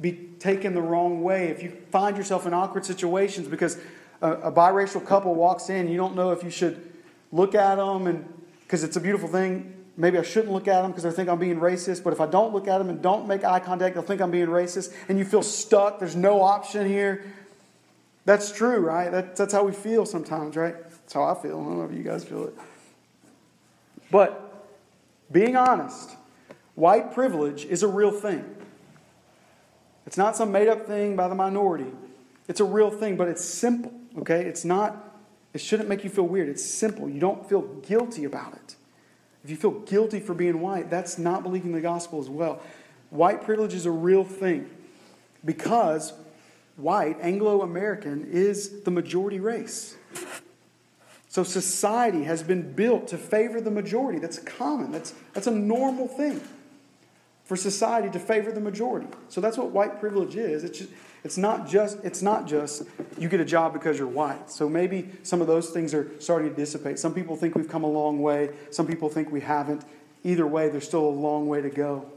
be 0.00 0.12
taken 0.38 0.74
the 0.74 0.82
wrong 0.82 1.22
way. 1.22 1.48
If 1.48 1.62
you 1.62 1.76
find 1.90 2.16
yourself 2.16 2.46
in 2.46 2.54
awkward 2.54 2.86
situations 2.86 3.48
because 3.48 3.78
a, 4.20 4.32
a 4.32 4.52
biracial 4.52 5.04
couple 5.04 5.34
walks 5.34 5.70
in, 5.70 5.88
you 5.88 5.96
don't 5.96 6.14
know 6.14 6.32
if 6.32 6.42
you 6.42 6.50
should 6.50 6.92
look 7.32 7.54
at 7.54 7.76
them 7.76 8.06
and 8.06 8.26
because 8.62 8.84
it's 8.84 8.96
a 8.96 9.00
beautiful 9.00 9.28
thing 9.28 9.74
maybe 9.98 10.16
I 10.16 10.22
shouldn't 10.22 10.52
look 10.52 10.68
at 10.68 10.80
them 10.80 10.92
because 10.92 11.02
they 11.02 11.10
think 11.10 11.28
I'm 11.28 11.40
being 11.40 11.58
racist, 11.58 12.04
but 12.04 12.12
if 12.12 12.20
I 12.20 12.26
don't 12.26 12.54
look 12.54 12.68
at 12.68 12.78
them 12.78 12.88
and 12.88 13.02
don't 13.02 13.26
make 13.26 13.44
eye 13.44 13.58
contact, 13.58 13.94
they'll 13.94 14.04
think 14.04 14.22
I'm 14.22 14.30
being 14.30 14.46
racist, 14.46 14.94
and 15.08 15.18
you 15.18 15.24
feel 15.24 15.42
stuck, 15.42 15.98
there's 15.98 16.16
no 16.16 16.40
option 16.40 16.88
here, 16.88 17.24
That's 18.24 18.52
true, 18.52 18.78
right? 18.78 19.10
That, 19.10 19.36
that's 19.36 19.52
how 19.52 19.64
we 19.64 19.72
feel 19.72 20.06
sometimes, 20.06 20.54
right? 20.54 20.76
That's 20.88 21.12
how 21.12 21.24
I 21.24 21.34
feel. 21.34 21.58
I 21.60 21.64
don't 21.64 21.78
know 21.78 21.84
if 21.84 21.92
you 21.92 22.04
guys 22.04 22.24
feel 22.24 22.44
it. 22.44 22.54
But 24.10 24.66
being 25.32 25.56
honest, 25.56 26.14
white 26.74 27.12
privilege 27.12 27.64
is 27.64 27.82
a 27.82 27.88
real 27.88 28.10
thing. 28.10 28.44
It's 30.06 30.16
not 30.16 30.36
some 30.36 30.52
made 30.52 30.68
up 30.68 30.86
thing 30.86 31.16
by 31.16 31.28
the 31.28 31.34
minority. 31.34 31.90
It's 32.46 32.60
a 32.60 32.64
real 32.64 32.90
thing, 32.90 33.16
but 33.16 33.28
it's 33.28 33.44
simple, 33.44 33.92
okay? 34.18 34.44
It's 34.44 34.64
not, 34.64 35.16
it 35.54 35.60
shouldn't 35.60 35.88
make 35.88 36.04
you 36.04 36.10
feel 36.10 36.26
weird. 36.26 36.48
It's 36.48 36.64
simple. 36.64 37.08
You 37.08 37.20
don't 37.20 37.48
feel 37.48 37.62
guilty 37.62 38.24
about 38.24 38.54
it. 38.54 38.76
If 39.44 39.50
you 39.50 39.56
feel 39.56 39.70
guilty 39.70 40.20
for 40.20 40.34
being 40.34 40.60
white, 40.60 40.90
that's 40.90 41.18
not 41.18 41.42
believing 41.42 41.72
the 41.72 41.80
gospel 41.80 42.20
as 42.20 42.28
well. 42.28 42.60
White 43.10 43.42
privilege 43.42 43.72
is 43.74 43.86
a 43.86 43.90
real 43.90 44.24
thing 44.24 44.68
because 45.44 46.12
white, 46.76 47.16
Anglo 47.20 47.62
American, 47.62 48.28
is 48.30 48.82
the 48.82 48.90
majority 48.90 49.40
race. 49.40 49.96
So 51.28 51.42
society 51.42 52.24
has 52.24 52.42
been 52.42 52.72
built 52.72 53.08
to 53.08 53.18
favor 53.18 53.60
the 53.60 53.70
majority. 53.70 54.18
That's 54.18 54.38
common, 54.38 54.92
that's, 54.92 55.14
that's 55.34 55.46
a 55.46 55.52
normal 55.52 56.08
thing 56.08 56.40
for 57.44 57.56
society 57.56 58.10
to 58.10 58.18
favor 58.18 58.52
the 58.52 58.60
majority. 58.60 59.06
So 59.28 59.40
that's 59.40 59.56
what 59.56 59.70
white 59.70 60.00
privilege 60.00 60.36
is. 60.36 60.64
It's, 60.64 60.78
just, 60.80 60.90
it's, 61.24 61.36
not 61.36 61.68
just, 61.68 61.98
it's 62.04 62.22
not 62.22 62.46
just 62.46 62.82
you 63.18 63.28
get 63.28 63.40
a 63.40 63.44
job 63.44 63.72
because 63.72 63.98
you're 63.98 64.06
white. 64.06 64.50
So 64.50 64.68
maybe 64.68 65.10
some 65.22 65.40
of 65.40 65.46
those 65.46 65.70
things 65.70 65.94
are 65.94 66.10
starting 66.20 66.50
to 66.50 66.54
dissipate. 66.54 66.98
Some 66.98 67.14
people 67.14 67.36
think 67.36 67.54
we've 67.54 67.68
come 67.68 67.84
a 67.84 67.90
long 67.90 68.20
way, 68.20 68.50
some 68.70 68.86
people 68.86 69.08
think 69.08 69.30
we 69.30 69.40
haven't. 69.40 69.84
Either 70.24 70.46
way, 70.46 70.68
there's 70.68 70.86
still 70.86 71.06
a 71.06 71.10
long 71.10 71.48
way 71.48 71.60
to 71.62 71.70
go. 71.70 72.10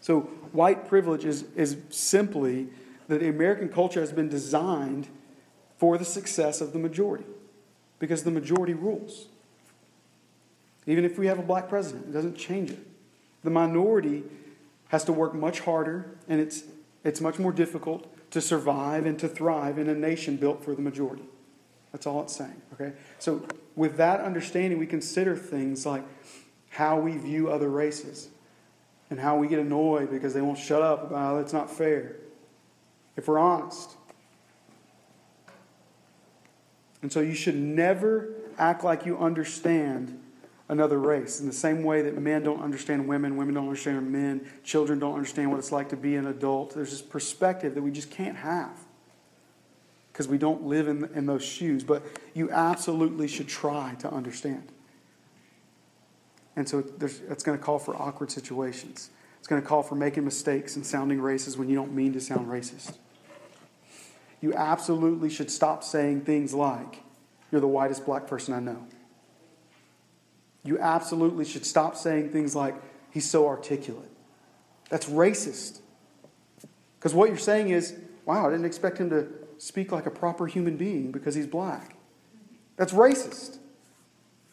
So, 0.00 0.20
white 0.52 0.86
privilege 0.88 1.24
is, 1.24 1.44
is 1.56 1.76
simply 1.90 2.68
that 3.08 3.20
the 3.20 3.28
American 3.28 3.68
culture 3.68 4.00
has 4.00 4.12
been 4.12 4.28
designed 4.28 5.08
for 5.78 5.98
the 5.98 6.04
success 6.04 6.60
of 6.60 6.72
the 6.72 6.78
majority 6.78 7.24
because 7.98 8.22
the 8.22 8.30
majority 8.30 8.74
rules. 8.74 9.26
Even 10.86 11.04
if 11.04 11.18
we 11.18 11.26
have 11.26 11.38
a 11.38 11.42
black 11.42 11.68
president, 11.68 12.06
it 12.06 12.12
doesn't 12.12 12.36
change 12.36 12.70
it. 12.70 12.78
The 13.42 13.50
minority 13.50 14.22
has 14.88 15.04
to 15.04 15.12
work 15.12 15.34
much 15.34 15.60
harder, 15.60 16.16
and 16.28 16.40
it's, 16.40 16.62
it's 17.06 17.20
much 17.20 17.38
more 17.38 17.52
difficult 17.52 18.12
to 18.32 18.40
survive 18.40 19.06
and 19.06 19.16
to 19.20 19.28
thrive 19.28 19.78
in 19.78 19.88
a 19.88 19.94
nation 19.94 20.36
built 20.36 20.64
for 20.64 20.74
the 20.74 20.82
majority. 20.82 21.22
That's 21.92 22.04
all 22.04 22.20
it's 22.22 22.34
saying, 22.34 22.60
okay? 22.74 22.94
So, 23.20 23.46
with 23.76 23.96
that 23.98 24.20
understanding, 24.20 24.78
we 24.78 24.86
consider 24.86 25.36
things 25.36 25.86
like 25.86 26.02
how 26.70 26.98
we 26.98 27.16
view 27.16 27.48
other 27.48 27.68
races 27.68 28.28
and 29.08 29.20
how 29.20 29.36
we 29.38 29.46
get 29.46 29.60
annoyed 29.60 30.10
because 30.10 30.34
they 30.34 30.40
won't 30.40 30.58
shut 30.58 30.82
up 30.82 31.04
about 31.04 31.18
how 31.18 31.36
that's 31.36 31.52
not 31.52 31.70
fair. 31.70 32.16
If 33.16 33.28
we're 33.28 33.38
honest. 33.38 33.90
And 37.02 37.12
so, 37.12 37.20
you 37.20 37.34
should 37.34 37.56
never 37.56 38.30
act 38.58 38.82
like 38.82 39.06
you 39.06 39.16
understand 39.16 40.20
another 40.68 40.98
race. 40.98 41.40
In 41.40 41.46
the 41.46 41.52
same 41.52 41.84
way 41.84 42.02
that 42.02 42.18
men 42.18 42.42
don't 42.42 42.60
understand 42.60 43.06
women, 43.06 43.36
women 43.36 43.54
don't 43.54 43.64
understand 43.64 44.10
men, 44.10 44.46
children 44.64 44.98
don't 44.98 45.14
understand 45.14 45.50
what 45.50 45.58
it's 45.58 45.72
like 45.72 45.88
to 45.90 45.96
be 45.96 46.16
an 46.16 46.26
adult. 46.26 46.74
There's 46.74 46.90
this 46.90 47.02
perspective 47.02 47.74
that 47.74 47.82
we 47.82 47.90
just 47.90 48.10
can't 48.10 48.36
have 48.36 48.76
because 50.12 50.28
we 50.28 50.38
don't 50.38 50.64
live 50.64 50.88
in, 50.88 51.08
in 51.14 51.26
those 51.26 51.44
shoes. 51.44 51.84
But 51.84 52.02
you 52.34 52.50
absolutely 52.50 53.28
should 53.28 53.48
try 53.48 53.94
to 54.00 54.10
understand. 54.10 54.72
And 56.56 56.68
so 56.68 56.82
it's 57.00 57.42
going 57.42 57.58
to 57.58 57.62
call 57.62 57.78
for 57.78 57.94
awkward 57.94 58.30
situations. 58.30 59.10
It's 59.38 59.46
going 59.46 59.60
to 59.60 59.68
call 59.68 59.82
for 59.82 59.94
making 59.94 60.24
mistakes 60.24 60.74
and 60.74 60.84
sounding 60.84 61.18
racist 61.18 61.58
when 61.58 61.68
you 61.68 61.76
don't 61.76 61.92
mean 61.92 62.14
to 62.14 62.20
sound 62.20 62.48
racist. 62.48 62.94
You 64.40 64.54
absolutely 64.54 65.28
should 65.28 65.50
stop 65.50 65.84
saying 65.84 66.22
things 66.22 66.54
like, 66.54 67.02
You're 67.52 67.60
the 67.60 67.68
whitest 67.68 68.04
black 68.04 68.26
person 68.26 68.54
I 68.54 68.60
know 68.60 68.86
you 70.66 70.78
absolutely 70.78 71.44
should 71.44 71.64
stop 71.64 71.96
saying 71.96 72.30
things 72.30 72.54
like, 72.54 72.74
he's 73.10 73.28
so 73.28 73.46
articulate. 73.46 74.10
That's 74.90 75.06
racist. 75.06 75.80
Because 76.98 77.14
what 77.14 77.28
you're 77.28 77.38
saying 77.38 77.70
is, 77.70 77.94
wow, 78.24 78.46
I 78.46 78.50
didn't 78.50 78.66
expect 78.66 78.98
him 78.98 79.10
to 79.10 79.28
speak 79.58 79.92
like 79.92 80.06
a 80.06 80.10
proper 80.10 80.46
human 80.46 80.76
being 80.76 81.12
because 81.12 81.34
he's 81.34 81.46
black. 81.46 81.96
That's 82.76 82.92
racist. 82.92 83.58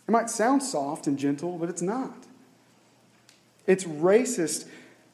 It 0.08 0.12
might 0.12 0.30
sound 0.30 0.64
soft 0.64 1.08
and 1.08 1.18
gentle, 1.18 1.58
but 1.58 1.70
it's 1.70 1.82
not. 1.82 2.26
It's 3.66 3.86
racist 3.86 4.68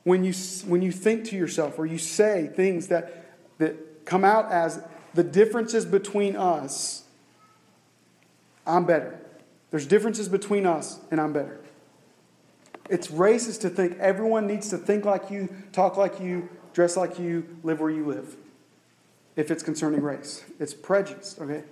when 0.04 0.24
you, 0.24 0.34
when 0.66 0.82
you 0.82 0.91
think 0.91 1.26
to 1.26 1.36
yourself 1.36 1.78
or 1.78 1.86
you 1.86 1.97
say 1.97 2.52
things 2.56 2.88
that, 2.88 3.26
that 3.60 4.06
come 4.06 4.24
out 4.24 4.52
as 4.52 4.82
the 5.14 5.24
differences 5.24 5.86
between 5.86 6.36
us, 6.36 7.04
I'm 8.66 8.86
better. 8.86 9.20
There's 9.72 9.86
differences 9.86 10.28
between 10.30 10.65
us, 10.65 10.99
and 11.11 11.22
I'm 11.22 11.34
better. 11.34 11.59
It's 12.89 13.07
racist 13.07 13.61
to 13.61 13.70
think 13.70 13.97
everyone 13.99 14.47
needs 14.47 14.70
to 14.70 14.78
think 14.78 15.05
like 15.05 15.30
you, 15.30 15.53
talk 15.72 15.95
like 15.95 16.20
you, 16.20 16.49
dress 16.74 16.97
like 16.97 17.20
you, 17.20 17.57
live 17.63 17.80
where 17.80 17.91
you 17.91 18.05
live. 18.05 18.36
If 19.36 19.51
it's 19.51 19.61
concerning 19.61 20.01
race, 20.01 20.43
it's 20.59 20.74
prejudice, 20.74 21.38
okay? 21.39 21.63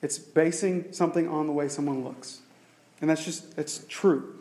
It's 0.00 0.18
basing 0.18 0.92
something 0.92 1.28
on 1.28 1.46
the 1.46 1.52
way 1.52 1.68
someone 1.68 2.04
looks. 2.04 2.40
And 3.00 3.10
that's 3.10 3.24
just, 3.24 3.58
it's 3.58 3.84
true. 3.88 4.38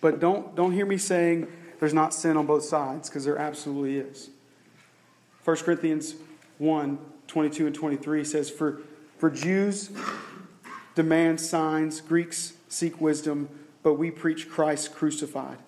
But 0.00 0.18
don't, 0.18 0.54
don't 0.56 0.72
hear 0.72 0.86
me 0.86 0.96
saying 0.96 1.46
there's 1.78 1.94
not 1.94 2.14
sin 2.14 2.36
on 2.36 2.46
both 2.46 2.64
sides, 2.64 3.08
because 3.08 3.24
there 3.24 3.38
absolutely 3.38 3.98
is. 3.98 4.30
1 5.44 5.56
Corinthians 5.58 6.14
1 6.58 6.98
22 7.26 7.66
and 7.66 7.74
23 7.74 8.24
says, 8.24 8.48
For 8.48 8.80
for 9.18 9.30
Jews 9.30 9.90
demand 10.94 11.40
signs, 11.40 12.00
Greeks 12.00 12.54
seek 12.68 13.00
wisdom, 13.00 13.48
but 13.82 13.94
we 13.94 14.10
preach 14.10 14.50
Christ 14.50 14.94
crucified, 14.94 15.58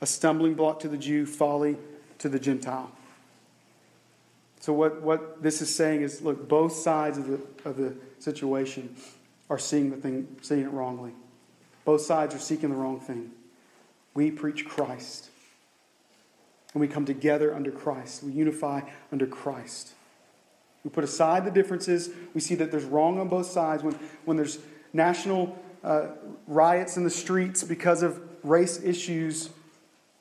a 0.00 0.06
stumbling 0.06 0.54
block 0.54 0.80
to 0.80 0.88
the 0.88 0.96
Jew, 0.96 1.26
folly 1.26 1.76
to 2.18 2.28
the 2.28 2.38
Gentile. 2.38 2.90
So, 4.60 4.72
what, 4.72 5.02
what 5.02 5.42
this 5.42 5.60
is 5.60 5.74
saying 5.74 6.02
is 6.02 6.22
look, 6.22 6.48
both 6.48 6.72
sides 6.72 7.18
of 7.18 7.26
the, 7.28 7.40
of 7.64 7.76
the 7.76 7.94
situation 8.18 8.96
are 9.50 9.58
seeing 9.58 9.90
the 9.90 9.96
thing, 9.96 10.26
seeing 10.42 10.62
it 10.62 10.70
wrongly. 10.70 11.12
Both 11.84 12.00
sides 12.00 12.34
are 12.34 12.38
seeking 12.38 12.70
the 12.70 12.76
wrong 12.76 12.98
thing. 12.98 13.30
We 14.14 14.30
preach 14.30 14.66
Christ. 14.66 15.30
And 16.72 16.80
we 16.80 16.88
come 16.88 17.04
together 17.04 17.54
under 17.54 17.70
Christ. 17.70 18.22
We 18.22 18.32
unify 18.32 18.80
under 19.12 19.26
Christ. 19.26 19.92
We 20.86 20.90
put 20.90 21.02
aside 21.02 21.44
the 21.44 21.50
differences. 21.50 22.10
We 22.32 22.40
see 22.40 22.54
that 22.54 22.70
there's 22.70 22.84
wrong 22.84 23.18
on 23.18 23.26
both 23.26 23.46
sides. 23.46 23.82
When, 23.82 23.98
when 24.24 24.36
there's 24.36 24.60
national 24.92 25.58
uh, 25.82 26.10
riots 26.46 26.96
in 26.96 27.02
the 27.02 27.10
streets 27.10 27.64
because 27.64 28.04
of 28.04 28.20
race 28.44 28.80
issues, 28.84 29.50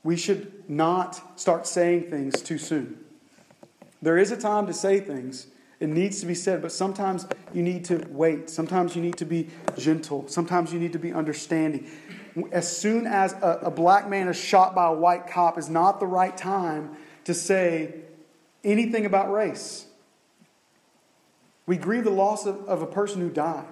we 0.04 0.18
should 0.18 0.68
not 0.68 1.40
start 1.40 1.68
saying 1.68 2.10
things 2.10 2.42
too 2.42 2.58
soon. 2.58 2.98
There 4.02 4.18
is 4.18 4.32
a 4.32 4.38
time 4.38 4.66
to 4.66 4.74
say 4.74 5.00
things. 5.00 5.46
It 5.80 5.90
needs 5.90 6.20
to 6.22 6.26
be 6.26 6.34
said, 6.34 6.64
but 6.64 6.72
sometimes 6.72 7.28
you 7.54 7.62
need 7.62 7.86
to 7.86 8.04
wait. 8.10 8.50
Sometimes 8.50 8.96
you 8.96 9.04
need 9.04 9.18
to 9.18 9.26
be 9.26 9.50
gentle. 9.78 10.28
Sometimes 10.28 10.74
you 10.74 10.80
need 10.80 10.94
to 10.94 11.00
be 11.00 11.14
understanding. 11.14 11.88
As 12.52 12.76
soon 12.76 13.06
as 13.06 13.34
a, 13.34 13.60
a 13.66 13.70
black 13.70 14.10
man 14.10 14.28
is 14.30 14.36
shot 14.36 14.74
by 14.74 14.88
a 14.88 14.94
white 14.94 15.28
cop 15.28 15.60
is 15.60 15.70
not 15.70 16.00
the 16.00 16.08
right 16.08 16.36
time 16.36 16.98
to 17.26 17.36
say 17.36 17.94
anything 18.64 19.06
about 19.06 19.32
race. 19.32 19.86
We 21.66 21.78
grieve 21.78 22.04
the 22.04 22.12
loss 22.12 22.46
of, 22.46 22.68
of 22.68 22.82
a 22.82 22.88
person 22.88 23.22
who 23.22 23.30
died. 23.30 23.66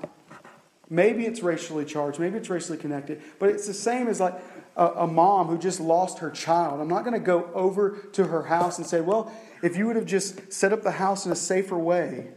Maybe 0.90 1.26
it's 1.26 1.42
racially 1.42 1.86
charged, 1.86 2.20
maybe 2.20 2.38
it's 2.38 2.50
racially 2.50 2.78
connected, 2.78 3.22
but 3.40 3.50
it's 3.50 3.66
the 3.66 3.74
same 3.74 4.08
as 4.08 4.20
like 4.20 4.36
a, 4.76 4.88
a 4.88 5.08
mom 5.08 5.48
who 5.48 5.58
just 5.58 5.80
lost 5.80 6.20
her 6.20 6.30
child. 6.30 6.82
I'm 6.82 6.88
not 6.88 7.04
going 7.04 7.14
to 7.14 7.26
go 7.26 7.50
over 7.54 7.98
to 8.14 8.26
her 8.26 8.44
house 8.44 8.78
and 8.78 8.86
say, 8.86 9.02
well, 9.02 9.32
if 9.62 9.78
you 9.78 9.88
would 9.88 9.96
have 9.96 10.06
just 10.06 10.52
set 10.52 10.74
up 10.74 10.84
the 10.84 10.92
house 10.92 11.26
in 11.26 11.32
a 11.32 11.36
safer 11.36 11.78
way, 11.78 12.28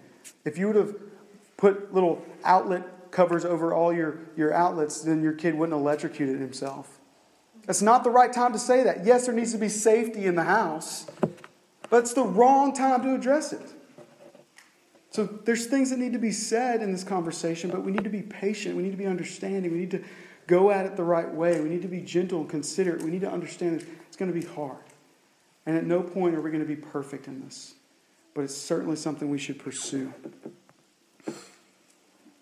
if 0.45 0.57
you 0.59 0.69
would 0.69 0.77
have 0.77 0.95
put 1.57 1.93
little 1.93 2.25
outlet 2.45 3.11
covers 3.11 3.45
over 3.45 3.73
all 3.75 3.93
your, 3.93 4.19
your 4.37 4.53
outlets, 4.53 5.03
then 5.03 5.23
your 5.23 5.33
kid 5.33 5.55
wouldn't 5.55 5.79
electrocuted 5.79 6.39
himself. 6.39 6.99
It's 7.69 7.83
not 7.83 8.05
the 8.05 8.11
right 8.11 8.33
time 8.33 8.53
to 8.53 8.59
say 8.59 8.85
that. 8.85 9.05
Yes, 9.05 9.27
there 9.27 9.35
needs 9.35 9.53
to 9.53 9.59
be 9.59 9.69
safety 9.69 10.27
in 10.27 10.35
the 10.35 10.45
house, 10.45 11.07
but 11.91 11.99
it's 11.99 12.13
the 12.13 12.25
wrong 12.25 12.73
time 12.73 13.03
to 13.03 13.15
address 13.15 13.53
it. 13.53 13.76
So 15.17 15.25
there's 15.25 15.65
things 15.65 15.89
that 15.89 15.99
need 15.99 16.13
to 16.13 16.19
be 16.19 16.31
said 16.31 16.83
in 16.83 16.93
this 16.93 17.03
conversation, 17.03 17.71
but 17.71 17.83
we 17.83 17.91
need 17.91 18.05
to 18.05 18.11
be 18.11 18.21
patient. 18.21 18.77
We 18.77 18.83
need 18.83 18.91
to 18.91 18.99
be 18.99 19.07
understanding. 19.07 19.73
We 19.73 19.79
need 19.79 19.93
to 19.93 20.05
go 20.47 20.71
at 20.71 20.85
it 20.85 20.95
the 20.95 21.05
right 21.05 21.33
way. 21.33 21.59
We 21.59 21.71
need 21.71 21.81
to 21.81 21.89
be 21.89 22.03
gentle 22.03 22.41
and 22.41 22.51
considerate. 22.51 23.01
We 23.01 23.11
need 23.11 23.23
to 23.23 23.33
understand 23.33 23.81
that 23.81 23.89
it's 24.09 24.17
going 24.19 24.31
to 24.31 24.39
be 24.39 24.47
hard. 24.47 24.77
And 25.65 25.75
at 25.75 25.87
no 25.87 26.03
point 26.03 26.35
are 26.35 26.43
we 26.43 26.51
going 26.51 26.63
to 26.63 26.69
be 26.69 26.77
perfect 26.77 27.29
in 27.29 27.43
this. 27.43 27.77
But 28.35 28.43
it's 28.43 28.55
certainly 28.55 28.97
something 28.97 29.31
we 29.31 29.39
should 29.39 29.59
pursue. 29.59 30.13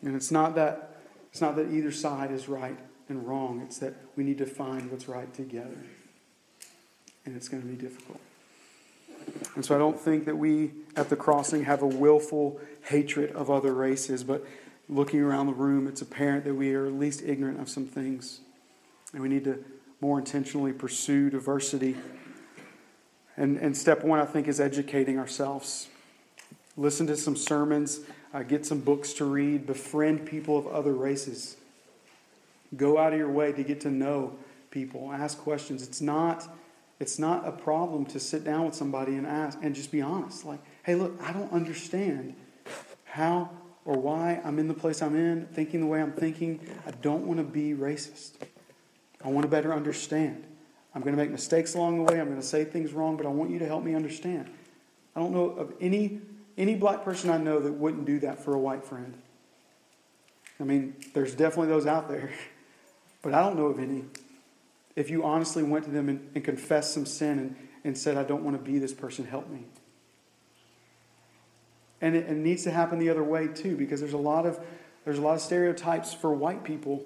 And 0.02 0.16
it's 0.16 0.32
not 0.32 0.56
that 0.56 0.96
it's 1.30 1.40
not 1.40 1.54
that 1.54 1.70
either 1.70 1.92
side 1.92 2.32
is 2.32 2.48
right 2.48 2.76
and 3.08 3.24
wrong. 3.24 3.62
It's 3.64 3.78
that 3.78 3.94
we 4.16 4.24
need 4.24 4.38
to 4.38 4.46
find 4.46 4.90
what's 4.90 5.06
right 5.06 5.32
together. 5.32 5.78
And 7.24 7.36
it's 7.36 7.48
going 7.48 7.62
to 7.62 7.68
be 7.68 7.76
difficult. 7.76 8.18
And 9.54 9.64
so 9.64 9.74
I 9.74 9.78
don't 9.78 9.98
think 9.98 10.24
that 10.24 10.36
we 10.36 10.72
at 10.96 11.08
the 11.08 11.16
crossing 11.16 11.64
have 11.64 11.82
a 11.82 11.86
willful 11.86 12.60
hatred 12.88 13.32
of 13.32 13.50
other 13.50 13.72
races, 13.72 14.24
but 14.24 14.44
looking 14.88 15.20
around 15.20 15.46
the 15.46 15.54
room, 15.54 15.86
it's 15.86 16.02
apparent 16.02 16.44
that 16.44 16.54
we 16.54 16.74
are 16.74 16.86
at 16.86 16.92
least 16.92 17.22
ignorant 17.22 17.60
of 17.60 17.68
some 17.68 17.86
things. 17.86 18.40
And 19.12 19.22
we 19.22 19.28
need 19.28 19.44
to 19.44 19.64
more 20.00 20.18
intentionally 20.18 20.72
pursue 20.72 21.30
diversity. 21.30 21.96
And, 23.36 23.56
and 23.56 23.76
step 23.76 24.04
one, 24.04 24.20
I 24.20 24.26
think, 24.26 24.48
is 24.48 24.60
educating 24.60 25.18
ourselves. 25.18 25.88
Listen 26.76 27.06
to 27.06 27.16
some 27.16 27.36
sermons, 27.36 28.00
uh, 28.32 28.42
get 28.42 28.66
some 28.66 28.80
books 28.80 29.12
to 29.14 29.24
read, 29.24 29.66
befriend 29.66 30.26
people 30.26 30.58
of 30.58 30.66
other 30.66 30.92
races. 30.92 31.56
Go 32.76 32.98
out 32.98 33.12
of 33.12 33.18
your 33.18 33.30
way 33.30 33.52
to 33.52 33.62
get 33.62 33.80
to 33.82 33.90
know 33.90 34.36
people, 34.70 35.12
ask 35.12 35.38
questions. 35.38 35.86
It's 35.86 36.00
not, 36.00 36.48
it's 37.04 37.18
not 37.18 37.46
a 37.46 37.52
problem 37.52 38.06
to 38.06 38.18
sit 38.18 38.44
down 38.44 38.64
with 38.64 38.74
somebody 38.74 39.14
and 39.16 39.26
ask 39.26 39.58
and 39.60 39.74
just 39.74 39.92
be 39.92 40.00
honest. 40.00 40.46
Like, 40.46 40.60
hey, 40.84 40.94
look, 40.94 41.20
I 41.20 41.34
don't 41.34 41.52
understand 41.52 42.34
how 43.04 43.50
or 43.84 43.98
why 43.98 44.40
I'm 44.42 44.58
in 44.58 44.68
the 44.68 44.74
place 44.74 45.02
I'm 45.02 45.14
in, 45.14 45.44
thinking 45.52 45.80
the 45.82 45.86
way 45.86 46.00
I'm 46.00 46.12
thinking. 46.12 46.66
I 46.86 46.92
don't 46.92 47.26
want 47.26 47.40
to 47.40 47.44
be 47.44 47.74
racist. 47.74 48.36
I 49.22 49.28
want 49.28 49.42
to 49.42 49.50
better 49.50 49.74
understand. 49.74 50.46
I'm 50.94 51.02
going 51.02 51.14
to 51.14 51.22
make 51.22 51.30
mistakes 51.30 51.74
along 51.74 51.98
the 51.98 52.10
way. 52.10 52.18
I'm 52.18 52.28
going 52.28 52.40
to 52.40 52.46
say 52.46 52.64
things 52.64 52.94
wrong, 52.94 53.18
but 53.18 53.26
I 53.26 53.28
want 53.28 53.50
you 53.50 53.58
to 53.58 53.66
help 53.66 53.84
me 53.84 53.94
understand. 53.94 54.48
I 55.14 55.20
don't 55.20 55.34
know 55.34 55.50
of 55.50 55.74
any 55.82 56.22
any 56.56 56.74
black 56.74 57.04
person 57.04 57.28
I 57.28 57.36
know 57.36 57.60
that 57.60 57.72
wouldn't 57.72 58.06
do 58.06 58.18
that 58.20 58.42
for 58.42 58.54
a 58.54 58.58
white 58.58 58.82
friend. 58.82 59.12
I 60.58 60.64
mean, 60.64 60.96
there's 61.12 61.34
definitely 61.34 61.68
those 61.68 61.84
out 61.84 62.08
there, 62.08 62.32
but 63.22 63.34
I 63.34 63.40
don't 63.40 63.58
know 63.58 63.66
of 63.66 63.78
any. 63.78 64.04
If 64.96 65.10
you 65.10 65.24
honestly 65.24 65.62
went 65.62 65.84
to 65.86 65.90
them 65.90 66.08
and, 66.08 66.30
and 66.34 66.44
confessed 66.44 66.94
some 66.94 67.06
sin 67.06 67.38
and, 67.38 67.56
and 67.82 67.98
said, 67.98 68.16
I 68.16 68.22
don't 68.22 68.44
want 68.44 68.56
to 68.56 68.62
be 68.62 68.78
this 68.78 68.92
person, 68.92 69.24
help 69.24 69.48
me. 69.48 69.66
And 72.00 72.14
it, 72.14 72.26
it 72.28 72.36
needs 72.36 72.64
to 72.64 72.70
happen 72.70 72.98
the 72.98 73.10
other 73.10 73.24
way 73.24 73.48
too, 73.48 73.76
because 73.76 74.00
there's 74.00 74.12
a 74.12 74.18
lot 74.18 74.46
of 74.46 74.60
there's 75.04 75.18
a 75.18 75.22
lot 75.22 75.34
of 75.34 75.40
stereotypes 75.40 76.14
for 76.14 76.32
white 76.32 76.64
people. 76.64 77.04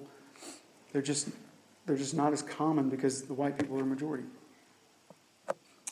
They're 0.93 1.01
just 1.01 1.29
they're 1.85 1.97
just 1.97 2.15
not 2.15 2.33
as 2.33 2.41
common 2.41 2.89
because 2.89 3.23
the 3.23 3.33
white 3.33 3.57
people 3.57 3.77
are 3.77 3.83
a 3.83 3.85
majority. 3.85 4.25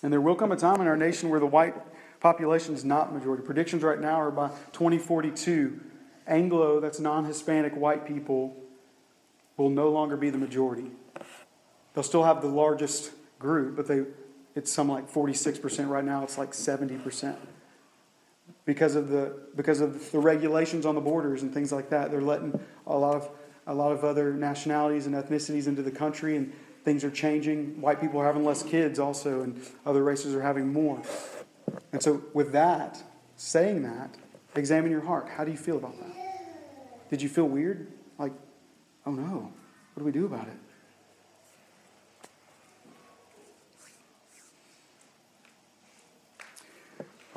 And 0.04 0.14
there 0.14 0.22
will 0.22 0.36
come 0.36 0.52
a 0.52 0.56
time 0.56 0.80
in 0.80 0.88
our 0.88 0.98
nation 0.98 1.30
where 1.30 1.40
the 1.40 1.48
white 1.48 1.76
population 2.20 2.74
is 2.74 2.86
not 2.86 3.14
majority. 3.14 3.44
Predictions 3.44 3.84
right 3.84 4.00
now 4.00 4.22
are 4.22 4.32
by 4.32 4.50
2042, 4.74 5.80
Anglo, 6.28 6.80
that's 6.80 7.00
non 7.00 7.26
Hispanic 7.26 7.76
white 7.76 8.06
people, 8.06 8.56
will 9.56 9.70
no 9.70 9.90
longer 9.90 10.18
be 10.18 10.30
the 10.30 10.38
majority. 10.38 10.92
They'll 11.98 12.04
still 12.04 12.26
have 12.26 12.44
the 12.44 12.48
largest 12.48 13.10
group, 13.40 13.76
but 13.76 13.88
they, 13.88 14.04
it's 14.54 14.72
some 14.72 14.88
like 14.88 15.12
46% 15.12 15.90
right 15.90 16.06
now, 16.06 16.22
it's 16.22 16.38
like 16.38 16.52
70%. 16.52 17.36
Because 18.66 18.96
of, 18.96 19.10
the, 19.10 19.36
because 19.56 19.82
of 19.82 20.12
the 20.12 20.20
regulations 20.20 20.86
on 20.86 20.94
the 20.94 21.02
borders 21.02 21.42
and 21.42 21.52
things 21.52 21.72
like 21.72 21.90
that, 21.90 22.12
they're 22.12 22.22
letting 22.22 22.60
a 22.86 22.96
lot 22.96 23.16
of, 23.16 23.28
a 23.66 23.74
lot 23.74 23.94
of 23.94 24.04
other 24.04 24.32
nationalities 24.34 25.08
and 25.08 25.16
ethnicities 25.16 25.66
into 25.66 25.82
the 25.82 25.90
country, 25.90 26.38
and 26.38 26.54
things 26.86 27.04
are 27.04 27.10
changing. 27.10 27.82
White 27.82 28.00
people 28.00 28.20
are 28.20 28.26
having 28.28 28.46
less 28.46 28.62
kids 28.62 29.00
also, 29.00 29.42
and 29.42 29.60
other 29.84 30.04
races 30.04 30.36
are 30.36 30.42
having 30.44 30.72
more. 30.72 31.02
And 31.94 32.04
so, 32.04 32.22
with 32.32 32.52
that, 32.52 33.02
saying 33.38 33.82
that, 33.82 34.14
examine 34.54 34.92
your 34.92 35.02
heart. 35.02 35.30
How 35.30 35.44
do 35.44 35.50
you 35.50 35.58
feel 35.58 35.78
about 35.78 35.98
that? 35.98 37.10
Did 37.10 37.24
you 37.24 37.30
feel 37.30 37.46
weird? 37.46 37.88
Like, 38.20 38.34
oh 39.08 39.12
no, 39.14 39.52
what 39.96 40.02
do 40.02 40.04
we 40.04 40.12
do 40.12 40.28
about 40.28 40.48
it? 40.48 40.58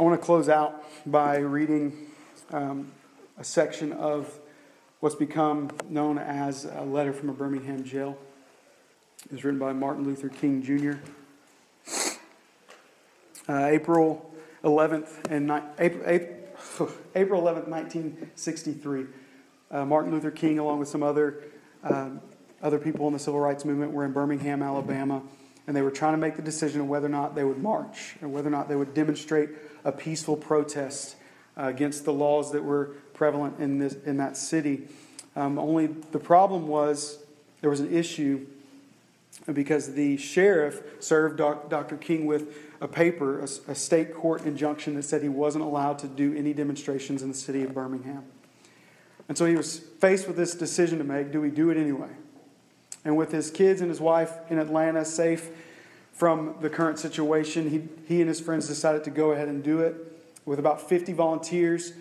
I 0.01 0.03
want 0.03 0.19
to 0.19 0.25
close 0.25 0.49
out 0.49 0.83
by 1.05 1.37
reading 1.41 1.93
um, 2.53 2.91
a 3.37 3.45
section 3.45 3.93
of 3.93 4.33
what's 5.01 5.15
become 5.15 5.71
known 5.91 6.17
as 6.17 6.65
a 6.65 6.81
letter 6.81 7.13
from 7.13 7.29
a 7.29 7.35
Birmingham 7.35 7.85
jail. 7.85 8.17
It 9.27 9.33
was 9.33 9.45
written 9.45 9.61
by 9.61 9.75
Martin 9.75 10.05
Luther 10.05 10.31
King 10.31 10.63
Jr. 10.63 10.93
Uh, 13.47 13.67
April 13.67 14.35
11th 14.65 15.31
and 15.31 15.49
ni- 15.49 15.61
April, 15.79 16.03
April, 16.07 16.91
April 17.15 17.43
11th, 17.43 17.69
1963. 17.69 19.05
Uh, 19.71 19.85
Martin 19.85 20.13
Luther 20.13 20.31
King, 20.31 20.59
along 20.59 20.79
with 20.79 20.89
some 20.89 21.03
other 21.03 21.45
um, 21.85 22.23
other 22.63 22.79
people 22.79 23.07
in 23.07 23.13
the 23.13 23.19
civil 23.19 23.39
rights 23.39 23.67
movement, 23.67 23.93
were 23.93 24.07
in 24.07 24.13
Birmingham, 24.13 24.63
Alabama, 24.63 25.21
and 25.71 25.77
they 25.77 25.83
were 25.83 25.91
trying 25.93 26.15
to 26.15 26.19
make 26.19 26.35
the 26.35 26.43
decision 26.43 26.81
of 26.81 26.89
whether 26.89 27.07
or 27.07 27.11
not 27.11 27.37
they 27.37 27.45
would 27.45 27.63
march 27.63 28.17
and 28.21 28.33
whether 28.33 28.49
or 28.49 28.51
not 28.51 28.69
they 28.69 28.75
would 28.75 28.93
demonstrate 28.93 29.51
a 29.85 29.93
peaceful 29.93 30.37
protest 30.37 31.15
uh, 31.57 31.67
against 31.67 32.05
the 32.05 32.13
laws 32.13 32.51
that 32.51 32.65
were 32.65 32.87
prevalent 33.15 33.61
in 33.61 33.79
this 33.79 33.95
in 34.05 34.17
that 34.17 34.37
city. 34.37 34.89
Um, 35.37 35.61
only 35.61 35.87
the 35.87 36.19
problem 36.19 36.67
was 36.67 37.21
there 37.61 37.71
was 37.71 37.79
an 37.79 37.95
issue 37.95 38.49
because 39.53 39.95
the 39.95 40.17
sheriff 40.17 40.83
served 40.99 41.37
Dr. 41.37 41.97
King 41.97 42.27
with 42.27 42.53
a 42.81 42.89
paper, 42.89 43.39
a, 43.39 43.45
a, 43.69 43.75
state 43.77 44.13
court 44.13 44.43
injunction 44.43 44.97
that 44.97 45.05
said 45.05 45.23
he 45.23 45.29
wasn't 45.29 45.63
allowed 45.63 46.01
to 46.01 46.09
do 46.09 46.35
any 46.35 46.53
demonstrations 46.53 47.23
in 47.23 47.29
the 47.29 47.37
city 47.37 47.63
of 47.63 47.73
Birmingham. 47.75 48.25
And 49.29 49.39
so 49.39 49.47
he 49.47 49.55
was 49.55 49.79
faced 49.79 50.27
with 50.27 50.37
this 50.37 50.53
decision 50.53 50.99
to 50.99 51.05
make 51.05 51.31
do 51.31 51.41
we 51.41 51.51
do 51.51 51.71
it 51.71 51.77
anyway? 51.77 52.11
And 53.05 53.17
with 53.17 53.33
his 53.33 53.51
kids 53.51 53.81
and 53.81 53.89
his 53.89 54.01
wife 54.01 54.33
in 54.51 54.59
Atlanta 54.59 55.05
safe 55.05 55.51
from 56.13 56.57
the 56.61 56.69
current 56.69 56.99
situation, 56.99 57.71
he, 57.71 57.89
he 58.07 58.21
and 58.21 58.29
his 58.29 58.41
friends 58.41 58.67
decided 58.67 59.05
to 59.05 59.11
go 59.11 59.33
ahead 59.33 59.49
and 59.49 59.63
do 59.63 59.81
it. 59.81 59.95
With 60.45 60.59
about 60.59 60.89
50 60.89 61.13
volunteers, 61.13 61.93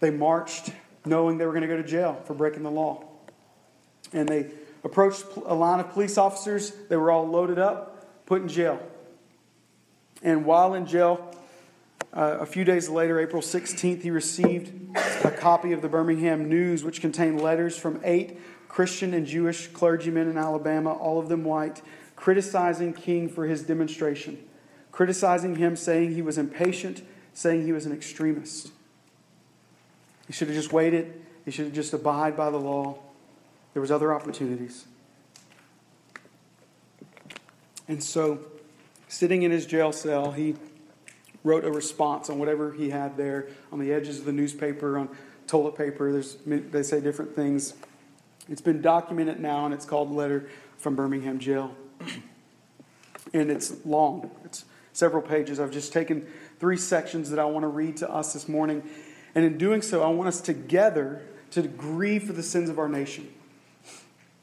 they 0.00 0.10
marched 0.10 0.70
knowing 1.04 1.38
they 1.38 1.46
were 1.46 1.52
going 1.52 1.62
to 1.62 1.68
go 1.68 1.76
to 1.76 1.86
jail 1.86 2.20
for 2.24 2.34
breaking 2.34 2.62
the 2.62 2.70
law. 2.70 3.04
And 4.12 4.28
they 4.28 4.50
approached 4.84 5.24
a 5.46 5.54
line 5.54 5.80
of 5.80 5.90
police 5.90 6.18
officers. 6.18 6.72
They 6.88 6.96
were 6.96 7.10
all 7.10 7.26
loaded 7.26 7.58
up, 7.58 8.26
put 8.26 8.42
in 8.42 8.48
jail. 8.48 8.80
And 10.22 10.44
while 10.44 10.74
in 10.74 10.86
jail, 10.86 11.34
uh, 12.12 12.38
a 12.40 12.46
few 12.46 12.64
days 12.64 12.88
later, 12.88 13.20
April 13.20 13.42
16th, 13.42 14.02
he 14.02 14.10
received 14.10 14.96
a 15.24 15.30
copy 15.30 15.72
of 15.72 15.82
the 15.82 15.88
Birmingham 15.88 16.48
News, 16.48 16.82
which 16.84 17.00
contained 17.00 17.40
letters 17.40 17.76
from 17.76 18.00
eight 18.04 18.38
Christian 18.68 19.14
and 19.14 19.26
Jewish 19.26 19.68
clergymen 19.68 20.28
in 20.28 20.36
Alabama, 20.36 20.92
all 20.92 21.18
of 21.18 21.28
them 21.28 21.44
white, 21.44 21.82
criticizing 22.14 22.92
King 22.92 23.28
for 23.28 23.46
his 23.46 23.62
demonstration, 23.62 24.38
criticizing 24.92 25.56
him, 25.56 25.76
saying 25.76 26.14
he 26.14 26.22
was 26.22 26.38
impatient, 26.38 27.02
saying 27.32 27.64
he 27.64 27.72
was 27.72 27.86
an 27.86 27.92
extremist. 27.92 28.70
He 30.26 30.32
should 30.32 30.48
have 30.48 30.56
just 30.56 30.72
waited. 30.72 31.22
He 31.44 31.50
should 31.50 31.66
have 31.66 31.74
just 31.74 31.92
abide 31.92 32.36
by 32.36 32.50
the 32.50 32.58
law. 32.58 32.98
There 33.72 33.80
was 33.80 33.90
other 33.90 34.12
opportunities. 34.12 34.86
And 37.88 38.02
so, 38.02 38.40
sitting 39.06 39.42
in 39.42 39.50
his 39.50 39.66
jail 39.66 39.92
cell, 39.92 40.32
he 40.32 40.56
wrote 41.44 41.64
a 41.64 41.70
response 41.70 42.28
on 42.28 42.38
whatever 42.38 42.72
he 42.72 42.90
had 42.90 43.16
there 43.16 43.48
on 43.70 43.78
the 43.78 43.92
edges 43.92 44.18
of 44.18 44.24
the 44.24 44.32
newspaper, 44.32 44.98
on 44.98 45.08
toilet 45.46 45.76
paper. 45.76 46.10
There's, 46.10 46.36
they 46.44 46.82
say 46.82 47.00
different 47.00 47.36
things. 47.36 47.74
It's 48.48 48.60
been 48.60 48.80
documented 48.80 49.40
now, 49.40 49.64
and 49.64 49.74
it's 49.74 49.84
called 49.84 50.12
Letter 50.12 50.48
from 50.78 50.94
Birmingham 50.94 51.38
Jail. 51.38 51.74
and 53.32 53.50
it's 53.50 53.84
long, 53.84 54.30
it's 54.44 54.64
several 54.92 55.22
pages. 55.22 55.58
I've 55.58 55.72
just 55.72 55.92
taken 55.92 56.26
three 56.60 56.76
sections 56.76 57.30
that 57.30 57.38
I 57.38 57.44
want 57.44 57.64
to 57.64 57.68
read 57.68 57.96
to 57.98 58.10
us 58.10 58.32
this 58.32 58.48
morning. 58.48 58.82
And 59.34 59.44
in 59.44 59.58
doing 59.58 59.82
so, 59.82 60.02
I 60.02 60.08
want 60.08 60.28
us 60.28 60.40
together 60.40 61.22
to 61.50 61.62
grieve 61.62 62.24
for 62.24 62.32
the 62.32 62.42
sins 62.42 62.70
of 62.70 62.78
our 62.78 62.88
nation. 62.88 63.28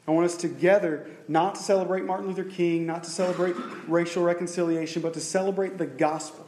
I 0.06 0.10
want 0.10 0.26
us 0.26 0.36
together 0.36 1.06
not 1.28 1.54
to 1.54 1.62
celebrate 1.62 2.04
Martin 2.04 2.26
Luther 2.28 2.44
King, 2.44 2.86
not 2.86 3.04
to 3.04 3.10
celebrate 3.10 3.56
racial 3.88 4.22
reconciliation, 4.22 5.00
but 5.00 5.14
to 5.14 5.20
celebrate 5.20 5.78
the 5.78 5.86
gospel, 5.86 6.46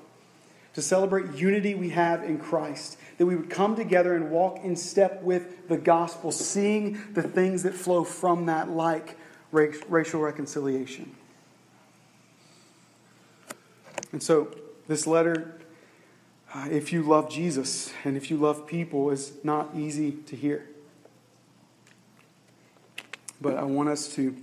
to 0.75 0.83
celebrate 0.83 1.35
unity 1.35 1.75
we 1.75 1.89
have 1.89 2.23
in 2.23 2.39
Christ, 2.39 2.99
that 3.19 3.27
we 3.27 3.37
would 3.37 3.51
come 3.51 3.77
together 3.77 4.15
and 4.15 4.31
walk 4.31 4.59
in 4.63 4.77
step 4.77 5.23
with 5.23 5.69
the 5.69 5.77
gospel, 5.77 6.31
seeing 6.31 7.01
the 7.13 7.23
things 7.23 7.63
that 7.63 7.75
flow 7.75 8.05
from 8.05 8.47
that, 8.47 8.71
like 8.71 9.17
racial 9.51 10.21
reconciliation. 10.21 11.15
And 14.13 14.23
so, 14.23 14.55
this 14.89 15.07
letter, 15.07 15.59
uh, 16.55 16.69
if 16.71 16.93
you 16.93 17.03
love 17.03 17.31
Jesus 17.31 17.93
and 18.05 18.17
if 18.17 18.31
you 18.31 18.37
love 18.37 18.67
people, 18.67 19.11
is 19.11 19.33
not 19.43 19.71
easy 19.75 20.13
to 20.13 20.37
hear 20.37 20.67
but 23.41 23.57
I 23.57 23.65
want 23.65 23.89
us 23.89 24.15
to 24.15 24.37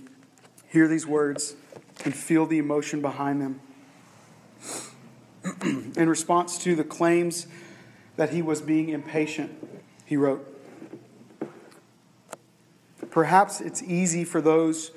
hear 0.68 0.88
these 0.88 1.06
words 1.06 1.56
and 2.04 2.14
feel 2.14 2.46
the 2.46 2.58
emotion 2.58 3.00
behind 3.00 3.40
them. 3.40 3.60
In 5.96 6.08
response 6.08 6.58
to 6.58 6.74
the 6.74 6.84
claims 6.84 7.46
that 8.16 8.30
he 8.30 8.42
was 8.42 8.60
being 8.60 8.88
impatient, 8.88 9.52
he 10.04 10.16
wrote 10.16 10.50
Perhaps 13.10 13.60
it's 13.60 13.82
easy 13.82 14.24
for 14.24 14.40
those 14.40 14.90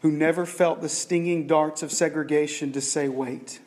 who 0.00 0.10
never 0.10 0.46
felt 0.46 0.80
the 0.80 0.88
stinging 0.88 1.46
darts 1.46 1.82
of 1.82 1.92
segregation 1.92 2.72
to 2.72 2.80
say, 2.80 3.08
wait. 3.08 3.60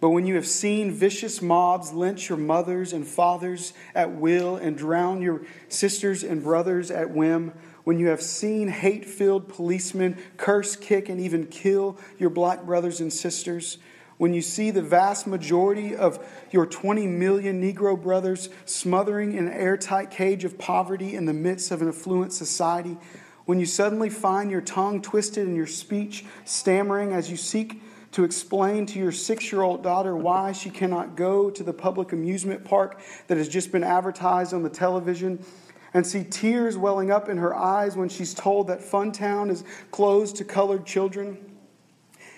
But 0.00 0.10
when 0.10 0.26
you 0.26 0.34
have 0.34 0.46
seen 0.46 0.90
vicious 0.90 1.40
mobs 1.40 1.92
lynch 1.92 2.28
your 2.28 2.36
mothers 2.36 2.92
and 2.92 3.06
fathers 3.06 3.72
at 3.94 4.10
will 4.10 4.56
and 4.56 4.76
drown 4.76 5.22
your 5.22 5.42
sisters 5.68 6.24
and 6.24 6.42
brothers 6.42 6.90
at 6.90 7.10
whim, 7.10 7.52
when 7.84 7.98
you 7.98 8.08
have 8.08 8.20
seen 8.20 8.68
hate 8.68 9.04
filled 9.04 9.48
policemen 9.48 10.18
curse, 10.36 10.74
kick, 10.74 11.08
and 11.08 11.20
even 11.20 11.46
kill 11.46 11.96
your 12.18 12.30
black 12.30 12.64
brothers 12.64 13.00
and 13.00 13.12
sisters, 13.12 13.78
when 14.16 14.32
you 14.32 14.42
see 14.42 14.70
the 14.70 14.82
vast 14.82 15.26
majority 15.26 15.94
of 15.94 16.24
your 16.50 16.66
20 16.66 17.06
million 17.06 17.60
Negro 17.60 18.00
brothers 18.00 18.48
smothering 18.64 19.32
in 19.34 19.48
an 19.48 19.52
airtight 19.52 20.10
cage 20.10 20.44
of 20.44 20.58
poverty 20.58 21.14
in 21.14 21.24
the 21.24 21.32
midst 21.32 21.70
of 21.70 21.82
an 21.82 21.88
affluent 21.88 22.32
society, 22.32 22.96
when 23.44 23.60
you 23.60 23.66
suddenly 23.66 24.08
find 24.08 24.50
your 24.50 24.60
tongue 24.60 25.02
twisted 25.02 25.46
and 25.46 25.56
your 25.56 25.66
speech 25.66 26.24
stammering 26.44 27.12
as 27.12 27.30
you 27.30 27.36
seek 27.36 27.82
to 28.12 28.22
explain 28.22 28.86
to 28.86 28.98
your 28.98 29.10
six 29.10 29.50
year 29.50 29.62
old 29.62 29.82
daughter 29.82 30.16
why 30.16 30.52
she 30.52 30.70
cannot 30.70 31.16
go 31.16 31.50
to 31.50 31.64
the 31.64 31.72
public 31.72 32.12
amusement 32.12 32.64
park 32.64 33.00
that 33.26 33.36
has 33.36 33.48
just 33.48 33.72
been 33.72 33.82
advertised 33.82 34.54
on 34.54 34.62
the 34.62 34.70
television, 34.70 35.44
and 35.92 36.06
see 36.06 36.24
tears 36.24 36.76
welling 36.76 37.10
up 37.10 37.28
in 37.28 37.38
her 37.38 37.54
eyes 37.54 37.96
when 37.96 38.08
she's 38.08 38.34
told 38.34 38.66
that 38.66 38.80
Funtown 38.80 39.50
is 39.50 39.64
closed 39.90 40.36
to 40.36 40.44
colored 40.44 40.84
children. 40.84 41.38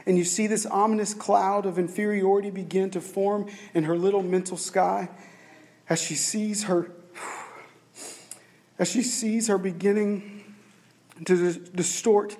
And 0.06 0.16
you 0.16 0.24
see 0.24 0.46
this 0.46 0.66
ominous 0.66 1.14
cloud 1.14 1.66
of 1.66 1.78
inferiority 1.78 2.50
begin 2.50 2.90
to 2.90 3.00
form 3.00 3.46
in 3.74 3.84
her 3.84 3.96
little 3.96 4.22
mental 4.22 4.56
sky 4.56 5.08
as 5.88 6.00
she 6.00 6.14
sees 6.14 6.64
her 6.64 6.90
as 8.78 8.90
she 8.90 9.02
sees 9.02 9.48
her 9.48 9.56
beginning 9.56 10.54
to 11.24 11.52
distort 11.54 12.36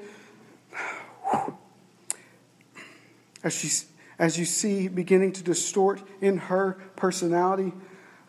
as, 3.43 3.55
she, 3.55 3.71
as 4.19 4.39
you 4.39 4.45
see 4.45 4.89
beginning 4.89 5.33
to 5.33 5.43
distort 5.43 6.03
in 6.21 6.37
her 6.37 6.73
personality, 6.97 7.73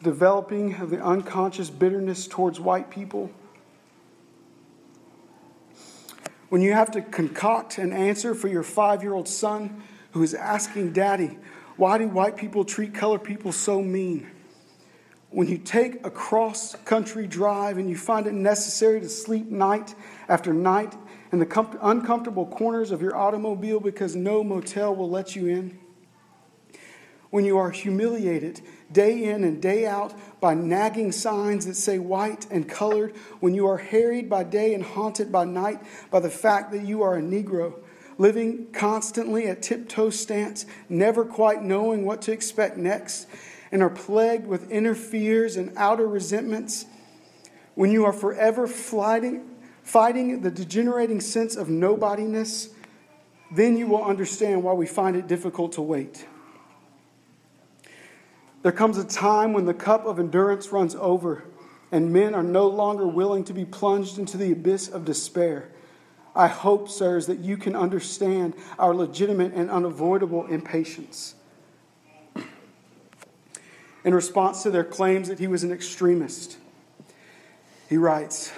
developing 0.03 0.75
of 0.75 0.91
the 0.91 1.03
unconscious 1.03 1.71
bitterness 1.71 2.27
towards 2.27 2.59
white 2.59 2.91
people. 2.91 3.31
When 6.49 6.61
you 6.61 6.73
have 6.73 6.91
to 6.91 7.01
concoct 7.01 7.77
an 7.77 7.91
answer 7.91 8.33
for 8.33 8.47
your 8.47 8.63
five 8.63 9.03
year 9.03 9.13
old 9.13 9.27
son 9.27 9.83
who 10.11 10.23
is 10.23 10.33
asking, 10.33 10.93
Daddy, 10.93 11.37
why 11.75 11.97
do 11.97 12.07
white 12.07 12.37
people 12.37 12.63
treat 12.63 12.93
colored 12.93 13.23
people 13.23 13.51
so 13.51 13.81
mean? 13.81 14.31
When 15.29 15.47
you 15.47 15.57
take 15.57 16.05
a 16.05 16.09
cross 16.09 16.75
country 16.85 17.27
drive 17.27 17.77
and 17.77 17.89
you 17.89 17.97
find 17.97 18.27
it 18.27 18.33
necessary 18.33 19.01
to 19.01 19.09
sleep 19.09 19.51
night 19.51 19.93
after 20.29 20.53
night 20.53 20.95
in 21.33 21.39
the 21.39 21.45
com- 21.45 21.77
uncomfortable 21.81 22.45
corners 22.45 22.91
of 22.91 23.01
your 23.01 23.15
automobile 23.15 23.81
because 23.81 24.15
no 24.15 24.41
motel 24.43 24.95
will 24.95 25.09
let 25.09 25.35
you 25.35 25.47
in. 25.47 25.77
When 27.29 27.43
you 27.43 27.57
are 27.57 27.71
humiliated 27.71 28.61
day 28.91 29.25
in 29.25 29.43
and 29.43 29.61
day 29.61 29.85
out 29.85 30.13
by 30.39 30.53
nagging 30.53 31.11
signs 31.11 31.65
that 31.65 31.75
say 31.75 31.99
white 31.99 32.47
and 32.49 32.67
colored, 32.67 33.15
when 33.39 33.53
you 33.53 33.67
are 33.67 33.77
harried 33.77 34.29
by 34.29 34.43
day 34.43 34.73
and 34.73 34.83
haunted 34.83 35.31
by 35.31 35.45
night 35.45 35.81
by 36.09 36.19
the 36.19 36.29
fact 36.29 36.71
that 36.71 36.85
you 36.85 37.01
are 37.01 37.17
a 37.17 37.21
Negro, 37.21 37.73
living 38.17 38.67
constantly 38.71 39.47
at 39.47 39.61
tiptoe 39.61 40.09
stance, 40.09 40.65
never 40.89 41.25
quite 41.25 41.61
knowing 41.61 42.05
what 42.05 42.21
to 42.23 42.31
expect 42.31 42.77
next, 42.77 43.27
and 43.71 43.83
are 43.83 43.89
plagued 43.89 44.47
with 44.47 44.71
inner 44.71 44.95
fears 44.95 45.57
and 45.57 45.73
outer 45.75 46.07
resentments, 46.07 46.85
when 47.75 47.91
you 47.91 48.05
are 48.05 48.13
forever 48.13 48.65
flying, 48.65 49.47
fighting 49.83 50.41
the 50.41 50.49
degenerating 50.49 51.21
sense 51.21 51.55
of 51.55 51.67
nobodiness, 51.67 52.69
then 53.51 53.77
you 53.77 53.87
will 53.87 54.03
understand 54.03 54.63
why 54.63 54.73
we 54.73 54.87
find 54.87 55.15
it 55.15 55.27
difficult 55.27 55.73
to 55.73 55.81
wait. 55.81 56.25
There 58.67 58.73
comes 58.73 58.97
a 58.97 59.05
time 59.05 59.53
when 59.53 59.63
the 59.63 59.73
cup 59.73 60.05
of 60.05 60.19
endurance 60.19 60.73
runs 60.73 60.93
over 60.95 61.45
and 61.89 62.11
men 62.11 62.35
are 62.35 62.43
no 62.43 62.67
longer 62.67 63.07
willing 63.07 63.45
to 63.45 63.53
be 63.53 63.63
plunged 63.63 64.19
into 64.19 64.35
the 64.35 64.51
abyss 64.51 64.89
of 64.89 65.05
despair. 65.05 65.69
I 66.35 66.47
hope, 66.47 66.89
sirs, 66.89 67.27
that 67.27 67.39
you 67.39 67.55
can 67.55 67.77
understand 67.77 68.55
our 68.77 68.93
legitimate 68.93 69.53
and 69.53 69.71
unavoidable 69.71 70.47
impatience. 70.47 71.35
In 74.03 74.13
response 74.13 74.63
to 74.63 74.69
their 74.69 74.83
claims 74.83 75.29
that 75.29 75.39
he 75.39 75.47
was 75.47 75.63
an 75.63 75.71
extremist, 75.71 76.57
he 77.87 77.95
writes, 77.95 78.51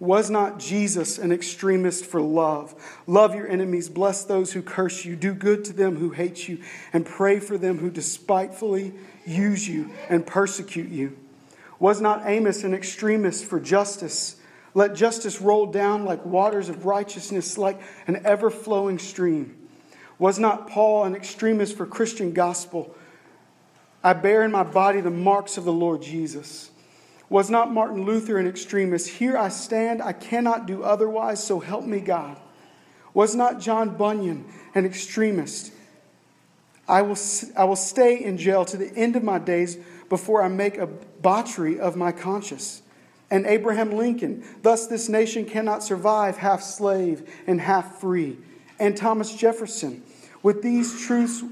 was 0.00 0.30
not 0.30 0.58
Jesus 0.58 1.18
an 1.18 1.30
extremist 1.30 2.06
for 2.06 2.22
love? 2.22 2.74
Love 3.06 3.34
your 3.34 3.46
enemies, 3.46 3.90
bless 3.90 4.24
those 4.24 4.52
who 4.52 4.62
curse 4.62 5.04
you, 5.04 5.14
do 5.14 5.34
good 5.34 5.62
to 5.66 5.74
them 5.74 5.96
who 5.96 6.10
hate 6.10 6.48
you, 6.48 6.58
and 6.92 7.04
pray 7.04 7.38
for 7.38 7.58
them 7.58 7.78
who 7.78 7.90
despitefully 7.90 8.94
use 9.26 9.68
you 9.68 9.90
and 10.08 10.26
persecute 10.26 10.88
you. 10.88 11.16
Was 11.78 12.00
not 12.00 12.22
Amos 12.24 12.64
an 12.64 12.72
extremist 12.72 13.44
for 13.44 13.60
justice? 13.60 14.36
Let 14.72 14.94
justice 14.94 15.40
roll 15.40 15.66
down 15.66 16.06
like 16.06 16.24
waters 16.24 16.70
of 16.70 16.86
righteousness, 16.86 17.58
like 17.58 17.80
an 18.06 18.24
ever 18.24 18.50
flowing 18.50 18.98
stream. 18.98 19.56
Was 20.18 20.38
not 20.38 20.68
Paul 20.68 21.04
an 21.04 21.14
extremist 21.14 21.76
for 21.76 21.86
Christian 21.86 22.32
gospel? 22.32 22.94
I 24.02 24.14
bear 24.14 24.44
in 24.44 24.50
my 24.50 24.62
body 24.62 25.02
the 25.02 25.10
marks 25.10 25.58
of 25.58 25.64
the 25.64 25.72
Lord 25.72 26.00
Jesus. 26.00 26.70
Was 27.30 27.48
not 27.48 27.72
Martin 27.72 28.04
Luther 28.04 28.38
an 28.38 28.48
extremist? 28.48 29.08
Here 29.08 29.38
I 29.38 29.48
stand, 29.48 30.02
I 30.02 30.12
cannot 30.12 30.66
do 30.66 30.82
otherwise, 30.82 31.42
so 31.42 31.60
help 31.60 31.86
me 31.86 32.00
God. 32.00 32.36
Was 33.14 33.36
not 33.36 33.60
John 33.60 33.96
Bunyan 33.96 34.44
an 34.74 34.84
extremist? 34.84 35.72
I 36.88 37.02
will, 37.02 37.16
I 37.56 37.64
will 37.64 37.76
stay 37.76 38.22
in 38.22 38.36
jail 38.36 38.64
to 38.64 38.76
the 38.76 38.92
end 38.96 39.14
of 39.14 39.22
my 39.22 39.38
days 39.38 39.78
before 40.08 40.42
I 40.42 40.48
make 40.48 40.76
a 40.76 40.88
botchery 40.88 41.78
of 41.78 41.94
my 41.94 42.10
conscience. 42.10 42.82
And 43.30 43.46
Abraham 43.46 43.92
Lincoln, 43.92 44.44
thus 44.62 44.88
this 44.88 45.08
nation 45.08 45.44
cannot 45.44 45.84
survive 45.84 46.38
half 46.38 46.62
slave 46.62 47.30
and 47.46 47.60
half 47.60 48.00
free. 48.00 48.38
And 48.80 48.96
Thomas 48.96 49.32
Jefferson, 49.36 50.02
with 50.42 50.62
these 50.62 51.06
truths 51.06 51.44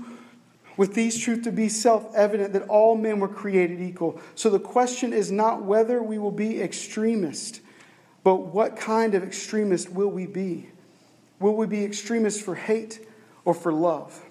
with 0.79 0.95
these 0.95 1.19
truths 1.19 1.43
to 1.45 1.53
be 1.53 1.69
self 1.69 2.15
evident 2.15 2.55
that 2.55 2.63
all 2.69 2.97
men 2.97 3.19
were 3.21 3.29
created 3.29 3.83
equal. 3.83 4.19
So 4.37 4.49
the 4.49 4.61
question 4.61 5.13
is 5.13 5.31
not 5.31 5.65
whether 5.65 6.03
we 6.03 6.19
will 6.19 6.31
be 6.31 6.63
extremist, 6.63 7.61
but 8.23 8.37
what 8.37 8.77
kind 8.77 9.15
of 9.15 9.25
extremist 9.25 9.91
will 9.91 10.09
we 10.09 10.25
be? 10.25 10.71
Will 11.41 11.57
we 11.57 11.67
be 11.67 11.85
extremists 11.85 12.41
for 12.41 12.55
hate 12.55 13.07
or 13.45 13.55
for 13.55 13.73
love? 13.73 14.25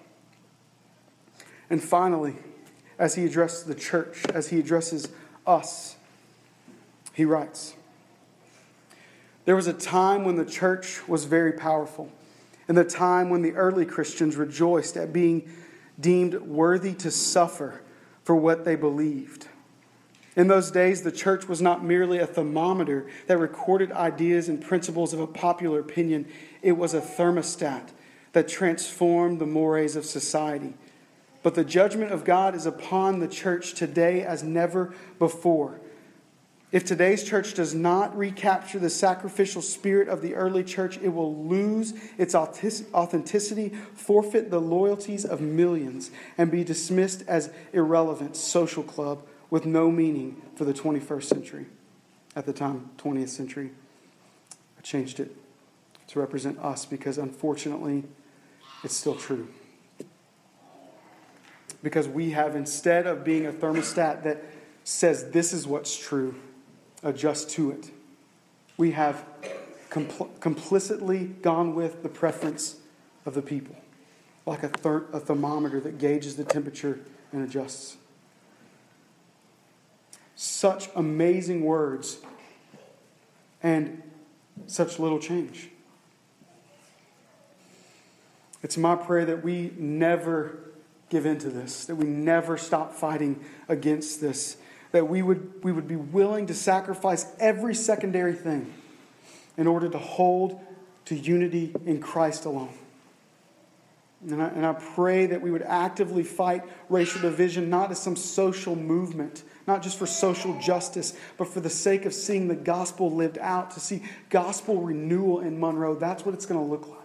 And 1.69 1.83
finally, 1.83 2.37
as 2.97 3.15
he 3.15 3.25
addresses 3.25 3.65
the 3.65 3.75
church, 3.75 4.23
as 4.33 4.47
he 4.47 4.59
addresses 4.59 5.09
us, 5.45 5.97
he 7.11 7.25
writes 7.25 7.75
There 9.43 9.55
was 9.55 9.67
a 9.67 9.73
time 9.73 10.23
when 10.23 10.37
the 10.37 10.45
church 10.45 11.05
was 11.09 11.25
very 11.25 11.51
powerful, 11.51 12.09
and 12.69 12.77
the 12.77 12.85
time 12.85 13.29
when 13.29 13.41
the 13.41 13.51
early 13.51 13.85
Christians 13.85 14.37
rejoiced 14.37 14.95
at 14.95 15.11
being 15.11 15.51
deemed 15.99 16.35
worthy 16.41 16.93
to 16.95 17.11
suffer 17.11 17.81
for 18.23 18.35
what 18.35 18.65
they 18.65 18.75
believed. 18.75 19.47
In 20.35 20.47
those 20.47 20.69
days, 20.69 21.01
the 21.01 21.11
church 21.11 21.47
was 21.47 21.61
not 21.61 21.83
merely 21.83 22.19
a 22.19 22.27
thermometer 22.27 23.07
that 23.25 23.39
recorded 23.39 23.91
ideas 23.91 24.47
and 24.47 24.61
principles 24.61 25.11
of 25.11 25.19
a 25.19 25.25
popular 25.25 25.79
opinion, 25.79 26.27
it 26.61 26.73
was 26.73 26.93
a 26.93 27.01
thermostat 27.01 27.89
that 28.33 28.47
transformed 28.47 29.39
the 29.39 29.47
mores 29.47 29.95
of 29.95 30.05
society. 30.05 30.75
But 31.41 31.55
the 31.55 31.63
judgment 31.63 32.11
of 32.11 32.23
God 32.23 32.53
is 32.53 32.67
upon 32.67 33.19
the 33.19 33.27
church 33.27 33.73
today 33.73 34.23
as 34.23 34.43
never 34.43 34.93
before. 35.17 35.79
If 36.69 36.83
today's 36.83 37.23
church 37.23 37.53
does 37.53 37.73
not 37.73 38.17
recapture 38.17 38.77
the 38.77 38.89
sacrificial 38.89 39.61
spirit 39.61 40.09
of 40.09 40.21
the 40.21 40.35
early 40.35 40.65
church, 40.65 40.97
it 40.97 41.09
will 41.09 41.33
lose 41.45 41.93
its 42.17 42.35
authenticity, 42.35 43.69
forfeit 43.93 44.51
the 44.51 44.59
loyalties 44.59 45.23
of 45.23 45.39
millions, 45.39 46.11
and 46.37 46.51
be 46.51 46.65
dismissed 46.65 47.23
as 47.25 47.51
irrelevant 47.71 48.35
social 48.35 48.83
club 48.83 49.23
with 49.49 49.65
no 49.65 49.89
meaning 49.89 50.41
for 50.55 50.65
the 50.65 50.73
21st 50.73 51.23
century. 51.23 51.67
At 52.35 52.45
the 52.45 52.53
time, 52.53 52.89
20th 52.97 53.29
century, 53.29 53.71
I 54.77 54.81
changed 54.81 55.21
it 55.21 55.33
to 56.07 56.19
represent 56.19 56.59
us 56.59 56.85
because 56.85 57.17
unfortunately, 57.17 58.03
it's 58.83 58.95
still 58.95 59.15
true. 59.15 59.47
Because 61.81 62.09
we 62.09 62.31
have, 62.31 62.57
instead 62.57 63.07
of 63.07 63.23
being 63.23 63.45
a 63.45 63.53
thermostat 63.53 64.23
that 64.23 64.43
says 64.83 65.31
this 65.31 65.53
is 65.53 65.65
what's 65.65 65.97
true, 65.97 66.35
adjust 67.07 67.49
to 67.51 67.71
it. 67.71 67.89
We 68.75 68.91
have 68.91 69.25
compl- 69.89 70.29
complicitly 70.39 71.25
gone 71.41 71.73
with 71.73 72.03
the 72.03 72.09
preference 72.09 72.75
of 73.25 73.33
the 73.33 73.41
people, 73.41 73.75
like 74.45 74.61
a, 74.61 74.67
ther- 74.67 75.05
a 75.13 75.19
thermometer 75.19 75.79
that 75.79 75.97
gauges 75.97 76.35
the 76.35 76.43
temperature 76.43 76.99
and 77.31 77.43
adjusts. 77.43 77.97
Such 80.35 80.89
amazing 80.95 81.63
words 81.63 82.19
and 83.63 84.03
such 84.67 84.99
little 84.99 85.19
change. 85.19 85.69
It's 88.61 88.77
my 88.77 88.95
prayer 88.95 89.25
that 89.25 89.43
we 89.43 89.71
never 89.77 90.59
give 91.09 91.25
into 91.25 91.49
this, 91.49 91.85
that 91.85 91.95
we 91.95 92.05
never 92.05 92.57
stop 92.57 92.93
fighting 92.93 93.43
against 93.69 94.19
this, 94.19 94.57
that 94.97 95.05
we 95.05 95.21
would, 95.21 95.63
we 95.63 95.71
would 95.71 95.87
be 95.87 95.95
willing 95.95 96.47
to 96.47 96.55
sacrifice 96.55 97.27
every 97.39 97.75
secondary 97.75 98.33
thing 98.33 98.73
in 99.55 99.67
order 99.67 99.87
to 99.87 99.99
hold 99.99 100.59
to 101.05 101.13
unity 101.15 101.71
in 101.85 102.01
Christ 102.01 102.45
alone. 102.45 102.73
And 104.27 104.41
I, 104.41 104.47
and 104.47 104.65
I 104.65 104.73
pray 104.73 105.27
that 105.27 105.39
we 105.39 105.51
would 105.51 105.61
actively 105.61 106.23
fight 106.23 106.63
racial 106.89 107.21
division, 107.21 107.69
not 107.69 107.91
as 107.91 107.99
some 107.99 108.15
social 108.15 108.75
movement, 108.75 109.43
not 109.67 109.83
just 109.83 109.99
for 109.99 110.07
social 110.07 110.59
justice, 110.59 111.15
but 111.37 111.47
for 111.47 111.59
the 111.59 111.69
sake 111.69 112.05
of 112.05 112.13
seeing 112.13 112.47
the 112.47 112.55
gospel 112.55 113.11
lived 113.11 113.37
out, 113.37 113.69
to 113.71 113.79
see 113.79 114.01
gospel 114.31 114.81
renewal 114.81 115.41
in 115.41 115.59
Monroe. 115.59 115.93
That's 115.93 116.25
what 116.25 116.33
it's 116.33 116.47
going 116.47 116.59
to 116.59 116.65
look 116.65 116.87
like. 116.87 116.97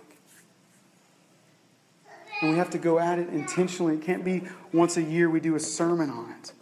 And 2.40 2.52
we 2.52 2.56
have 2.56 2.70
to 2.70 2.78
go 2.78 2.98
at 2.98 3.18
it 3.18 3.28
intentionally. 3.28 3.96
It 3.96 4.02
can't 4.02 4.24
be 4.24 4.44
once 4.72 4.96
a 4.96 5.02
year 5.02 5.28
we 5.28 5.40
do 5.40 5.56
a 5.56 5.60
sermon 5.60 6.08
on 6.08 6.34
it. 6.40 6.52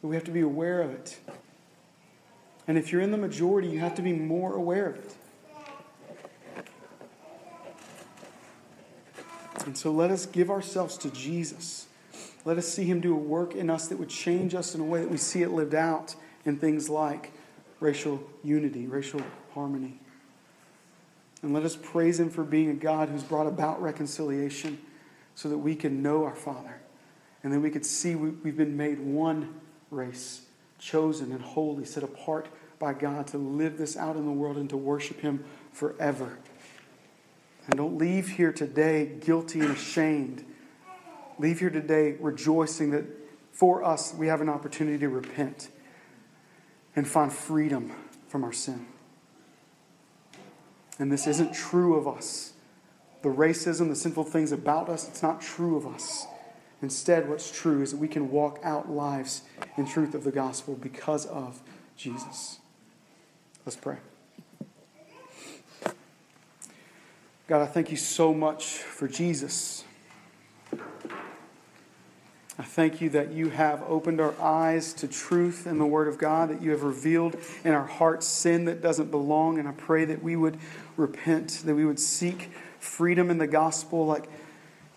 But 0.00 0.08
we 0.08 0.14
have 0.14 0.24
to 0.24 0.30
be 0.30 0.40
aware 0.40 0.82
of 0.82 0.90
it. 0.90 1.18
And 2.66 2.76
if 2.76 2.92
you're 2.92 3.00
in 3.00 3.10
the 3.10 3.18
majority, 3.18 3.68
you 3.68 3.80
have 3.80 3.94
to 3.96 4.02
be 4.02 4.12
more 4.12 4.54
aware 4.54 4.86
of 4.86 4.96
it. 4.96 5.14
And 9.64 9.76
so 9.76 9.90
let 9.90 10.10
us 10.10 10.24
give 10.26 10.50
ourselves 10.50 10.96
to 10.98 11.10
Jesus. 11.10 11.88
Let 12.44 12.56
us 12.56 12.66
see 12.66 12.84
him 12.84 13.00
do 13.00 13.12
a 13.14 13.18
work 13.18 13.54
in 13.54 13.68
us 13.68 13.88
that 13.88 13.98
would 13.98 14.08
change 14.08 14.54
us 14.54 14.74
in 14.74 14.80
a 14.80 14.84
way 14.84 15.00
that 15.00 15.10
we 15.10 15.18
see 15.18 15.42
it 15.42 15.50
lived 15.50 15.74
out 15.74 16.14
in 16.44 16.56
things 16.56 16.88
like 16.88 17.32
racial 17.80 18.22
unity, 18.42 18.86
racial 18.86 19.20
harmony. 19.52 20.00
And 21.42 21.52
let 21.52 21.64
us 21.64 21.76
praise 21.76 22.18
him 22.18 22.30
for 22.30 22.44
being 22.44 22.70
a 22.70 22.74
God 22.74 23.08
who's 23.08 23.22
brought 23.22 23.46
about 23.46 23.80
reconciliation 23.80 24.78
so 25.34 25.48
that 25.48 25.58
we 25.58 25.74
can 25.74 26.02
know 26.02 26.24
our 26.24 26.34
Father. 26.34 26.80
And 27.42 27.52
then 27.52 27.62
we 27.62 27.70
could 27.70 27.86
see 27.86 28.14
we've 28.14 28.56
been 28.56 28.76
made 28.76 28.98
one 28.98 29.60
race, 29.90 30.42
chosen 30.78 31.32
and 31.32 31.42
holy, 31.42 31.84
set 31.84 32.02
apart 32.02 32.48
by 32.78 32.92
God 32.92 33.26
to 33.28 33.38
live 33.38 33.78
this 33.78 33.96
out 33.96 34.16
in 34.16 34.24
the 34.24 34.32
world 34.32 34.56
and 34.56 34.70
to 34.70 34.76
worship 34.76 35.20
him 35.20 35.44
forever. 35.72 36.38
And 37.66 37.76
don't 37.76 37.98
leave 37.98 38.28
here 38.28 38.52
today 38.52 39.06
guilty 39.20 39.60
and 39.60 39.70
ashamed. 39.72 40.44
Leave 41.38 41.60
here 41.60 41.70
today 41.70 42.16
rejoicing 42.20 42.90
that 42.92 43.04
for 43.52 43.84
us 43.84 44.14
we 44.14 44.28
have 44.28 44.40
an 44.40 44.48
opportunity 44.48 44.98
to 44.98 45.08
repent 45.08 45.68
and 46.96 47.06
find 47.06 47.32
freedom 47.32 47.92
from 48.28 48.44
our 48.44 48.52
sin. 48.52 48.86
And 50.98 51.12
this 51.12 51.26
isn't 51.26 51.52
true 51.52 51.96
of 51.96 52.08
us. 52.08 52.54
The 53.22 53.28
racism, 53.28 53.88
the 53.88 53.96
sinful 53.96 54.24
things 54.24 54.52
about 54.52 54.88
us, 54.88 55.08
it's 55.08 55.22
not 55.22 55.40
true 55.40 55.76
of 55.76 55.86
us. 55.86 56.26
Instead, 56.80 57.28
what's 57.28 57.50
true 57.50 57.82
is 57.82 57.90
that 57.90 57.96
we 57.96 58.08
can 58.08 58.30
walk 58.30 58.60
out 58.62 58.90
lives 58.90 59.42
in 59.76 59.86
truth 59.86 60.14
of 60.14 60.24
the 60.24 60.30
gospel 60.30 60.74
because 60.74 61.26
of 61.26 61.60
Jesus. 61.96 62.58
Let's 63.66 63.76
pray. 63.76 63.96
God, 67.48 67.62
I 67.62 67.66
thank 67.66 67.90
you 67.90 67.96
so 67.96 68.32
much 68.32 68.66
for 68.66 69.08
Jesus. 69.08 69.84
I 72.60 72.64
thank 72.64 73.00
you 73.00 73.08
that 73.10 73.32
you 73.32 73.50
have 73.50 73.82
opened 73.88 74.20
our 74.20 74.34
eyes 74.40 74.92
to 74.94 75.08
truth 75.08 75.66
in 75.66 75.78
the 75.78 75.86
Word 75.86 76.08
of 76.08 76.18
God, 76.18 76.50
that 76.50 76.60
you 76.60 76.72
have 76.72 76.82
revealed 76.82 77.36
in 77.64 77.72
our 77.72 77.86
hearts 77.86 78.26
sin 78.26 78.64
that 78.66 78.82
doesn't 78.82 79.10
belong. 79.10 79.58
And 79.58 79.68
I 79.68 79.72
pray 79.72 80.04
that 80.04 80.22
we 80.22 80.36
would 80.36 80.58
repent, 80.96 81.62
that 81.64 81.74
we 81.74 81.84
would 81.84 82.00
seek 82.00 82.50
freedom 82.80 83.30
in 83.30 83.38
the 83.38 83.46
gospel 83.46 84.06
like 84.06 84.28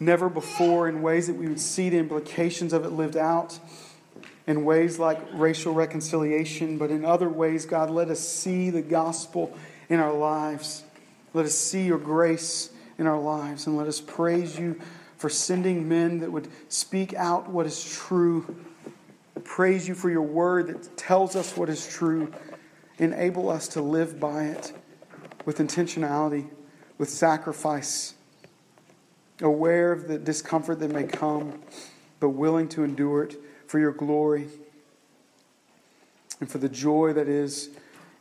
never 0.02 0.28
before, 0.28 0.90
in 0.90 1.02
ways 1.02 1.28
that 1.28 1.36
we 1.36 1.48
would 1.48 1.60
see 1.60 1.90
the 1.90 1.98
implications 1.98 2.74
of 2.74 2.84
it 2.84 2.90
lived 2.90 3.16
out, 3.16 3.60
in 4.48 4.66
ways 4.66 4.98
like 4.98 5.20
racial 5.34 5.74
reconciliation, 5.74 6.78
but 6.78 6.90
in 6.90 7.06
other 7.06 7.30
ways, 7.30 7.66
God, 7.66 7.92
let 7.92 8.10
us 8.10 8.20
see 8.20 8.72
the 8.72 8.82
gospel 8.82 9.56
in 9.88 10.00
our 10.00 10.12
lives. 10.12 10.84
Let 11.34 11.46
us 11.46 11.54
see 11.54 11.86
your 11.86 12.00
grace 12.00 12.72
in 12.98 13.06
our 13.06 13.20
lives 13.20 13.68
and 13.68 13.78
let 13.78 13.88
us 13.88 14.02
praise 14.02 14.60
you 14.60 14.82
for 15.18 15.30
sending 15.30 15.88
men 15.88 16.20
that 16.20 16.32
would 16.32 16.48
speak 16.68 17.14
out 17.14 17.48
what 17.48 17.68
is 17.68 17.84
true. 17.84 18.56
Praise 19.44 19.88
you 19.88 19.94
for 19.94 20.10
your 20.10 20.24
word 20.24 20.68
that 20.68 20.98
tells 20.98 21.36
us 21.36 21.56
what 21.56 21.70
is 21.70 21.88
true. 21.88 22.34
Enable 22.98 23.50
us 23.50 23.68
to 23.70 23.82
live 23.82 24.20
by 24.20 24.46
it 24.46 24.74
with 25.46 25.60
intentionality, 25.60 26.50
with 26.98 27.10
sacrifice, 27.10 28.16
aware 29.42 29.92
of 29.92 30.08
the 30.08 30.18
discomfort 30.18 30.80
that 30.80 30.92
may 30.92 31.04
come, 31.04 31.62
but 32.20 32.30
willing 32.30 32.68
to 32.70 32.84
endure 32.84 33.24
it 33.24 33.36
for 33.68 33.80
your 33.80 33.92
glory 33.92 34.48
and 36.40 36.50
for 36.50 36.58
the 36.58 36.70
joy 36.70 37.14
that 37.14 37.28
is 37.28 37.70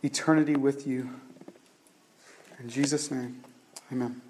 eternity 0.03 0.57
with 0.57 0.87
you. 0.87 1.11
In 2.59 2.69
Jesus' 2.69 3.11
name, 3.11 3.43
amen. 3.91 4.21